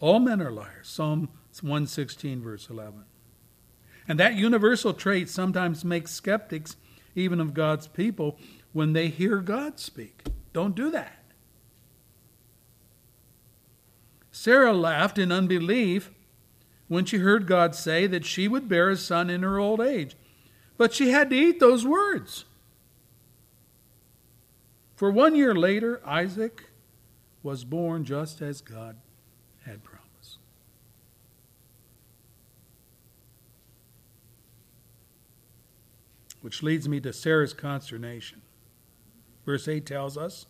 All 0.00 0.20
men 0.20 0.40
are 0.40 0.50
liars. 0.50 0.88
Psalm 0.88 1.28
116, 1.60 2.40
verse 2.42 2.70
11. 2.70 3.04
And 4.06 4.18
that 4.18 4.34
universal 4.34 4.94
trait 4.94 5.28
sometimes 5.28 5.84
makes 5.84 6.12
skeptics, 6.12 6.76
even 7.14 7.40
of 7.40 7.52
God's 7.52 7.88
people, 7.88 8.38
when 8.72 8.92
they 8.92 9.08
hear 9.08 9.38
God 9.38 9.78
speak. 9.78 10.22
Don't 10.52 10.74
do 10.74 10.90
that. 10.90 11.24
Sarah 14.30 14.72
laughed 14.72 15.18
in 15.18 15.32
unbelief 15.32 16.12
when 16.86 17.04
she 17.04 17.18
heard 17.18 17.46
God 17.46 17.74
say 17.74 18.06
that 18.06 18.24
she 18.24 18.46
would 18.48 18.68
bear 18.68 18.90
a 18.90 18.96
son 18.96 19.28
in 19.28 19.42
her 19.42 19.58
old 19.58 19.80
age. 19.80 20.16
But 20.76 20.94
she 20.94 21.10
had 21.10 21.30
to 21.30 21.36
eat 21.36 21.58
those 21.58 21.84
words. 21.84 22.44
For 24.94 25.10
one 25.10 25.34
year 25.34 25.54
later, 25.54 26.00
Isaac 26.06 26.64
was 27.42 27.64
born 27.64 28.04
just 28.04 28.40
as 28.40 28.60
God 28.60 28.96
had 29.64 29.84
promised. 29.84 30.38
Which 36.40 36.62
leads 36.62 36.88
me 36.88 37.00
to 37.00 37.12
Sarah's 37.12 37.52
consternation. 37.52 38.42
Verse 39.44 39.66
8 39.66 39.84
tells 39.86 40.16
us 40.16 40.46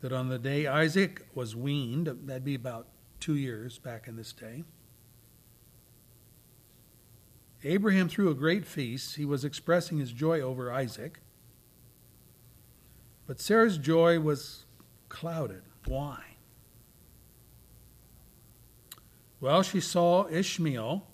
that 0.00 0.12
on 0.12 0.28
the 0.28 0.38
day 0.38 0.66
Isaac 0.66 1.26
was 1.34 1.56
weaned, 1.56 2.06
that'd 2.24 2.44
be 2.44 2.54
about 2.54 2.86
two 3.20 3.34
years 3.34 3.78
back 3.78 4.06
in 4.08 4.16
this 4.16 4.32
day, 4.32 4.64
Abraham 7.64 8.08
threw 8.08 8.30
a 8.30 8.34
great 8.34 8.64
feast. 8.64 9.16
He 9.16 9.24
was 9.24 9.44
expressing 9.44 9.98
his 9.98 10.12
joy 10.12 10.40
over 10.40 10.72
Isaac. 10.72 11.20
But 13.26 13.40
Sarah's 13.40 13.78
joy 13.78 14.20
was 14.20 14.64
clouded. 15.08 15.62
Why? 15.86 16.22
Well, 19.40 19.62
she 19.62 19.80
saw 19.80 20.28
Ishmael. 20.28 21.06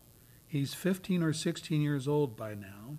He's 0.47 0.75
15 0.75 1.23
or 1.23 1.33
16 1.33 1.81
years 1.81 2.07
old 2.07 2.37
by 2.37 2.55
now. 2.55 2.99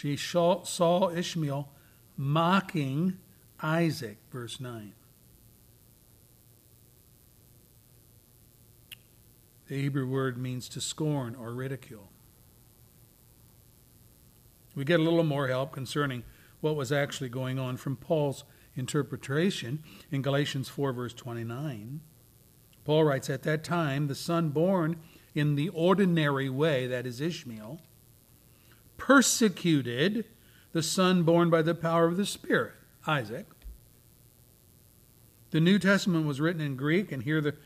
She 0.00 0.16
saw 0.16 1.10
Ishmael 1.10 1.68
mocking 2.16 3.18
Isaac, 3.62 4.16
verse 4.32 4.58
9. 4.58 4.94
The 9.68 9.74
Hebrew 9.74 10.06
word 10.06 10.38
means 10.38 10.70
to 10.70 10.80
scorn 10.80 11.34
or 11.34 11.52
ridicule. 11.52 12.08
We 14.74 14.86
get 14.86 15.00
a 15.00 15.02
little 15.02 15.22
more 15.22 15.48
help 15.48 15.70
concerning 15.70 16.22
what 16.62 16.76
was 16.76 16.90
actually 16.90 17.28
going 17.28 17.58
on 17.58 17.76
from 17.76 17.96
Paul's 17.96 18.44
interpretation 18.74 19.82
in 20.10 20.22
Galatians 20.22 20.70
4, 20.70 20.94
verse 20.94 21.12
29. 21.12 22.00
Paul 22.86 23.04
writes, 23.04 23.28
At 23.28 23.42
that 23.42 23.64
time, 23.64 24.06
the 24.06 24.14
son 24.14 24.48
born 24.48 24.96
in 25.34 25.56
the 25.56 25.68
ordinary 25.68 26.48
way, 26.48 26.86
that 26.86 27.06
is 27.06 27.20
Ishmael, 27.20 27.82
persecuted 29.00 30.26
the 30.72 30.82
son 30.82 31.24
born 31.24 31.50
by 31.50 31.62
the 31.62 31.74
power 31.74 32.06
of 32.06 32.18
the 32.18 32.26
Spirit, 32.26 32.74
Isaac. 33.06 33.46
The 35.50 35.60
New 35.60 35.78
Testament 35.78 36.26
was 36.26 36.40
written 36.40 36.60
in 36.60 36.76
Greek, 36.76 37.10
and 37.10 37.22
here 37.22 37.40
the 37.40 37.56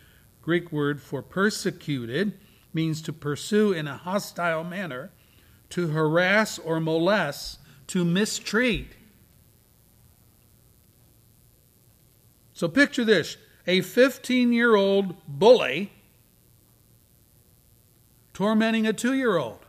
Greek 0.41 0.73
word 0.73 1.03
for 1.03 1.21
persecuted 1.21 2.39
means 2.73 3.03
to 3.03 3.13
pursue 3.13 3.73
in 3.73 3.89
a 3.89 3.97
hostile 3.97 4.65
manner, 4.65 5.11
to 5.71 5.89
harass 5.89 6.59
or 6.59 6.81
molest, 6.81 7.59
to 7.89 8.05
mistreat. 8.05 8.93
So 12.53 12.69
picture 12.69 13.05
this 13.05 13.37
a 13.67 13.81
15 13.81 14.53
year 14.53 14.77
old 14.77 15.17
bully 15.27 15.93
tormenting 18.33 18.87
a 18.87 18.93
two 18.93 19.15
year 19.15 19.37
old. 19.37 19.64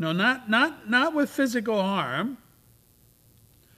No, 0.00 0.12
not, 0.12 0.48
not, 0.48 0.88
not 0.88 1.14
with 1.14 1.28
physical 1.28 1.82
harm, 1.82 2.38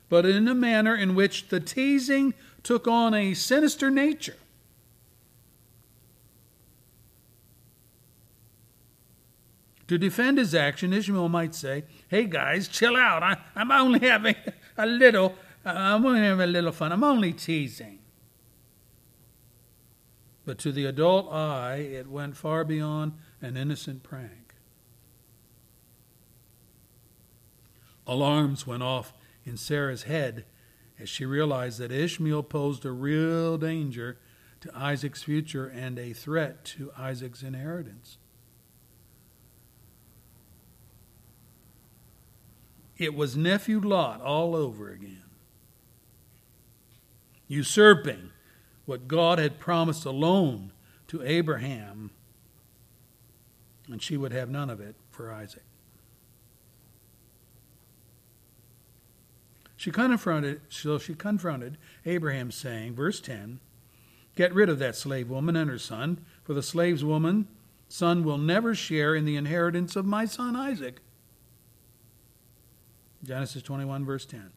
but 0.08 0.24
in 0.24 0.46
a 0.46 0.54
manner 0.54 0.94
in 0.94 1.16
which 1.16 1.48
the 1.48 1.58
teasing 1.58 2.32
took 2.62 2.86
on 2.86 3.12
a 3.12 3.34
sinister 3.34 3.90
nature. 3.90 4.36
To 9.88 9.98
defend 9.98 10.38
his 10.38 10.54
action, 10.54 10.92
Ishmael 10.92 11.28
might 11.28 11.56
say, 11.56 11.86
Hey 12.06 12.26
guys, 12.26 12.68
chill 12.68 12.96
out. 12.96 13.24
I, 13.24 13.38
am 13.56 13.72
only 13.72 14.06
having 14.06 14.36
a 14.78 14.86
little, 14.86 15.34
I'm 15.64 16.06
only 16.06 16.20
having 16.20 16.44
a 16.44 16.46
little 16.46 16.70
fun. 16.70 16.92
I'm 16.92 17.02
only 17.02 17.32
teasing. 17.32 17.98
But 20.44 20.58
to 20.58 20.70
the 20.70 20.84
adult 20.84 21.32
eye, 21.32 21.78
it 21.78 22.08
went 22.08 22.36
far 22.36 22.62
beyond 22.62 23.14
an 23.40 23.56
innocent 23.56 24.04
prank. 24.04 24.41
Alarms 28.06 28.66
went 28.66 28.82
off 28.82 29.14
in 29.44 29.56
Sarah's 29.56 30.04
head 30.04 30.44
as 30.98 31.08
she 31.08 31.24
realized 31.24 31.78
that 31.78 31.92
Ishmael 31.92 32.44
posed 32.44 32.84
a 32.84 32.92
real 32.92 33.58
danger 33.58 34.18
to 34.60 34.70
Isaac's 34.76 35.22
future 35.22 35.66
and 35.66 35.98
a 35.98 36.12
threat 36.12 36.64
to 36.66 36.92
Isaac's 36.96 37.42
inheritance. 37.42 38.18
It 42.96 43.14
was 43.14 43.36
nephew 43.36 43.80
Lot 43.80 44.20
all 44.20 44.54
over 44.54 44.90
again, 44.90 45.24
usurping 47.48 48.30
what 48.84 49.08
God 49.08 49.38
had 49.40 49.58
promised 49.58 50.04
alone 50.04 50.72
to 51.08 51.22
Abraham, 51.22 52.10
and 53.88 54.00
she 54.00 54.16
would 54.16 54.32
have 54.32 54.48
none 54.48 54.70
of 54.70 54.80
it 54.80 54.94
for 55.10 55.32
Isaac. 55.32 55.64
She 59.82 59.90
confronted, 59.90 60.60
so 60.68 60.96
she 60.96 61.12
confronted 61.12 61.76
Abraham, 62.06 62.52
saying, 62.52 62.94
verse 62.94 63.20
10, 63.20 63.58
Get 64.36 64.54
rid 64.54 64.68
of 64.68 64.78
that 64.78 64.94
slave 64.94 65.28
woman 65.28 65.56
and 65.56 65.68
her 65.68 65.76
son, 65.76 66.24
for 66.44 66.54
the 66.54 66.62
slave's 66.62 67.02
woman 67.02 67.48
son 67.88 68.22
will 68.22 68.38
never 68.38 68.76
share 68.76 69.16
in 69.16 69.24
the 69.24 69.34
inheritance 69.34 69.96
of 69.96 70.06
my 70.06 70.24
son 70.24 70.54
Isaac. 70.54 71.00
Genesis 73.24 73.60
21, 73.64 74.04
verse 74.04 74.24
10. 74.24 74.52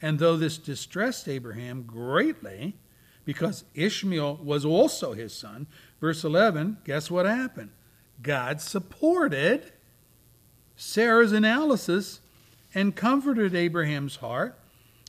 And 0.00 0.18
though 0.18 0.36
this 0.36 0.58
distressed 0.58 1.28
Abraham 1.28 1.84
greatly, 1.84 2.74
because 3.24 3.62
Ishmael 3.72 4.40
was 4.42 4.64
also 4.64 5.12
his 5.12 5.32
son, 5.32 5.68
verse 6.00 6.24
11, 6.24 6.78
guess 6.82 7.08
what 7.08 7.24
happened? 7.24 7.70
God 8.20 8.60
supported 8.60 9.72
Sarah's 10.74 11.30
analysis 11.30 12.18
and 12.74 12.96
comforted 12.96 13.54
Abraham's 13.54 14.16
heart 14.16 14.58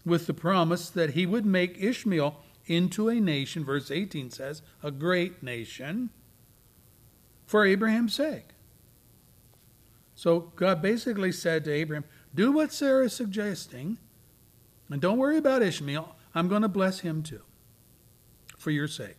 with 0.06 0.27
the 0.27 0.34
promise 0.34 0.90
that 0.90 1.11
he 1.11 1.26
would 1.26 1.45
make 1.45 1.81
Ishmael 1.81 2.40
into 2.65 3.10
a 3.10 3.19
nation, 3.19 3.64
verse 3.64 3.91
18 3.91 4.30
says, 4.31 4.61
a 4.81 4.91
great 4.91 5.44
nation, 5.44 6.10
for 7.45 7.65
Abraham's 7.65 8.15
sake. 8.15 8.49
So 10.15 10.52
God 10.56 10.81
basically 10.81 11.31
said 11.31 11.64
to 11.65 11.72
Abraham, 11.72 12.06
Do 12.34 12.52
what 12.52 12.72
Sarah 12.72 13.06
is 13.06 13.14
suggesting, 13.14 13.98
and 14.90 15.02
don't 15.02 15.18
worry 15.18 15.38
about 15.38 15.61
Ishmael. 15.61 16.15
I'm 16.35 16.48
going 16.48 16.61
to 16.61 16.69
bless 16.69 16.99
him 16.99 17.23
too, 17.23 17.41
for 18.57 18.72
your 18.72 18.88
sake. 18.88 19.18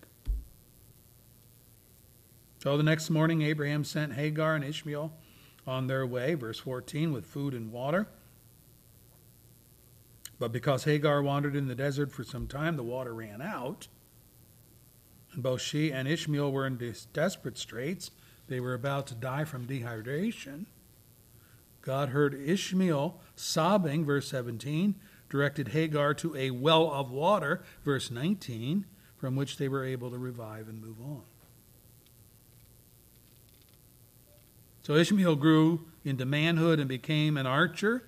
So 2.63 2.77
the 2.79 2.83
next 2.83 3.11
morning, 3.11 3.43
Abraham 3.43 3.85
sent 3.85 4.15
Hagar 4.15 4.55
and 4.55 4.65
Ishmael 4.65 5.13
on 5.67 5.87
their 5.87 6.07
way, 6.07 6.35
verse 6.35 6.59
14, 6.61 7.13
with 7.13 7.27
food 7.27 7.53
and 7.53 7.71
water. 7.71 8.09
But 10.39 10.53
because 10.53 10.85
Hagar 10.85 11.23
wandered 11.23 11.57
in 11.57 11.69
the 11.69 11.75
desert 11.75 12.11
for 12.11 12.25
some 12.25 12.47
time, 12.47 12.77
the 12.77 12.83
water 12.83 13.15
ran 13.15 13.41
out. 13.41 13.89
And 15.33 15.43
both 15.43 15.61
she 15.61 15.93
and 15.93 16.09
Ishmael 16.09 16.51
were 16.51 16.67
in 16.67 16.95
desperate 17.13 17.59
straits. 17.59 18.11
They 18.49 18.61
were 18.61 18.75
about 18.75 19.07
to 19.09 19.15
die 19.15 19.45
from 19.45 19.67
dehydration. 19.67 20.67
God 21.83 22.11
heard 22.11 22.35
Ishmael 22.35 23.21
sobbing, 23.37 24.05
verse 24.05 24.29
17, 24.29 24.95
directed 25.29 25.69
Hagar 25.69 26.15
to 26.15 26.35
a 26.37 26.51
well 26.51 26.91
of 26.91 27.11
water, 27.11 27.63
verse 27.85 28.11
19, 28.11 28.87
from 29.17 29.37
which 29.37 29.57
they 29.59 29.69
were 29.69 29.85
able 29.85 30.11
to 30.11 30.19
revive 30.19 30.69
and 30.69 30.83
move 30.83 31.01
on. 31.01 31.23
So 34.83 34.95
Ishmael 34.95 35.37
grew 35.37 35.87
into 36.05 36.27
manhood 36.27 36.79
and 36.79 36.89
became 36.89 37.37
an 37.37 37.47
archer, 37.47 38.05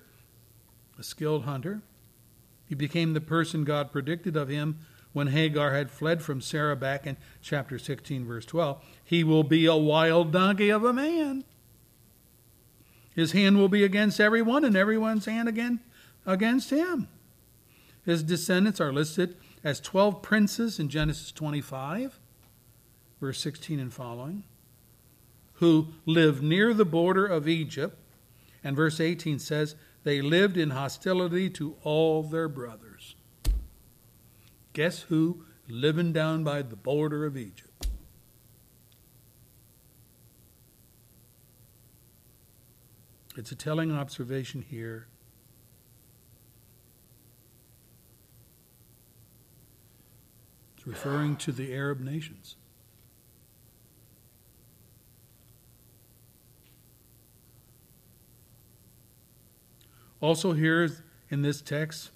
a 0.97 1.03
skilled 1.03 1.45
hunter. 1.45 1.81
He 2.67 2.75
became 2.75 3.13
the 3.13 3.21
person 3.21 3.63
God 3.63 3.91
predicted 3.91 4.35
of 4.35 4.49
him 4.49 4.79
when 5.13 5.27
Hagar 5.27 5.73
had 5.73 5.89
fled 5.89 6.21
from 6.21 6.41
Sarah 6.41 6.75
back 6.75 7.07
in 7.07 7.17
chapter 7.41 7.79
16, 7.79 8.25
verse 8.25 8.45
12. 8.45 8.83
He 9.03 9.23
will 9.23 9.43
be 9.43 9.65
a 9.65 9.75
wild 9.75 10.31
donkey 10.31 10.69
of 10.69 10.83
a 10.83 10.93
man. 10.93 11.43
His 13.15 13.31
hand 13.31 13.57
will 13.57 13.69
be 13.69 13.83
against 13.83 14.19
everyone, 14.19 14.63
and 14.63 14.75
everyone's 14.75 15.25
hand 15.25 15.49
again 15.49 15.79
against 16.25 16.69
him. 16.69 17.07
His 18.05 18.21
descendants 18.21 18.79
are 18.79 18.93
listed 18.93 19.35
as 19.63 19.79
12 19.79 20.21
princes 20.21 20.77
in 20.77 20.89
Genesis 20.89 21.31
25, 21.31 22.19
verse 23.19 23.39
16 23.39 23.79
and 23.79 23.93
following, 23.93 24.43
who 25.53 25.87
live 26.05 26.43
near 26.43 26.73
the 26.73 26.85
border 26.85 27.25
of 27.25 27.47
Egypt. 27.47 27.97
And 28.63 28.75
verse 28.75 28.99
18 28.99 29.39
says, 29.39 29.75
they 30.07 30.21
lived 30.21 30.55
in 30.55 30.69
hostility 30.69 31.49
to 31.49 31.75
all 31.83 32.23
their 32.23 32.47
brothers. 32.47 33.15
Guess 34.71 35.01
who? 35.01 35.43
Living 35.67 36.13
down 36.13 36.45
by 36.45 36.61
the 36.61 36.77
border 36.77 37.25
of 37.25 37.35
Egypt. 37.35 37.87
It's 43.35 43.51
a 43.51 43.55
telling 43.55 43.91
observation 43.91 44.61
here. 44.61 45.07
It's 50.77 50.87
referring 50.87 51.35
to 51.35 51.51
the 51.51 51.73
Arab 51.73 51.99
nations. 51.99 52.55
Also, 60.19 60.53
here 60.53 60.89
in 61.29 61.41
this 61.41 61.61
text 61.61 62.09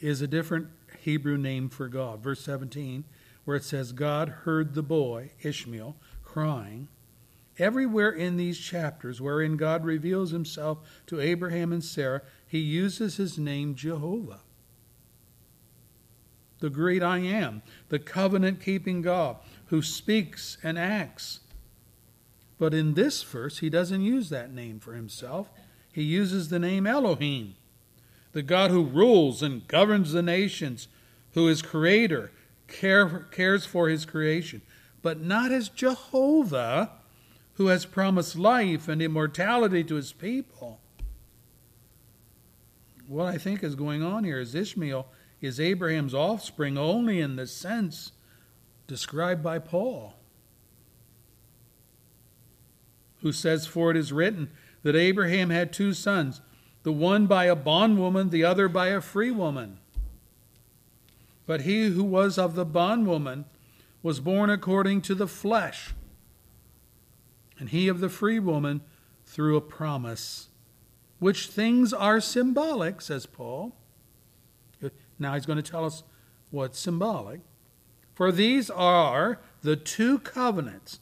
is 0.00 0.20
a 0.20 0.26
different 0.26 0.68
Hebrew 1.00 1.36
name 1.36 1.68
for 1.68 1.88
God. 1.88 2.22
Verse 2.22 2.40
17, 2.42 3.04
where 3.44 3.56
it 3.56 3.64
says, 3.64 3.92
God 3.92 4.28
heard 4.28 4.74
the 4.74 4.82
boy, 4.82 5.32
Ishmael, 5.42 5.96
crying. 6.22 6.88
Everywhere 7.58 8.10
in 8.10 8.36
these 8.36 8.58
chapters 8.58 9.20
wherein 9.20 9.56
God 9.56 9.84
reveals 9.84 10.30
himself 10.30 10.78
to 11.06 11.20
Abraham 11.20 11.72
and 11.72 11.84
Sarah, 11.84 12.22
he 12.46 12.58
uses 12.58 13.16
his 13.16 13.38
name 13.38 13.74
Jehovah. 13.74 14.40
The 16.58 16.70
great 16.70 17.02
I 17.02 17.18
am, 17.18 17.62
the 17.90 17.98
covenant 17.98 18.60
keeping 18.60 19.02
God 19.02 19.36
who 19.66 19.82
speaks 19.82 20.56
and 20.62 20.78
acts. 20.78 21.40
But 22.58 22.74
in 22.74 22.94
this 22.94 23.22
verse, 23.22 23.58
he 23.58 23.68
doesn't 23.68 24.02
use 24.02 24.28
that 24.28 24.52
name 24.52 24.78
for 24.78 24.94
himself. 24.94 25.50
He 25.92 26.02
uses 26.02 26.48
the 26.48 26.58
name 26.58 26.86
Elohim, 26.86 27.54
the 28.32 28.42
God 28.42 28.70
who 28.70 28.84
rules 28.84 29.42
and 29.42 29.66
governs 29.68 30.12
the 30.12 30.22
nations, 30.22 30.88
who 31.34 31.48
is 31.48 31.62
creator, 31.62 32.30
care, 32.68 33.26
cares 33.30 33.66
for 33.66 33.88
his 33.88 34.04
creation, 34.04 34.62
but 35.02 35.20
not 35.20 35.52
as 35.52 35.68
Jehovah, 35.68 36.92
who 37.54 37.68
has 37.68 37.86
promised 37.86 38.36
life 38.36 38.88
and 38.88 39.00
immortality 39.00 39.84
to 39.84 39.94
his 39.94 40.12
people. 40.12 40.80
What 43.06 43.26
I 43.26 43.38
think 43.38 43.62
is 43.62 43.74
going 43.74 44.02
on 44.02 44.24
here 44.24 44.40
is 44.40 44.54
Ishmael 44.54 45.06
is 45.40 45.60
Abraham's 45.60 46.14
offspring 46.14 46.78
only 46.78 47.20
in 47.20 47.36
the 47.36 47.46
sense 47.46 48.12
described 48.86 49.42
by 49.42 49.58
Paul, 49.58 50.14
who 53.24 53.32
says, 53.32 53.66
For 53.66 53.90
it 53.90 53.96
is 53.96 54.12
written 54.12 54.50
that 54.82 54.94
Abraham 54.94 55.48
had 55.48 55.72
two 55.72 55.94
sons, 55.94 56.42
the 56.82 56.92
one 56.92 57.26
by 57.26 57.46
a 57.46 57.56
bondwoman, 57.56 58.28
the 58.28 58.44
other 58.44 58.68
by 58.68 58.88
a 58.88 59.00
free 59.00 59.30
woman. 59.30 59.78
But 61.46 61.62
he 61.62 61.86
who 61.86 62.04
was 62.04 62.36
of 62.36 62.54
the 62.54 62.66
bondwoman 62.66 63.46
was 64.02 64.20
born 64.20 64.50
according 64.50 65.00
to 65.02 65.14
the 65.14 65.26
flesh, 65.26 65.94
and 67.58 67.70
he 67.70 67.88
of 67.88 68.00
the 68.00 68.10
free 68.10 68.38
woman 68.38 68.82
through 69.24 69.56
a 69.56 69.62
promise, 69.62 70.48
which 71.18 71.46
things 71.46 71.94
are 71.94 72.20
symbolic, 72.20 73.00
says 73.00 73.24
Paul. 73.24 73.74
Now 75.18 75.32
he's 75.32 75.46
going 75.46 75.62
to 75.62 75.70
tell 75.70 75.86
us 75.86 76.02
what's 76.50 76.78
symbolic. 76.78 77.40
For 78.12 78.30
these 78.30 78.68
are 78.68 79.40
the 79.62 79.76
two 79.76 80.18
covenants 80.18 81.00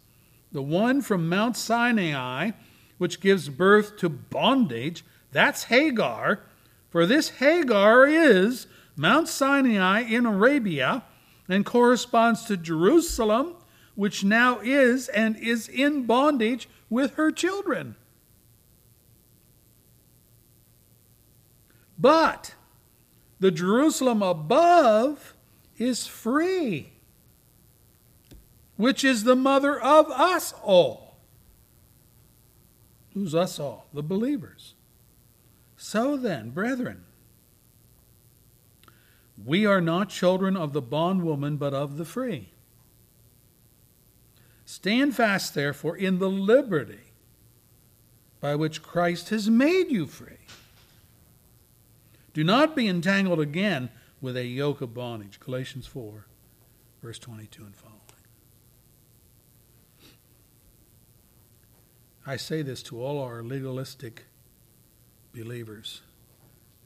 the 0.53 0.63
one 0.63 1.01
from 1.01 1.29
Mount 1.29 1.57
Sinai, 1.57 2.51
which 2.99 3.21
gives 3.21 3.49
birth 3.49 3.97
to 3.99 4.09
bondage, 4.09 5.05
that's 5.33 5.65
Hagar. 5.65 6.41
For 6.91 7.07
this 7.07 7.31
Hagar 7.31 8.07
is 8.07 8.67
Mount 8.97 9.29
Sinai 9.29 10.01
in 10.01 10.27
Arabia 10.27 11.05
and 11.49 11.65
corresponds 11.65 12.45
to 12.45 12.57
Jerusalem, 12.57 13.55
which 13.95 14.25
now 14.25 14.61
is 14.61 15.09
and 15.09 15.37
is 15.37 15.69
in 15.69 16.05
bondage 16.05 16.69
with 16.91 17.15
her 17.15 17.31
children. 17.31 17.97
But 21.99 22.55
the 23.41 23.51
Jerusalem 23.51 24.23
above 24.23 25.35
is 25.79 26.07
free, 26.07 26.92
which 28.83 29.05
is 29.05 29.23
the 29.23 29.37
mother 29.37 29.81
of 29.81 30.11
us 30.11 30.53
all. 30.61 31.15
Who's 33.15 33.33
us 33.33 33.61
all? 33.61 33.87
The 33.95 34.03
believers. 34.03 34.75
So 35.77 36.17
then, 36.17 36.51
brethren, 36.51 37.05
we 39.45 39.65
are 39.65 39.81
not 39.81 40.09
children 40.09 40.57
of 40.57 40.73
the 40.73 40.83
bondwoman, 40.83 41.59
but 41.59 41.73
of 41.73 41.97
the 41.97 42.05
free. 42.05 42.49
Stand 44.65 45.15
fast, 45.15 45.55
therefore, 45.55 45.97
in 45.97 46.19
the 46.19 46.31
liberty 46.31 47.13
by 48.41 48.57
which 48.57 48.83
Christ 48.83 49.29
has 49.29 49.49
made 49.49 49.93
you 49.93 50.07
free. 50.07 50.49
Do 52.35 52.43
not 52.43 52.75
be 52.75 52.89
entangled 52.89 53.39
again 53.39 53.91
with 54.21 54.37
a 54.37 54.45
yoke 54.45 54.81
of 54.81 54.93
bondage. 54.93 55.39
Galatians 55.39 55.87
4, 55.87 56.27
verse 57.01 57.21
22 57.21 57.63
and 57.63 57.77
following. 57.77 57.92
I 62.27 62.37
say 62.37 62.63
this 62.63 62.83
to 62.85 63.03
all 63.03 63.21
our 63.21 63.43
legalistic 63.43 64.27
believers 65.35 66.03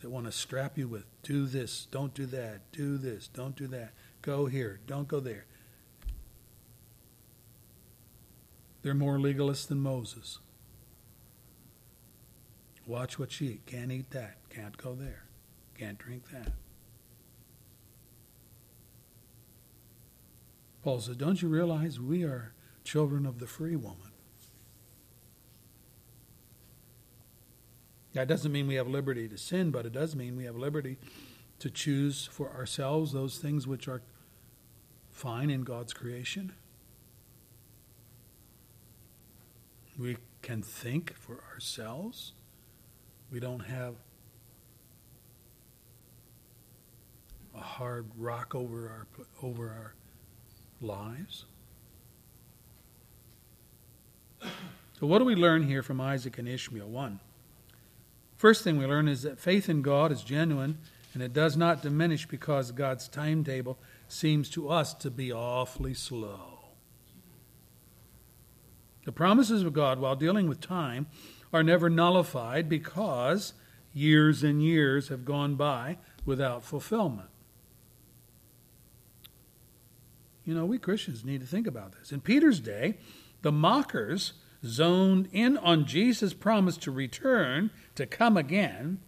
that 0.01 0.11
want 0.11 0.27
to 0.27 0.33
strap 0.33 0.79
you 0.79 0.89
with 0.89 1.05
do 1.23 1.47
this, 1.47 1.87
don't 1.91 2.15
do 2.15 2.27
that, 2.27 2.61
do 2.73 2.97
this, 2.97 3.29
don't 3.29 3.57
do 3.57 3.67
that, 3.69 3.93
go 4.23 4.47
here, 4.47 4.81
don't 4.87 5.09
go 5.09 5.21
there. 5.21 5.47
They're 8.83 8.95
more 8.95 9.19
legalist 9.19 9.69
than 9.69 9.81
Moses. 9.81 10.39
Watch 12.87 13.19
what 13.19 13.41
you 13.41 13.51
eat. 13.51 13.67
Can't 13.67 13.91
eat 13.91 14.11
that. 14.11 14.37
Can't 14.49 14.77
go 14.77 14.95
there. 14.95 15.25
Can't 15.77 15.99
drink 15.99 16.31
that. 16.31 16.53
Paul 20.85 21.01
says, 21.01 21.17
Don't 21.17 21.43
you 21.43 21.49
realize 21.49 21.99
we 21.99 22.23
are 22.23 22.53
children 22.85 23.27
of 23.27 23.41
the 23.41 23.49
free 23.49 23.75
woman? 23.75 24.06
That 28.17 28.29
doesn't 28.29 28.51
mean 28.51 28.67
we 28.67 28.77
have 28.77 28.89
liberty 28.89 29.29
to 29.29 29.37
sin, 29.37 29.71
but 29.71 29.85
it 29.85 29.93
does 29.93 30.17
mean 30.17 30.39
we 30.39 30.45
have 30.45 30.57
liberty 30.57 30.97
to 31.59 31.69
choose 31.69 32.27
for 32.33 32.51
ourselves 32.51 33.13
those 33.13 33.37
things 33.37 33.67
which 33.67 33.89
are 33.89 34.01
fine 35.11 35.51
in 35.51 35.65
God's 35.65 35.93
creation. 35.93 36.55
We 39.99 40.17
can 40.41 40.63
think 40.63 41.15
for 41.15 41.45
ourselves. 41.53 42.33
We 43.31 43.39
don't 43.39 43.61
have 43.61 43.97
a 47.55 47.61
hard 47.61 48.07
rock 48.17 48.55
over 48.55 48.89
our 48.89 49.27
over 49.43 49.69
our 49.69 49.95
lives. 50.81 51.45
So 54.41 55.07
what 55.07 55.19
do 55.19 55.27
we 55.27 55.35
learn 55.35 55.65
here 55.65 55.83
from 55.83 56.01
Isaac 56.01 56.39
and 56.39 56.49
Ishmael? 56.49 56.89
One. 56.89 57.21
First 58.37 58.63
thing 58.63 58.79
we 58.79 58.87
learn 58.87 59.09
is 59.09 59.23
that 59.23 59.39
faith 59.39 59.69
in 59.69 59.83
God 59.83 60.13
is 60.13 60.23
genuine 60.23 60.79
and 61.15 61.23
it 61.23 61.33
does 61.33 61.57
not 61.57 61.83
diminish 61.83 62.27
because 62.27 62.71
God's 62.71 63.09
timetable 63.09 63.79
seems 64.09 64.51
to 64.51 64.69
us 64.69 64.93
to 64.95 65.11
be 65.11 65.33
awfully 65.33 65.95
slow. 65.95 66.57
The 69.07 69.13
promises 69.13 69.63
of 69.63 69.73
God, 69.73 69.99
while 69.99 70.17
dealing 70.17 70.49
with 70.49 70.61
time, 70.61 71.07
are 71.53 71.63
never 71.63 71.89
nullified 71.89 72.69
because 72.69 73.55
years 73.95 74.43
and 74.43 74.63
years 74.63 75.09
have 75.09 75.25
gone 75.25 75.55
by 75.55 75.97
without 76.27 76.65
fulfillment. 76.65 77.31
You 80.45 80.55
know, 80.55 80.67
we 80.67 80.79
Christians 80.79 81.25
need 81.25 81.41
to 81.41 81.47
think 81.47 81.67
about 81.67 81.93
this. 81.93 82.13
In 82.13 82.21
Peter's 82.21 82.61
day, 82.61 82.99
the 83.43 83.53
mockers 83.53 84.35
zoned 84.65 85.29
in 85.33 85.57
on 85.59 85.85
Jesus' 85.85 86.35
promise 86.35 86.77
to 86.79 86.91
return, 86.91 87.71
to 87.95 88.07
come 88.07 88.37
again, 88.37 89.01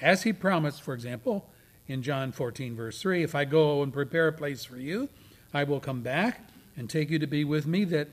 as 0.00 0.24
he 0.24 0.32
promised, 0.32 0.82
for 0.82 0.94
example, 0.94 1.48
in 1.86 2.02
John 2.02 2.32
14, 2.32 2.74
verse 2.76 3.00
3 3.00 3.22
If 3.22 3.34
I 3.34 3.44
go 3.44 3.82
and 3.82 3.92
prepare 3.92 4.28
a 4.28 4.32
place 4.32 4.64
for 4.64 4.76
you, 4.76 5.08
I 5.54 5.64
will 5.64 5.80
come 5.80 6.02
back 6.02 6.48
and 6.76 6.88
take 6.88 7.10
you 7.10 7.18
to 7.18 7.26
be 7.26 7.44
with 7.44 7.66
me, 7.66 7.84
that 7.84 8.08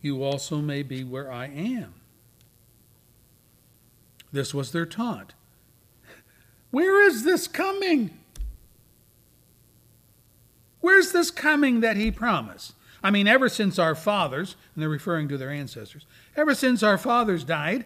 you 0.00 0.22
also 0.22 0.58
may 0.58 0.82
be 0.82 1.04
where 1.04 1.30
I 1.30 1.46
am. 1.46 1.94
This 4.32 4.52
was 4.52 4.72
their 4.72 4.86
taunt. 4.86 5.34
Where 6.70 7.00
is 7.06 7.22
this 7.22 7.46
coming? 7.46 8.18
Where's 10.80 11.12
this 11.12 11.30
coming 11.30 11.80
that 11.80 11.96
he 11.96 12.10
promised? 12.10 12.74
I 13.04 13.10
mean, 13.10 13.28
ever 13.28 13.50
since 13.50 13.78
our 13.78 13.94
fathers, 13.94 14.56
and 14.74 14.80
they're 14.82 14.88
referring 14.88 15.28
to 15.28 15.36
their 15.36 15.50
ancestors, 15.50 16.06
ever 16.38 16.54
since 16.54 16.82
our 16.82 16.96
fathers 16.96 17.44
died, 17.44 17.84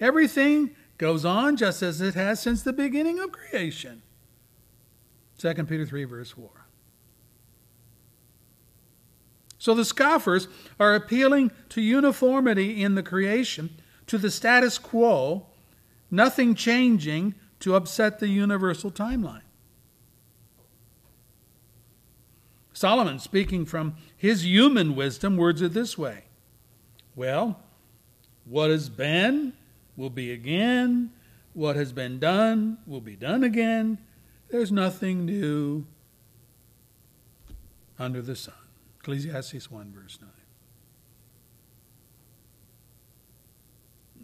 everything 0.00 0.70
goes 0.98 1.24
on 1.24 1.56
just 1.56 1.82
as 1.82 2.00
it 2.00 2.14
has 2.14 2.40
since 2.40 2.62
the 2.62 2.72
beginning 2.72 3.20
of 3.20 3.30
creation. 3.30 4.02
2 5.38 5.54
Peter 5.54 5.86
3, 5.86 6.04
verse 6.04 6.32
4. 6.32 6.50
So 9.56 9.72
the 9.72 9.84
scoffers 9.84 10.48
are 10.80 10.96
appealing 10.96 11.52
to 11.68 11.80
uniformity 11.80 12.82
in 12.82 12.96
the 12.96 13.04
creation, 13.04 13.70
to 14.08 14.18
the 14.18 14.32
status 14.32 14.78
quo, 14.78 15.46
nothing 16.10 16.56
changing 16.56 17.36
to 17.60 17.76
upset 17.76 18.18
the 18.18 18.28
universal 18.28 18.90
timeline. 18.90 19.42
Solomon, 22.80 23.18
speaking 23.18 23.66
from 23.66 23.94
his 24.16 24.46
human 24.46 24.96
wisdom, 24.96 25.36
words 25.36 25.60
it 25.60 25.74
this 25.74 25.98
way 25.98 26.24
Well, 27.14 27.60
what 28.46 28.70
has 28.70 28.88
been 28.88 29.52
will 29.98 30.08
be 30.08 30.32
again. 30.32 31.10
What 31.52 31.76
has 31.76 31.92
been 31.92 32.18
done 32.18 32.78
will 32.86 33.02
be 33.02 33.16
done 33.16 33.44
again. 33.44 33.98
There's 34.48 34.72
nothing 34.72 35.26
new 35.26 35.84
under 37.98 38.22
the 38.22 38.34
sun. 38.34 38.54
Ecclesiastes 39.00 39.70
1, 39.70 39.92
verse 39.92 40.18
9. 40.22 40.30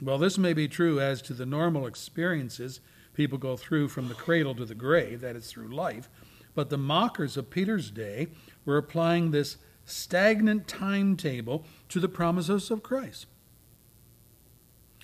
Well, 0.01 0.17
this 0.17 0.39
may 0.39 0.55
be 0.55 0.67
true 0.67 0.99
as 0.99 1.21
to 1.23 1.35
the 1.35 1.45
normal 1.45 1.87
experiences 1.87 2.81
people 3.13 3.37
go 3.37 3.59
through 3.59 3.89
from 3.89 4.09
the 4.09 4.15
cradle 4.15 4.55
to 4.55 4.65
the 4.65 4.75
grave, 4.75 5.21
that 5.21 5.37
is, 5.37 5.47
through 5.51 5.69
life, 5.69 6.09
but 6.57 6.71
the 6.71 6.79
mockers 6.79 7.37
of 7.37 7.51
Peter's 7.51 7.93
day 7.93 8.29
were 8.65 8.79
applying 8.79 9.31
this 9.31 9.59
stagnant 9.85 10.67
timetable 10.67 11.65
to 11.91 12.01
the 12.01 12.09
promises 12.09 12.73
of 12.73 12.83
Christ. 12.83 13.27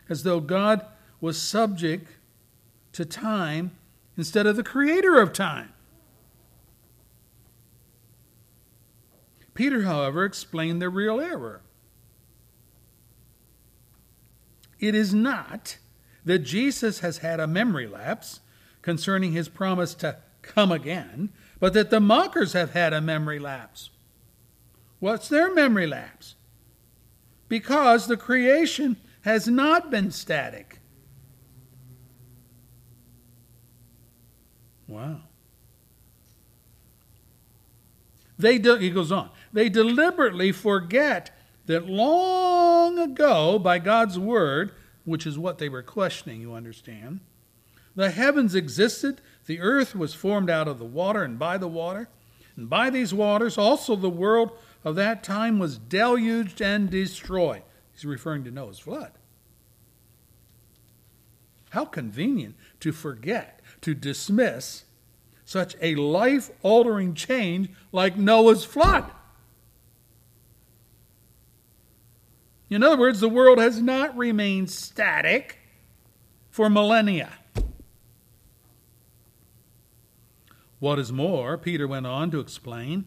As 0.08 0.24
though 0.24 0.40
God 0.40 0.84
was 1.20 1.40
subject 1.40 2.08
to 2.94 3.04
time 3.04 3.70
instead 4.16 4.46
of 4.46 4.56
the 4.56 4.64
creator 4.64 5.20
of 5.20 5.32
time. 5.32 5.72
Peter, 9.54 9.82
however, 9.82 10.24
explained 10.24 10.80
the 10.80 10.88
real 10.88 11.20
error. 11.20 11.60
It 14.80 14.94
is 14.94 15.12
not 15.12 15.76
that 16.24 16.40
Jesus 16.40 17.00
has 17.00 17.18
had 17.18 17.38
a 17.38 17.46
memory 17.46 17.86
lapse 17.86 18.40
concerning 18.80 19.32
his 19.32 19.48
promise 19.48 19.94
to 19.96 20.16
come 20.42 20.72
again, 20.72 21.30
but 21.62 21.74
that 21.74 21.90
the 21.90 22.00
mockers 22.00 22.54
have 22.54 22.72
had 22.72 22.92
a 22.92 23.00
memory 23.00 23.38
lapse. 23.38 23.90
What's 24.98 25.28
their 25.28 25.54
memory 25.54 25.86
lapse? 25.86 26.34
Because 27.48 28.08
the 28.08 28.16
creation 28.16 28.96
has 29.20 29.46
not 29.46 29.88
been 29.88 30.10
static. 30.10 30.80
Wow. 34.88 35.20
They 38.36 38.58
de- 38.58 38.78
he 38.78 38.90
goes 38.90 39.12
on. 39.12 39.30
They 39.52 39.68
deliberately 39.68 40.50
forget 40.50 41.30
that 41.66 41.86
long 41.86 42.98
ago, 42.98 43.60
by 43.60 43.78
God's 43.78 44.18
word, 44.18 44.72
which 45.04 45.28
is 45.28 45.38
what 45.38 45.58
they 45.58 45.68
were 45.68 45.84
questioning, 45.84 46.40
you 46.40 46.54
understand, 46.54 47.20
the 47.94 48.10
heavens 48.10 48.56
existed, 48.56 49.20
the 49.46 49.60
earth 49.60 49.94
was 49.94 50.14
formed 50.14 50.50
out 50.50 50.68
of 50.68 50.78
the 50.78 50.84
water 50.84 51.22
and 51.22 51.38
by 51.38 51.58
the 51.58 51.68
water, 51.68 52.08
and 52.56 52.68
by 52.68 52.90
these 52.90 53.12
waters 53.12 53.58
also 53.58 53.96
the 53.96 54.10
world 54.10 54.52
of 54.84 54.94
that 54.96 55.22
time 55.22 55.58
was 55.58 55.78
deluged 55.78 56.60
and 56.60 56.90
destroyed. 56.90 57.62
He's 57.92 58.04
referring 58.04 58.44
to 58.44 58.50
Noah's 58.50 58.78
flood. 58.78 59.12
How 61.70 61.84
convenient 61.84 62.56
to 62.80 62.92
forget, 62.92 63.60
to 63.80 63.94
dismiss 63.94 64.84
such 65.44 65.76
a 65.80 65.94
life 65.94 66.50
altering 66.62 67.14
change 67.14 67.70
like 67.90 68.16
Noah's 68.16 68.64
flood. 68.64 69.10
In 72.68 72.82
other 72.82 72.96
words, 72.96 73.20
the 73.20 73.28
world 73.28 73.58
has 73.58 73.82
not 73.82 74.16
remained 74.16 74.70
static 74.70 75.58
for 76.50 76.70
millennia. 76.70 77.32
What 80.82 80.98
is 80.98 81.12
more, 81.12 81.56
Peter 81.56 81.86
went 81.86 82.08
on 82.08 82.32
to 82.32 82.40
explain 82.40 83.04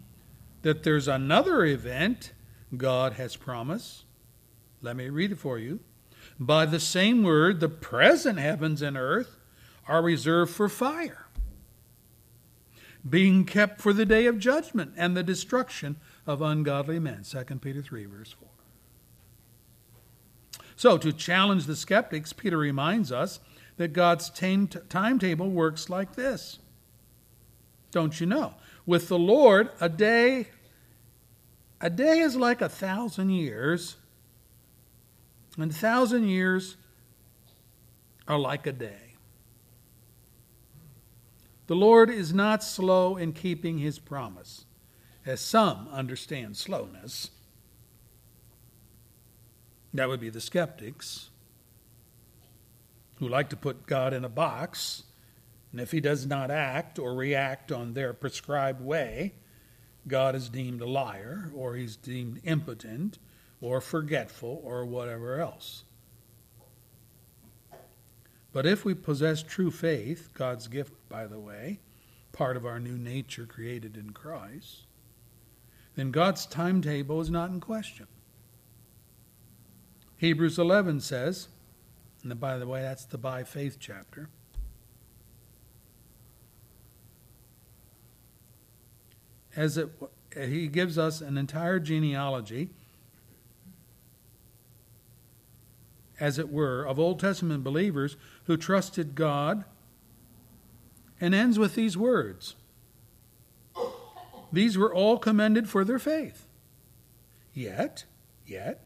that 0.61 0.83
there's 0.83 1.09
another 1.09 1.65
event 1.65 2.31
God 2.77 3.11
has 3.13 3.35
promised. 3.35 4.05
Let 4.81 4.95
me 4.95 5.09
read 5.09 5.33
it 5.33 5.39
for 5.39 5.59
you. 5.59 5.81
By 6.39 6.67
the 6.67 6.79
same 6.79 7.21
word, 7.21 7.59
the 7.59 7.67
present 7.67 8.39
heavens 8.39 8.81
and 8.81 8.95
earth 8.95 9.35
are 9.89 10.01
reserved 10.01 10.53
for 10.53 10.69
fire, 10.69 11.27
being 13.07 13.43
kept 13.43 13.81
for 13.81 13.91
the 13.91 14.05
day 14.05 14.25
of 14.25 14.39
judgment 14.39 14.93
and 14.95 15.17
the 15.17 15.21
destruction 15.21 15.97
of 16.25 16.41
ungodly 16.41 16.97
men. 16.97 17.23
2 17.23 17.43
Peter 17.57 17.81
3, 17.81 18.05
verse 18.05 18.31
4. 18.31 18.47
So, 20.77 20.97
to 20.97 21.11
challenge 21.11 21.65
the 21.65 21.75
skeptics, 21.75 22.31
Peter 22.31 22.57
reminds 22.57 23.11
us 23.11 23.41
that 23.75 23.91
God's 23.91 24.29
timetable 24.29 25.49
works 25.49 25.89
like 25.89 26.15
this. 26.15 26.59
Don't 27.95 28.19
you 28.19 28.25
know? 28.25 28.55
With 28.85 29.07
the 29.07 29.17
Lord, 29.17 29.69
a 29.79 29.87
day 29.87 30.47
a 31.79 31.89
day 31.89 32.19
is 32.19 32.35
like 32.35 32.61
a 32.61 32.67
thousand 32.67 33.29
years, 33.29 33.95
and 35.57 35.71
a 35.71 35.73
thousand 35.73 36.27
years 36.27 36.75
are 38.27 38.37
like 38.37 38.67
a 38.67 38.73
day. 38.73 39.15
The 41.67 41.75
Lord 41.77 42.09
is 42.09 42.33
not 42.33 42.65
slow 42.65 43.15
in 43.15 43.31
keeping 43.31 43.77
his 43.77 43.97
promise, 43.97 44.65
as 45.25 45.39
some 45.39 45.87
understand 45.87 46.57
slowness. 46.57 47.31
That 49.93 50.09
would 50.09 50.19
be 50.19 50.29
the 50.29 50.41
skeptics 50.41 51.29
who 53.19 53.29
like 53.29 53.49
to 53.51 53.55
put 53.55 53.87
God 53.87 54.11
in 54.11 54.25
a 54.25 54.29
box, 54.29 55.03
and 55.75 55.81
if 55.81 55.91
he 55.91 55.99
does 55.99 56.25
not 56.25 56.51
act 56.51 56.97
or 56.97 57.13
react 57.13 57.69
on 57.69 57.91
their 57.95 58.13
prescribed 58.13 58.79
way, 58.79 59.33
God 60.07 60.33
is 60.33 60.47
deemed 60.47 60.79
a 60.79 60.87
liar, 60.87 61.51
or 61.53 61.75
he's 61.75 61.97
deemed 61.97 62.39
impotent, 62.45 63.19
or 63.59 63.81
forgetful, 63.81 64.61
or 64.63 64.85
whatever 64.85 65.37
else. 65.37 65.83
But 68.53 68.65
if 68.65 68.85
we 68.85 68.93
possess 68.93 69.43
true 69.43 69.69
faith, 69.69 70.29
God's 70.33 70.69
gift, 70.69 70.93
by 71.09 71.27
the 71.27 71.41
way, 71.41 71.81
part 72.31 72.55
of 72.55 72.65
our 72.65 72.79
new 72.79 72.97
nature 72.97 73.45
created 73.45 73.97
in 73.97 74.11
Christ, 74.11 74.85
then 75.97 76.11
God's 76.11 76.45
timetable 76.45 77.19
is 77.19 77.29
not 77.29 77.49
in 77.49 77.59
question. 77.59 78.07
Hebrews 80.15 80.57
11 80.57 81.01
says, 81.01 81.49
and 82.23 82.39
by 82.39 82.57
the 82.57 82.65
way, 82.65 82.81
that's 82.81 83.03
the 83.03 83.17
by 83.17 83.43
faith 83.43 83.75
chapter. 83.77 84.29
As 89.55 89.77
it, 89.77 89.89
he 90.35 90.67
gives 90.67 90.97
us 90.97 91.21
an 91.21 91.37
entire 91.37 91.79
genealogy, 91.79 92.69
as 96.19 96.39
it 96.39 96.51
were, 96.51 96.83
of 96.83 96.99
Old 96.99 97.19
Testament 97.19 97.63
believers 97.63 98.17
who 98.45 98.57
trusted 98.57 99.15
God, 99.15 99.65
and 101.19 101.33
ends 101.33 101.57
with 101.57 101.75
these 101.75 101.97
words 101.97 102.55
These 104.51 104.77
were 104.77 104.93
all 104.93 105.17
commended 105.17 105.69
for 105.69 105.83
their 105.83 105.99
faith. 105.99 106.47
Yet, 107.53 108.05
yet, 108.45 108.85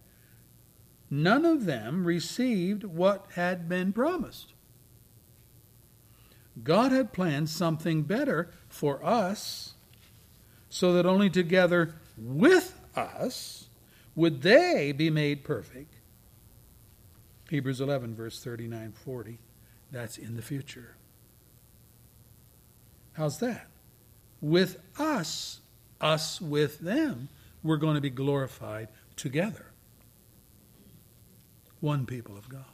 none 1.10 1.46
of 1.46 1.66
them 1.66 2.06
received 2.06 2.84
what 2.84 3.26
had 3.34 3.68
been 3.68 3.92
promised. 3.92 4.54
God 6.64 6.92
had 6.92 7.14
planned 7.14 7.50
something 7.50 8.04
better 8.04 8.52
for 8.68 9.04
us, 9.04 9.74
so 10.70 10.94
that 10.94 11.06
only 11.06 11.30
together 11.30 11.96
with 12.18 12.80
us 12.96 13.68
would 14.16 14.42
they 14.42 14.92
be 14.92 15.10
made 15.10 15.44
perfect. 15.44 15.96
Hebrews 17.50 17.82
11, 17.82 18.16
verse 18.16 18.44
39 18.44 18.94
40. 18.94 19.40
That's 19.92 20.18
in 20.18 20.36
the 20.36 20.42
future. 20.42 20.96
How's 23.14 23.40
that? 23.40 23.68
With 24.40 24.78
us, 24.98 25.60
us 26.00 26.40
with 26.40 26.80
them, 26.80 27.30
we're 27.64 27.78
going 27.78 27.96
to 27.96 28.02
be 28.02 28.10
glorified 28.10 28.88
together 29.16 29.66
one 31.80 32.06
people 32.06 32.38
of 32.38 32.48
God. 32.48 32.66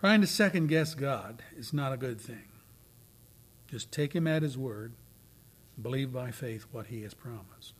Trying 0.00 0.22
to 0.22 0.26
second 0.26 0.68
guess 0.68 0.94
God 0.94 1.42
is 1.56 1.72
not 1.72 1.92
a 1.92 1.98
good 1.98 2.20
thing. 2.20 2.48
Just 3.68 3.92
take 3.92 4.14
Him 4.14 4.26
at 4.26 4.42
His 4.42 4.56
word, 4.56 4.94
believe 5.80 6.12
by 6.12 6.30
faith 6.30 6.66
what 6.72 6.86
He 6.86 7.02
has 7.02 7.12
promised. 7.12 7.74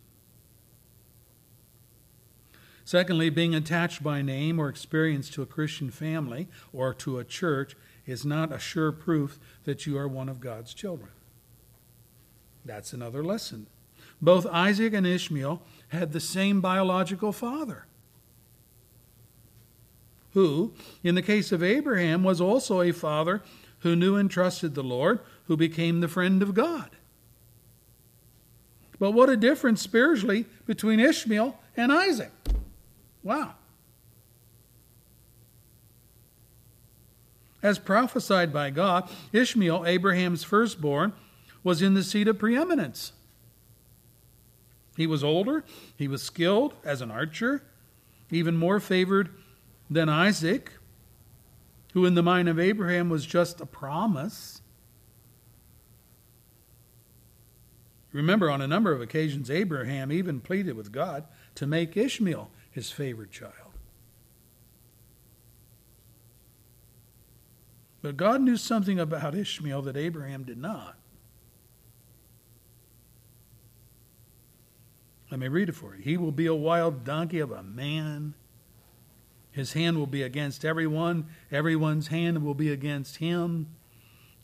Secondly, 2.85 3.31
being 3.31 3.55
attached 3.55 4.03
by 4.03 4.21
name 4.21 4.59
or 4.59 4.69
experience 4.69 5.31
to 5.31 5.43
a 5.43 5.47
Christian 5.47 5.91
family 5.91 6.47
or 6.73 6.93
to 6.95 7.19
a 7.19 7.25
church 7.25 7.75
is 8.05 8.25
not 8.25 8.53
a 8.53 8.59
sure 8.59 8.93
proof 8.93 9.39
that 9.65 9.87
you 9.87 9.97
are 9.97 10.09
one 10.09 10.29
of 10.29 10.41
God's 10.41 10.75
children. 10.75 11.11
That's 12.65 12.93
another 12.93 13.25
lesson 13.25 13.67
both 14.21 14.47
Isaac 14.47 14.93
and 14.93 15.07
Ishmael 15.07 15.63
had 15.89 16.13
the 16.13 16.21
same 16.21 16.61
biological 16.61 17.33
father, 17.33 17.87
who, 20.33 20.73
in 21.03 21.15
the 21.15 21.23
case 21.23 21.53
of 21.53 21.63
Abraham, 21.63 22.23
was 22.23 22.41
also 22.41 22.81
a 22.81 22.93
father 22.93 23.43
who 23.81 23.97
knew 23.97 24.17
and 24.17 24.31
trusted 24.31 24.75
the 24.75 24.83
Lord, 24.83 25.21
who 25.45 25.57
became 25.57 26.01
the 26.01 26.09
friend 26.09 26.43
of 26.43 26.55
God. 26.55 26.91
But 28.99 29.13
what 29.13 29.31
a 29.31 29.37
difference 29.37 29.81
spiritually 29.81 30.45
between 30.67 31.01
Ishmael 31.01 31.59
and 31.77 31.91
Isaac. 31.91 32.31
Wow. 33.23 33.55
As 37.63 37.79
prophesied 37.79 38.53
by 38.53 38.71
God, 38.71 39.09
Ishmael, 39.33 39.87
Abraham's 39.87 40.45
firstborn, 40.45 41.13
was 41.63 41.83
in 41.83 41.95
the 41.95 42.03
seat 42.03 42.29
of 42.29 42.39
preeminence. 42.39 43.13
He 44.97 45.07
was 45.07 45.25
older, 45.25 45.65
he 45.97 46.09
was 46.09 46.23
skilled 46.23 46.75
as 46.85 47.01
an 47.01 47.11
archer, 47.11 47.63
even 48.31 48.57
more 48.57 48.81
favored 48.81 49.31
than 49.91 50.09
Isaac, 50.09 50.73
who 51.93 52.07
in 52.07 52.15
the 52.15 52.23
mind 52.23 52.49
of 52.49 52.61
Abraham 52.61 53.11
was 53.11 53.27
just 53.27 53.61
a 53.61 53.67
promise. 53.67 54.63
Remember, 58.13 58.51
on 58.51 58.61
a 58.61 58.69
number 58.69 58.93
of 58.93 59.01
occasions, 59.01 59.51
Abraham 59.51 60.13
even 60.13 60.41
pleaded 60.41 60.77
with 60.77 60.93
God 60.93 61.25
to 61.57 61.67
make 61.67 61.97
Ishmael 61.97 62.51
his 62.71 62.91
favored 62.91 63.33
child. 63.33 63.55
But 68.03 68.17
God 68.17 68.41
knew 68.41 68.57
something 68.57 68.99
about 68.99 69.35
Ishmael 69.35 69.83
that 69.83 69.97
Abraham 69.97 70.45
did 70.45 70.59
not. 70.59 70.97
Let 75.31 75.39
me 75.39 75.49
read 75.49 75.69
it 75.69 75.75
for 75.75 75.95
you. 75.95 76.03
He 76.03 76.17
will 76.17 76.33
be 76.33 76.47
a 76.47 76.55
wild 76.55 77.05
donkey 77.05 77.39
of 77.39 77.53
a 77.53 77.63
man. 77.63 78.35
His 79.53 79.73
hand 79.73 79.99
will 79.99 80.07
be 80.07 80.23
against 80.23 80.65
everyone, 80.65 81.29
everyone's 81.51 82.09
hand 82.09 82.45
will 82.45 82.55
be 82.55 82.71
against 82.71 83.17
him, 83.17 83.69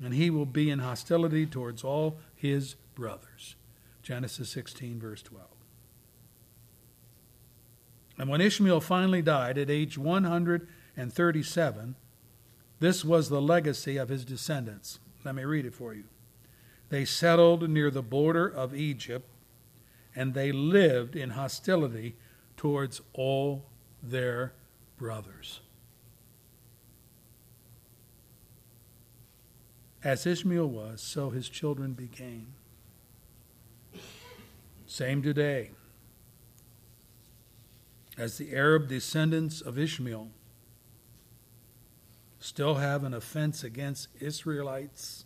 and 0.02 0.14
he 0.14 0.30
will 0.30 0.46
be 0.46 0.70
in 0.70 0.80
hostility 0.80 1.46
towards 1.46 1.84
all 1.84 2.18
his 2.34 2.74
brothers. 2.94 3.54
Genesis 4.02 4.50
16, 4.50 5.00
verse 5.00 5.22
12. 5.22 5.46
And 8.18 8.28
when 8.30 8.40
Ishmael 8.40 8.80
finally 8.80 9.22
died 9.22 9.58
at 9.58 9.70
age 9.70 9.98
137, 9.98 11.96
this 12.78 13.04
was 13.04 13.28
the 13.28 13.42
legacy 13.42 13.96
of 13.96 14.08
his 14.08 14.24
descendants. 14.24 14.98
Let 15.24 15.34
me 15.34 15.44
read 15.44 15.66
it 15.66 15.74
for 15.74 15.94
you. 15.94 16.04
They 16.88 17.04
settled 17.04 17.68
near 17.68 17.90
the 17.90 18.02
border 18.02 18.46
of 18.46 18.74
Egypt, 18.74 19.28
and 20.14 20.34
they 20.34 20.52
lived 20.52 21.16
in 21.16 21.30
hostility 21.30 22.16
towards 22.56 23.00
all 23.12 23.66
their 24.02 24.52
brothers. 24.96 25.60
As 30.02 30.26
Ishmael 30.26 30.68
was, 30.68 31.00
so 31.00 31.30
his 31.30 31.48
children 31.48 31.92
became. 31.92 32.54
Same 34.86 35.22
today. 35.22 35.72
As 38.16 38.38
the 38.38 38.54
Arab 38.54 38.88
descendants 38.88 39.60
of 39.60 39.78
Ishmael 39.78 40.28
still 42.38 42.76
have 42.76 43.02
an 43.04 43.12
offense 43.12 43.64
against 43.64 44.08
Israelites, 44.20 45.24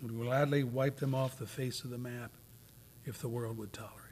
would 0.00 0.14
gladly 0.14 0.62
wipe 0.62 0.98
them 0.98 1.14
off 1.14 1.38
the 1.38 1.46
face 1.46 1.82
of 1.82 1.90
the 1.90 1.98
map 1.98 2.30
if 3.04 3.18
the 3.18 3.28
world 3.28 3.58
would 3.58 3.72
tolerate. 3.72 4.03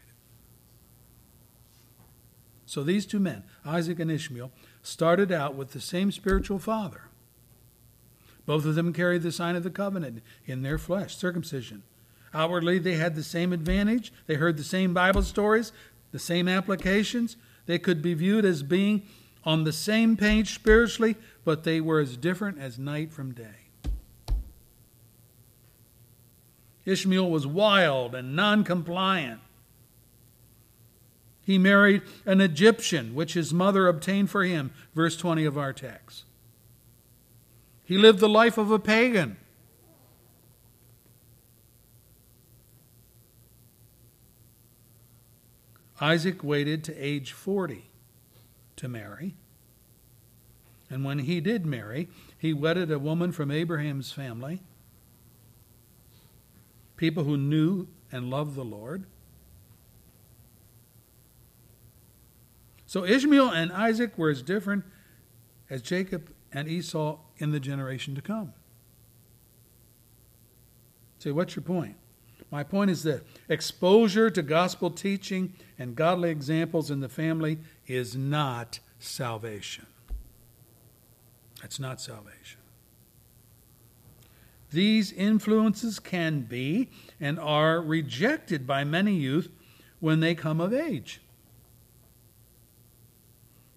So 2.73 2.82
these 2.82 3.05
two 3.05 3.20
men, 3.20 3.44
Isaac 3.66 4.01
and 4.01 4.11
Ishmael, 4.11 4.51
started 4.81 5.31
out 5.31 5.55
with 5.55 5.73
the 5.73 5.81
same 5.81 6.11
spiritual 6.11 6.59
father. 6.59 7.03
Both 8.47 8.65
of 8.65 8.77
them 8.77 8.94
carried 8.94 9.20
the 9.20 9.31
sign 9.31 9.57
of 9.57 9.62
the 9.62 9.69
covenant 9.69 10.23
in 10.47 10.62
their 10.62 10.78
flesh, 10.78 11.15
circumcision. 11.15 11.82
Outwardly, 12.32 12.78
they 12.78 12.94
had 12.94 13.15
the 13.15 13.23
same 13.23 13.53
advantage. 13.53 14.11
They 14.27 14.36
heard 14.36 14.57
the 14.57 14.65
same 14.65 14.94
Bible 14.94 15.20
stories, 15.20 15.70
the 16.12 16.19
same 16.19 16.49
applications. 16.49 17.36
They 17.66 17.78
could 17.78 18.01
be 18.01 18.15
viewed 18.15 18.47
as 18.47 18.62
being 18.62 19.03
on 19.44 19.65
the 19.65 19.73
same 19.74 20.16
page 20.16 20.55
spiritually, 20.55 21.16
but 21.44 21.65
they 21.65 21.78
were 21.78 22.01
as 22.01 22.16
different 22.16 22.59
as 22.59 22.78
night 22.78 23.12
from 23.12 23.35
day. 23.35 23.69
Ishmael 26.86 27.28
was 27.28 27.47
wild 27.47 28.15
and 28.15 28.35
non 28.35 28.65
compliant. 28.65 29.43
He 31.44 31.59
married 31.59 32.02
an 32.24 32.40
Egyptian, 32.40 33.14
which 33.14 33.35
his 33.35 33.52
mother 33.52 33.89
obtained 33.89 34.31
for 34.31 34.44
him, 34.44 34.70
verse 34.94 35.16
20 35.16 35.44
of 35.44 35.59
our 35.59 35.73
text. 35.73 36.24
He 37.85 37.98
lived 37.98 38.20
the 38.20 38.28
life 38.28 38.59
of 38.59 38.70
a 38.70 38.78
pagan. 38.78 39.36
Isaac 46.01 46.43
waited 46.43 46.82
to 46.85 46.97
age 46.97 47.32
40 47.32 47.90
to 48.77 48.89
marry. 48.89 49.36
And 50.90 51.05
when 51.05 51.20
he 51.20 51.40
did 51.40 51.64
marry, 51.64 52.09
he 52.36 52.52
wedded 52.52 52.90
a 52.90 52.98
woman 52.98 53.31
from 53.32 53.51
Abraham's 53.51 54.10
family, 54.12 54.62
people 56.97 57.24
who 57.24 57.36
knew 57.36 57.89
and 58.10 58.31
loved 58.31 58.56
the 58.56 58.64
Lord. 58.64 59.06
So 62.93 63.06
Ishmael 63.06 63.48
and 63.48 63.73
Isaac 63.73 64.19
were 64.19 64.28
as 64.28 64.43
different 64.43 64.85
as 65.70 65.81
Jacob 65.81 66.31
and 66.52 66.69
Esau 66.69 67.20
in 67.39 67.51
the 67.51 67.59
generation 67.59 68.14
to 68.16 68.20
come. 68.20 68.52
Say, 71.19 71.31
what's 71.31 71.56
your 71.56 71.62
point? 71.62 71.97
My 72.51 72.62
point 72.62 72.90
is 72.90 73.02
that 73.05 73.23
exposure 73.48 74.28
to 74.28 74.43
gospel 74.43 74.90
teaching 74.90 75.55
and 75.78 75.97
godly 75.97 76.28
examples 76.28 76.90
in 76.90 77.01
the 77.01 77.09
family 77.09 77.60
is 77.86 78.14
not 78.14 78.78
salvation. 78.98 79.86
That's 81.62 81.81
not 81.81 81.98
salvation. 81.98 82.60
These 84.70 85.12
influences 85.12 85.98
can 85.98 86.43
be 86.43 86.90
and 87.19 87.40
are 87.40 87.81
rejected 87.81 88.66
by 88.66 88.85
many 88.85 89.14
youth 89.14 89.48
when 89.98 90.20
they 90.20 90.35
come 90.35 90.60
of 90.60 90.74
age. 90.74 91.22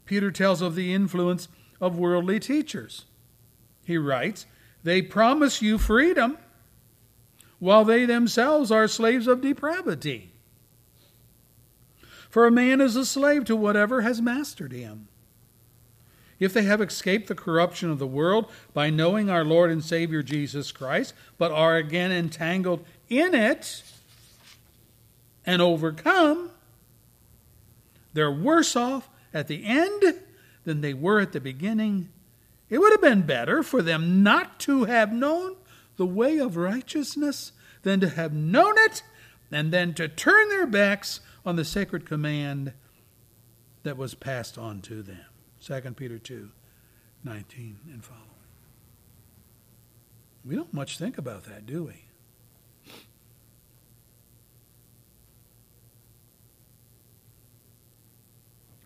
Peter 0.05 0.31
tells 0.31 0.61
of 0.61 0.75
the 0.75 0.93
influence 0.93 1.47
of 1.81 1.97
worldly 1.97 2.39
teachers. 2.39 3.05
He 3.83 3.97
writes, 3.97 4.45
They 4.83 5.01
promise 5.01 5.61
you 5.61 5.77
freedom 5.77 6.37
while 7.59 7.85
they 7.85 8.05
themselves 8.05 8.71
are 8.71 8.87
slaves 8.87 9.27
of 9.27 9.41
depravity. 9.41 10.31
For 12.29 12.45
a 12.45 12.51
man 12.51 12.81
is 12.81 12.95
a 12.95 13.05
slave 13.05 13.45
to 13.45 13.55
whatever 13.55 14.01
has 14.01 14.21
mastered 14.21 14.71
him. 14.71 15.07
If 16.37 16.53
they 16.53 16.63
have 16.63 16.81
escaped 16.81 17.27
the 17.27 17.35
corruption 17.35 17.89
of 17.89 17.99
the 17.99 18.07
world 18.07 18.51
by 18.73 18.89
knowing 18.89 19.29
our 19.29 19.45
Lord 19.45 19.71
and 19.71 19.83
Savior 19.83 20.21
Jesus 20.21 20.71
Christ, 20.71 21.13
but 21.37 21.51
are 21.51 21.77
again 21.77 22.11
entangled 22.11 22.85
in 23.07 23.33
it 23.33 23.83
and 25.45 25.61
overcome, 25.61 26.51
they're 28.13 28.31
worse 28.31 28.75
off 28.75 29.07
at 29.35 29.47
the 29.47 29.65
end 29.65 30.21
than 30.63 30.79
they 30.81 30.93
were 30.93 31.19
at 31.19 31.33
the 31.33 31.41
beginning. 31.41 32.09
It 32.69 32.79
would 32.79 32.93
have 32.93 33.01
been 33.01 33.23
better 33.23 33.61
for 33.61 33.81
them 33.81 34.23
not 34.23 34.59
to 34.61 34.85
have 34.85 35.11
known 35.11 35.57
the 35.97 36.05
way 36.05 36.39
of 36.39 36.55
righteousness 36.55 37.51
than 37.83 37.99
to 37.99 38.09
have 38.09 38.33
known 38.33 38.73
it 38.77 39.03
and 39.51 39.71
then 39.71 39.93
to 39.95 40.07
turn 40.07 40.49
their 40.49 40.65
backs 40.65 41.19
on 41.45 41.57
the 41.57 41.65
sacred 41.65 42.05
command 42.05 42.73
that 43.83 43.97
was 43.97 44.15
passed 44.15 44.57
on 44.57 44.81
to 44.81 45.03
them. 45.03 45.25
2 45.61 45.81
Peter 45.91 46.17
2 46.17 46.49
19 47.23 47.79
and 47.91 48.03
following. 48.03 48.23
We 50.45 50.55
don't 50.55 50.73
much 50.73 50.97
think 50.97 51.17
about 51.17 51.45
that, 51.45 51.65
do 51.65 51.83
we? 51.83 52.04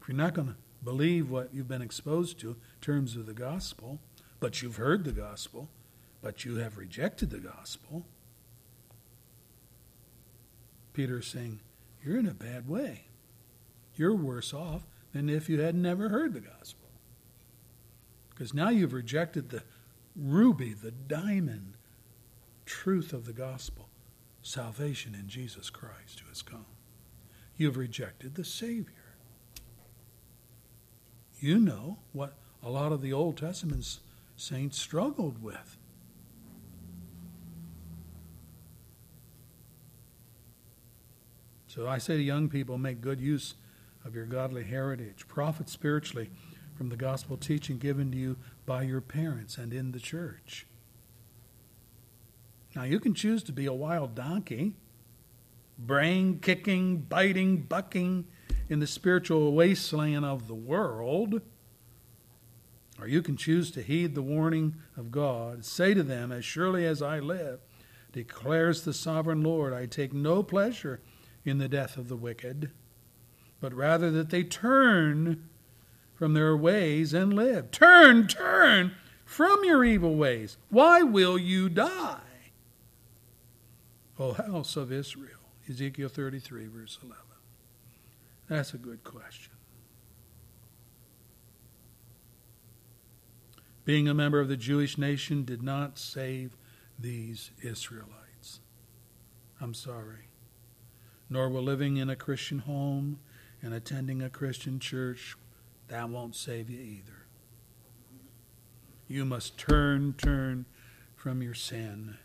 You're 0.10 0.18
not 0.18 0.34
going 0.34 0.48
to 0.48 0.56
believe 0.84 1.30
what 1.30 1.54
you've 1.54 1.68
been 1.68 1.84
exposed 1.84 2.40
to 2.40 2.50
in 2.50 2.56
terms 2.82 3.16
of 3.16 3.28
the 3.28 3.34
gospel, 3.34 4.00
but 4.40 4.60
you've 4.60 4.78
heard 4.78 5.04
the 5.04 5.12
gospel, 5.12 5.70
but 6.24 6.44
you 6.44 6.56
have 6.56 6.80
rejected 6.80 7.30
the 7.30 7.38
gospel, 7.38 8.08
Peter 10.94 11.20
is 11.20 11.28
saying, 11.28 11.60
You're 12.04 12.18
in 12.18 12.26
a 12.26 12.34
bad 12.34 12.68
way. 12.68 13.04
You're 13.98 14.16
worse 14.16 14.52
off 14.52 14.88
than 15.14 15.30
if 15.30 15.48
you 15.48 15.62
had 15.62 15.76
never 15.76 16.10
heard 16.10 16.34
the 16.34 16.40
gospel. 16.40 16.90
Because 18.32 18.52
now 18.52 18.70
you've 18.70 18.94
rejected 18.94 19.52
the 19.52 19.62
ruby, 20.16 20.74
the 20.74 20.90
diamond 20.90 21.76
truth 22.66 23.14
of 23.14 23.26
the 23.26 23.34
gospel 23.34 23.90
salvation 24.42 25.14
in 25.14 25.28
Jesus 25.28 25.70
Christ 25.70 26.22
who 26.22 26.30
has 26.30 26.42
come. 26.42 26.66
You've 27.58 27.78
rejected 27.78 28.34
the 28.34 28.44
Savior. 28.44 28.99
You 31.40 31.60
know 31.60 32.00
what 32.12 32.34
a 32.64 32.70
lot 32.70 32.92
of 32.92 33.02
the 33.02 33.14
Old 33.14 33.38
Testament 33.38 34.00
saints 34.36 34.78
struggled 34.78 35.42
with. 35.42 35.78
So 41.68 41.88
I 41.88 41.98
say 42.00 42.18
to 42.18 42.24
young 42.24 42.50
people, 42.50 42.78
make 42.78 43.00
good 43.00 43.22
use 43.22 43.54
of 44.04 44.16
your 44.16 44.26
godly 44.26 44.64
heritage. 44.64 45.28
Profit 45.28 45.70
spiritually 45.70 46.30
from 46.76 46.90
the 46.90 46.96
gospel 46.98 47.38
teaching 47.38 47.78
given 47.78 48.12
to 48.12 48.18
you 48.18 48.38
by 48.66 48.84
your 48.84 49.02
parents 49.02 49.58
and 49.58 49.74
in 49.74 49.92
the 49.92 50.00
church. 50.00 50.66
Now, 52.76 52.84
you 52.84 53.00
can 53.00 53.14
choose 53.14 53.44
to 53.44 53.52
be 53.52 53.66
a 53.66 53.74
wild 53.74 54.16
donkey, 54.16 54.74
brain 55.78 56.40
kicking, 56.40 56.98
biting, 56.98 57.64
bucking 57.64 58.26
in 58.70 58.80
the 58.80 58.88
spiritual 58.88 59.54
wasteland 59.54 60.26
of 60.26 60.48
the 60.48 60.56
world. 60.56 61.42
Or 63.00 63.08
you 63.08 63.22
can 63.22 63.38
choose 63.38 63.72
to 63.72 63.82
heed 63.82 64.14
the 64.14 64.22
warning 64.22 64.76
of 64.98 65.12
God. 65.12 65.64
Say 65.64 65.94
to 65.94 66.04
them, 66.04 66.32
As 66.32 66.44
surely 66.44 66.86
as 66.86 67.02
I 67.02 67.20
live, 67.20 67.60
declares 68.12 68.84
the 68.84 68.94
sovereign 68.94 69.42
Lord, 69.42 69.74
I 69.74 69.86
take 69.86 70.14
no 70.14 70.44
pleasure 70.44 71.00
in 71.46 71.58
the 71.58 71.70
death 71.70 71.98
of 71.98 72.10
the 72.10 72.18
wicked, 72.18 72.72
but 73.62 73.74
rather 73.74 74.12
that 74.12 74.30
they 74.30 74.44
turn 74.44 75.50
from 76.14 76.34
their 76.34 76.56
ways 76.56 77.14
and 77.14 77.34
live. 77.34 77.72
Turn, 77.72 78.28
turn 78.28 78.94
from 79.24 79.64
your 79.64 79.86
evil 79.86 80.16
ways. 80.16 80.58
Why 80.70 81.02
will 81.02 81.38
you 81.38 81.70
die? 81.70 82.20
O 84.20 84.34
house 84.34 84.76
of 84.76 84.92
Israel. 84.92 85.40
Ezekiel 85.70 86.10
33, 86.10 86.68
verse 86.68 87.00
11. 87.02 87.29
That's 88.50 88.74
a 88.74 88.78
good 88.78 89.04
question. 89.04 89.54
Being 93.86 94.08
a 94.08 94.14
member 94.14 94.40
of 94.40 94.50
the 94.50 94.58
Jewish 94.58 94.98
nation 94.98 95.46
did 95.46 95.64
not 95.64 95.98
save 95.98 96.58
these 96.98 97.52
Israelites. 97.62 98.60
I'm 99.62 99.74
sorry. 99.74 100.30
Nor 101.30 101.50
will 101.50 101.62
living 101.62 101.98
in 101.98 102.10
a 102.10 102.16
Christian 102.16 102.60
home 102.60 103.20
and 103.62 103.74
attending 103.74 104.22
a 104.22 104.30
Christian 104.30 104.80
church, 104.80 105.36
that 105.88 106.10
won't 106.10 106.36
save 106.36 106.70
you 106.70 106.80
either. 106.80 107.26
You 109.08 109.26
must 109.26 109.58
turn, 109.58 110.14
turn 110.14 110.66
from 111.16 111.42
your 111.42 111.54
sin, 111.54 112.18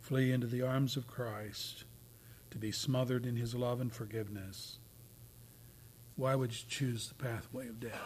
flee 0.00 0.32
into 0.32 0.46
the 0.46 0.62
arms 0.62 0.96
of 0.96 1.06
Christ 1.06 1.84
to 2.50 2.58
be 2.58 2.70
smothered 2.70 3.26
in 3.26 3.36
his 3.36 3.54
love 3.54 3.80
and 3.80 3.92
forgiveness. 3.92 4.78
Why 6.16 6.34
would 6.34 6.52
you 6.52 6.64
choose 6.68 7.08
the 7.08 7.14
pathway 7.14 7.68
of 7.68 7.80
death? 7.80 8.00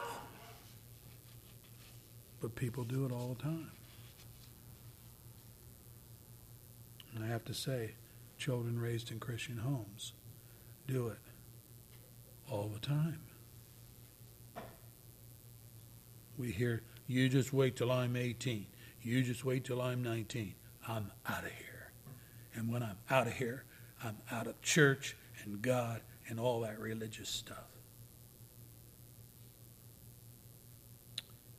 But 2.40 2.55
people 2.55 2.85
do 2.85 3.05
it 3.05 3.12
all 3.12 3.36
the 3.36 3.43
time. 3.43 3.70
And 7.14 7.24
I 7.24 7.28
have 7.28 7.44
to 7.47 7.55
say, 7.55 7.94
children 8.39 8.78
raised 8.78 9.10
in 9.10 9.18
Christian 9.18 9.59
homes 9.59 10.12
do 10.86 11.09
it 11.09 11.18
all 12.51 12.70
the 12.72 12.78
time. 12.78 13.20
We 16.39 16.52
hear, 16.52 16.82
you 17.06 17.28
just 17.28 17.52
wait 17.52 17.76
till 17.76 17.90
I'm 17.90 18.16
18. 18.16 18.66
You 19.02 19.22
just 19.22 19.44
wait 19.44 19.64
till 19.64 19.82
I'm 19.82 20.02
19. 20.02 20.55
I'm 20.86 21.10
out 21.28 21.44
of 21.44 21.51
here. 21.51 21.93
And 22.55 22.72
when 22.72 22.82
I'm 22.82 22.97
out 23.10 23.26
of 23.26 23.35
here, 23.35 23.64
I'm 24.02 24.16
out 24.30 24.47
of 24.47 24.60
church 24.62 25.16
and 25.44 25.60
God 25.60 26.01
and 26.28 26.40
all 26.40 26.60
that 26.60 26.78
religious 26.78 27.28
stuff. 27.28 27.77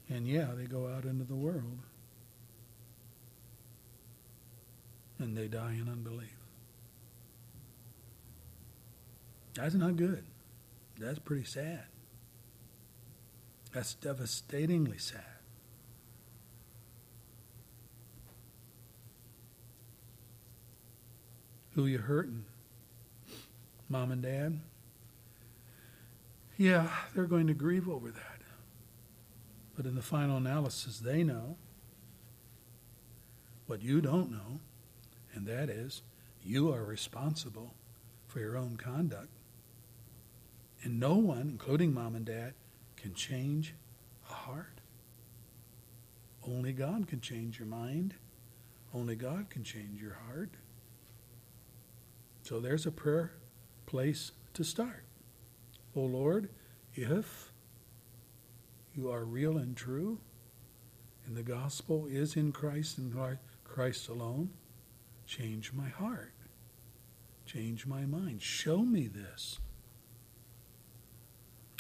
And 0.10 0.28
yeah, 0.28 0.48
they 0.56 0.66
go 0.66 0.88
out 0.88 1.06
into 1.06 1.24
the 1.24 1.36
world 1.36 1.80
and 5.20 5.38
they 5.38 5.48
die 5.48 5.74
in 5.74 5.88
unbelief. 5.88 6.36
That's 9.54 9.76
not 9.76 9.98
good. 9.98 10.24
That's 10.98 11.20
pretty 11.20 11.44
sad. 11.44 11.84
That's 13.74 13.94
devastatingly 13.94 14.98
sad. 14.98 15.24
Who 21.76 21.86
you 21.86 22.00
hurting? 22.00 22.46
Mom 23.90 24.12
and 24.12 24.22
dad? 24.22 24.60
Yeah, 26.58 26.90
they're 27.14 27.26
going 27.26 27.48
to 27.48 27.54
grieve 27.54 27.88
over 27.88 28.10
that. 28.12 28.39
But 29.80 29.86
in 29.86 29.96
the 29.96 30.02
final 30.02 30.36
analysis, 30.36 31.00
they 31.00 31.24
know 31.24 31.56
what 33.66 33.82
you 33.82 34.02
don't 34.02 34.30
know, 34.30 34.60
and 35.34 35.48
that 35.48 35.70
is 35.70 36.02
you 36.44 36.74
are 36.74 36.84
responsible 36.84 37.76
for 38.28 38.42
your 38.42 38.58
own 38.58 38.76
conduct. 38.76 39.30
And 40.84 41.00
no 41.00 41.16
one, 41.16 41.48
including 41.52 41.94
mom 41.94 42.16
and 42.16 42.26
dad, 42.26 42.56
can 42.98 43.14
change 43.14 43.74
a 44.30 44.34
heart. 44.34 44.82
Only 46.46 46.74
God 46.74 47.08
can 47.08 47.22
change 47.22 47.58
your 47.58 47.70
mind. 47.70 48.16
Only 48.94 49.16
God 49.16 49.50
can 49.50 49.64
change 49.64 50.02
your 50.02 50.18
heart. 50.28 50.50
So 52.42 52.60
there's 52.60 52.86
a 52.86 52.92
prayer 52.92 53.32
place 53.86 54.34
to 54.56 54.66
start. 54.66 55.06
Oh 55.96 56.02
Lord, 56.02 56.50
if 56.96 57.49
you 58.94 59.12
are 59.12 59.24
real 59.24 59.58
and 59.58 59.76
true, 59.76 60.20
and 61.26 61.36
the 61.36 61.44
gospel 61.44 62.08
is 62.10 62.36
in 62.36 62.52
Christ 62.52 62.98
and 62.98 63.14
Christ 63.64 64.10
alone, 64.10 64.50
change 65.26 65.74
my 65.74 65.90
heart. 65.90 66.34
Change 67.46 67.88
my 67.88 68.06
mind. 68.06 68.42
Show 68.42 68.80
me 68.80 69.08
this. 69.08 69.60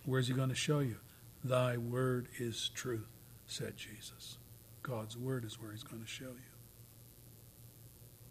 Where's 0.03 0.27
he 0.27 0.33
going 0.33 0.49
to 0.49 0.55
show 0.55 0.79
you? 0.79 0.97
Thy 1.43 1.77
word 1.77 2.27
is 2.39 2.71
truth, 2.73 3.07
said 3.45 3.77
Jesus. 3.77 4.39
God's 4.81 5.15
word 5.15 5.45
is 5.45 5.61
where 5.61 5.71
he's 5.71 5.83
going 5.83 6.01
to 6.01 6.07
show 6.07 6.25
you. 6.25 6.49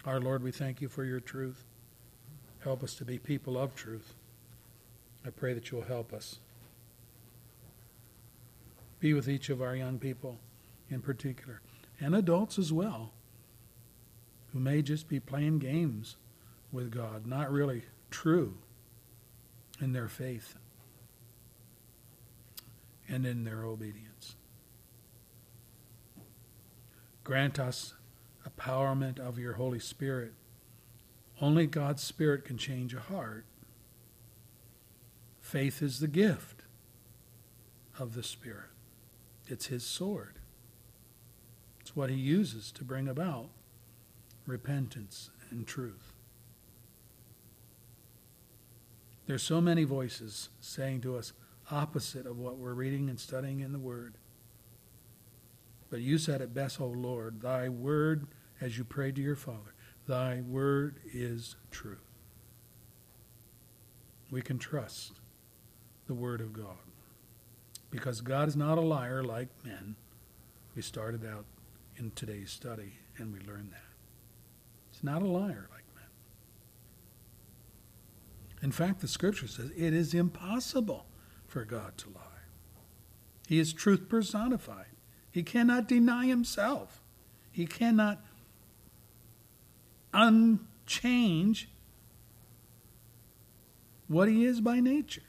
Our 0.04 0.20
Lord, 0.20 0.42
we 0.42 0.50
thank 0.50 0.80
you 0.80 0.88
for 0.88 1.04
your 1.04 1.20
truth. 1.20 1.64
Help 2.60 2.82
us 2.82 2.94
to 2.96 3.04
be 3.04 3.18
people 3.18 3.56
of 3.56 3.74
truth. 3.76 4.14
I 5.24 5.30
pray 5.30 5.54
that 5.54 5.70
you'll 5.70 5.82
help 5.82 6.12
us. 6.12 6.40
Be 9.00 9.14
with 9.14 9.28
each 9.28 9.48
of 9.48 9.62
our 9.62 9.76
young 9.76 9.98
people 9.98 10.38
in 10.90 11.00
particular, 11.00 11.60
and 12.00 12.14
adults 12.14 12.58
as 12.58 12.72
well, 12.72 13.12
who 14.52 14.58
may 14.58 14.82
just 14.82 15.08
be 15.08 15.20
playing 15.20 15.58
games 15.58 16.16
with 16.72 16.90
God, 16.90 17.26
not 17.26 17.52
really 17.52 17.84
true 18.10 18.56
in 19.80 19.92
their 19.92 20.08
faith 20.08 20.54
and 23.08 23.26
in 23.26 23.44
their 23.44 23.64
obedience. 23.64 24.34
Grant 27.24 27.58
us 27.58 27.94
empowerment 28.48 29.18
of 29.18 29.38
your 29.38 29.54
Holy 29.54 29.78
Spirit. 29.78 30.32
Only 31.40 31.66
God's 31.66 32.02
Spirit 32.02 32.44
can 32.44 32.56
change 32.56 32.94
a 32.94 33.00
heart. 33.00 33.44
Faith 35.40 35.82
is 35.82 36.00
the 36.00 36.08
gift 36.08 36.62
of 37.98 38.14
the 38.14 38.22
Spirit, 38.22 38.70
it's 39.48 39.66
His 39.66 39.84
sword. 39.84 40.38
It's 41.80 41.96
what 41.96 42.10
He 42.10 42.16
uses 42.16 42.70
to 42.72 42.84
bring 42.84 43.08
about 43.08 43.48
repentance 44.46 45.30
and 45.50 45.66
truth. 45.66 46.12
There's 49.26 49.42
so 49.42 49.60
many 49.60 49.84
voices 49.84 50.48
saying 50.60 51.02
to 51.02 51.16
us, 51.16 51.32
opposite 51.70 52.26
of 52.26 52.38
what 52.38 52.56
we're 52.56 52.72
reading 52.72 53.10
and 53.10 53.20
studying 53.20 53.60
in 53.60 53.72
the 53.72 53.78
Word. 53.78 54.14
But 55.90 56.00
you 56.00 56.18
said 56.18 56.40
it 56.40 56.54
best, 56.54 56.80
O 56.80 56.86
Lord, 56.86 57.42
Thy 57.42 57.68
Word, 57.68 58.26
as 58.60 58.78
you 58.78 58.84
prayed 58.84 59.16
to 59.16 59.22
your 59.22 59.36
Father, 59.36 59.74
Thy 60.06 60.40
Word 60.40 61.00
is 61.12 61.56
truth. 61.70 62.04
We 64.30 64.42
can 64.42 64.58
trust 64.58 65.20
the 66.06 66.14
Word 66.14 66.40
of 66.40 66.52
God. 66.52 66.87
Because 67.90 68.20
God 68.20 68.48
is 68.48 68.56
not 68.56 68.78
a 68.78 68.82
liar 68.82 69.22
like 69.22 69.48
men. 69.64 69.96
We 70.74 70.82
started 70.82 71.24
out 71.24 71.46
in 71.96 72.12
today's 72.12 72.50
study 72.50 72.92
and 73.16 73.32
we 73.32 73.40
learned 73.40 73.72
that. 73.72 73.82
It's 74.92 75.02
not 75.02 75.22
a 75.22 75.26
liar 75.26 75.68
like 75.70 75.84
men. 75.94 76.04
In 78.62 78.72
fact, 78.72 79.00
the 79.00 79.08
scripture 79.08 79.48
says 79.48 79.70
it 79.76 79.94
is 79.94 80.14
impossible 80.14 81.06
for 81.46 81.64
God 81.64 81.96
to 81.98 82.08
lie. 82.10 82.22
He 83.46 83.58
is 83.58 83.72
truth 83.72 84.08
personified. 84.08 84.86
He 85.30 85.42
cannot 85.42 85.88
deny 85.88 86.26
himself. 86.26 87.00
He 87.50 87.66
cannot 87.66 88.22
unchange 90.12 91.70
what 94.06 94.28
he 94.28 94.44
is 94.44 94.60
by 94.60 94.80
nature. 94.80 95.22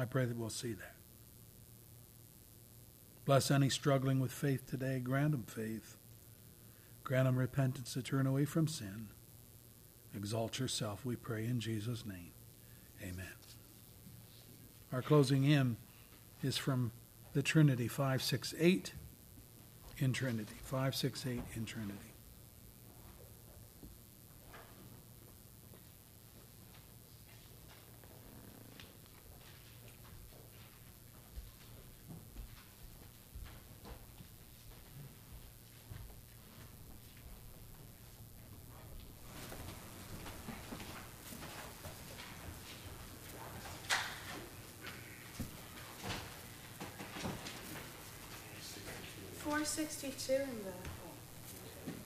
I 0.00 0.04
pray 0.04 0.24
that 0.24 0.36
we'll 0.36 0.50
see 0.50 0.72
that. 0.72 0.94
Bless 3.24 3.50
any 3.50 3.68
struggling 3.68 4.20
with 4.20 4.32
faith 4.32 4.66
today. 4.68 4.98
Grant 4.98 5.32
them 5.32 5.44
faith. 5.44 5.96
Grant 7.04 7.26
them 7.26 7.36
repentance 7.36 7.94
to 7.94 8.02
turn 8.02 8.26
away 8.26 8.44
from 8.44 8.66
sin. 8.66 9.08
exalt 10.14 10.58
yourself, 10.58 11.04
we 11.06 11.16
pray 11.16 11.44
in 11.44 11.58
Jesus' 11.58 12.04
name. 12.04 12.32
Amen. 13.02 13.26
Our 14.92 15.00
closing 15.00 15.44
hymn 15.44 15.78
is 16.42 16.58
from 16.58 16.92
the 17.32 17.42
Trinity 17.42 17.88
568 17.88 18.92
in 19.98 20.12
Trinity. 20.12 20.56
568 20.62 21.42
in 21.54 21.64
Trinity. 21.64 22.11
Four 49.52 49.66
sixty-two 49.66 50.32
in 50.32 50.64
the, 50.64 50.72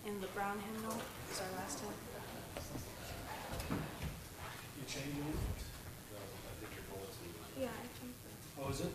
in 0.09 0.21
the 0.21 0.27
brown 0.35 0.59
hymnal 0.59 0.99
is 1.31 1.41
our 1.41 1.47
last 1.57 1.79
hymn. 1.79 1.93
You 4.77 4.85
changing 4.89 5.23
it? 5.23 5.37
Yeah, 7.61 7.69
I 7.69 7.87
think 8.01 8.15
that. 8.25 8.37
Oh, 8.61 8.69
is 8.71 8.81
it? 8.81 8.93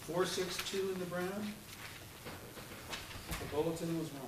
Four 0.00 0.26
six 0.26 0.56
two 0.68 0.90
in 0.92 0.98
the 0.98 1.06
brown? 1.06 1.54
The 3.28 3.44
bulletin 3.54 3.98
was 4.00 4.10
wrong. 4.14 4.25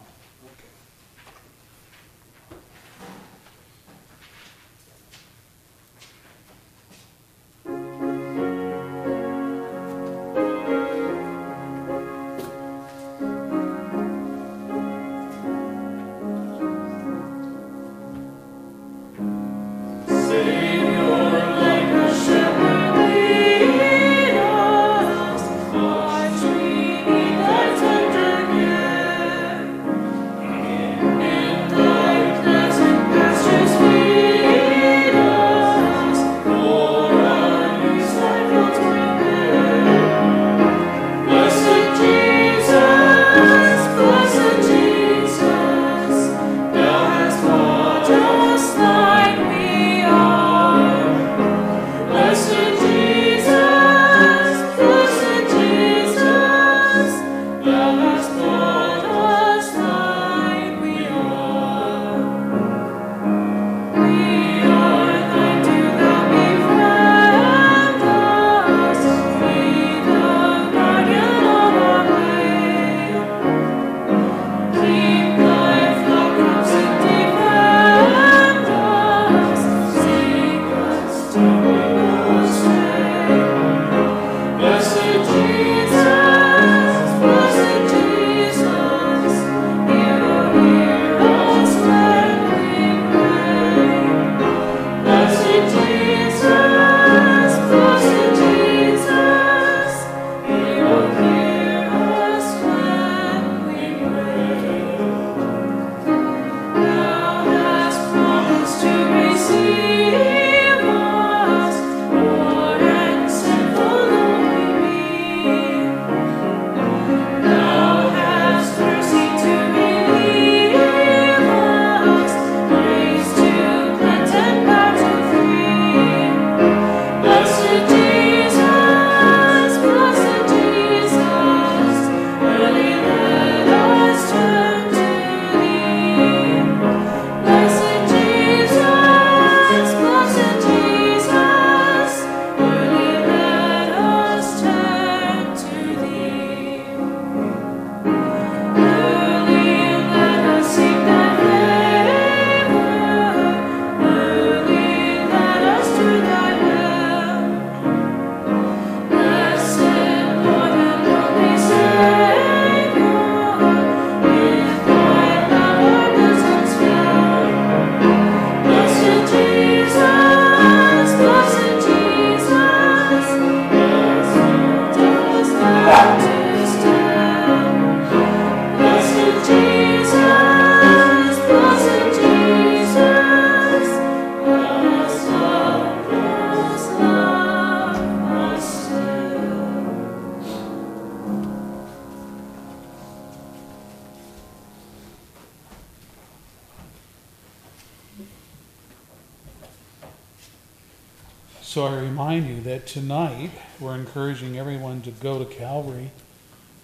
Tonight 202.89 203.51
we're 203.79 203.95
encouraging 203.95 204.59
everyone 204.59 205.03
to 205.03 205.11
go 205.11 205.39
to 205.39 205.45
Calvary 205.45 206.11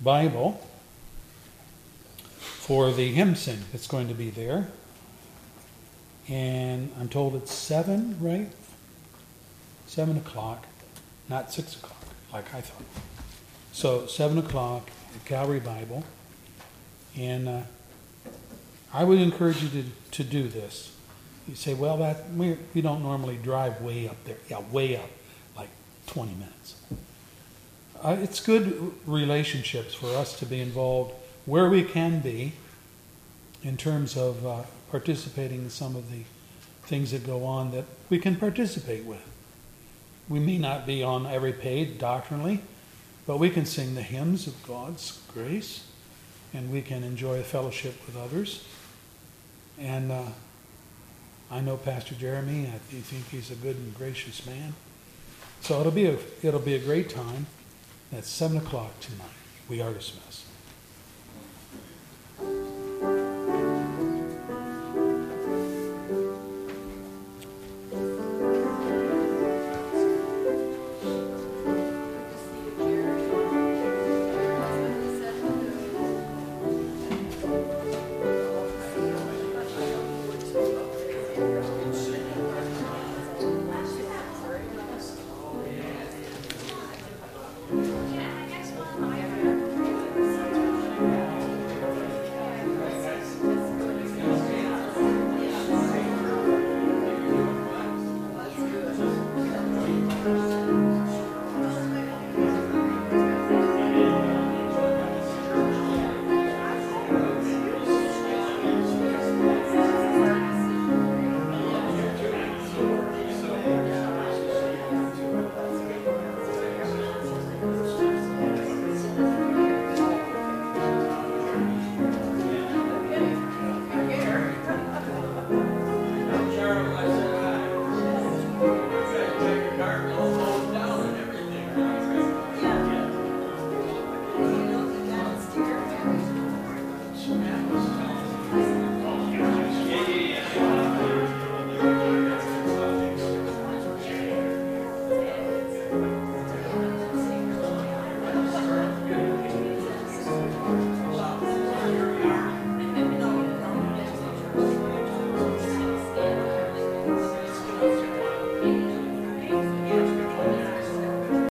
Bible 0.03 0.61
for 2.37 2.93
the 2.93 3.11
hymn 3.11 3.35
sing 3.35 3.61
that's 3.73 3.87
going 3.87 4.09
to 4.09 4.15
be 4.15 4.29
there. 4.29 4.69
And 6.29 6.93
I'm 7.01 7.09
told 7.09 7.35
it's 7.37 7.55
seven, 7.55 8.19
right? 8.21 8.53
Seven 9.87 10.19
o'clock, 10.19 10.67
not 11.31 11.51
six 11.51 11.75
o'clock, 11.77 12.05
like 12.35 12.55
I 12.55 12.61
thought. 12.61 12.85
So 13.73 14.07
seven 14.07 14.37
o'clock 14.37 14.91
at 15.15 15.25
Calvary 15.25 15.61
Bible. 15.61 16.05
And 17.17 17.49
uh, 17.49 17.61
I 18.93 19.05
would 19.05 19.21
encourage 19.21 19.63
you 19.63 19.71
to, 19.71 19.85
to 20.11 20.25
do 20.25 20.49
this. 20.49 20.95
You 21.49 21.55
say, 21.55 21.73
well, 21.73 21.97
that 21.99 22.31
we, 22.35 22.59
we 22.75 22.83
don't 22.83 23.03
normally 23.03 23.39
drive 23.43 23.81
way 23.81 24.07
up 24.07 24.23
there. 24.25 24.37
Yeah, 24.51 24.61
way 24.71 24.97
up, 24.99 25.09
20 26.07 26.33
minutes. 26.33 26.75
uh, 28.03 28.17
it's 28.21 28.41
good 28.41 28.93
relationships 29.07 29.95
for 29.95 30.09
us 30.09 30.39
to 30.39 30.47
be 30.47 30.61
involved 30.61 31.13
where 31.47 31.69
we 31.69 31.83
can 31.83 32.21
be 32.21 32.53
in 33.63 33.77
terms 33.77 34.17
of 34.17 34.47
uh, 34.47 34.63
participating 34.91 35.61
in 35.63 35.71
some 35.71 35.97
of 35.97 36.11
the 36.11 36.23
things 36.85 37.13
that 37.13 37.27
go 37.27 37.45
on 37.45 37.71
that 37.71 37.85
we 38.11 38.19
can 38.19 38.37
participate 38.37 39.05
with. 39.05 39.25
We 40.29 40.39
may 40.39 40.59
not 40.59 40.87
be 40.87 41.03
on 41.03 41.27
every 41.27 41.53
page 41.53 41.99
doctrinally, 41.99 42.61
but 43.27 43.39
we 43.39 43.51
can 43.51 43.65
sing 43.67 43.95
the 43.95 44.03
hymns 44.03 44.47
of 44.47 44.67
God's 44.67 45.21
grace 45.33 45.85
and 46.53 46.71
we 46.71 46.83
can 46.83 47.03
enjoy 47.03 47.41
a 47.41 47.43
fellowship 47.43 47.95
with 48.07 48.17
others. 48.17 48.65
And 49.79 50.13
uh, 50.13 50.25
I 51.51 51.61
know 51.61 51.77
Pastor 51.77 52.15
Jeremy. 52.15 52.67
I 52.67 52.79
th- 52.91 53.03
think 53.03 53.29
he's 53.31 53.51
a 53.51 53.57
good 53.57 53.77
and 53.77 53.95
gracious 53.95 54.47
man. 54.47 54.75
So 55.65 55.81
it'll 55.81 55.93
be 55.93 56.05
a 56.05 56.19
it'll 56.43 56.61
be 56.61 56.75
a 56.75 56.79
great 56.79 57.09
time. 57.09 57.47
At 58.13 58.27
seven 58.27 58.59
o'clock 58.59 59.01
tonight, 59.01 59.25
we 59.67 59.81
are 59.81 59.95
dismissed. 59.95 60.44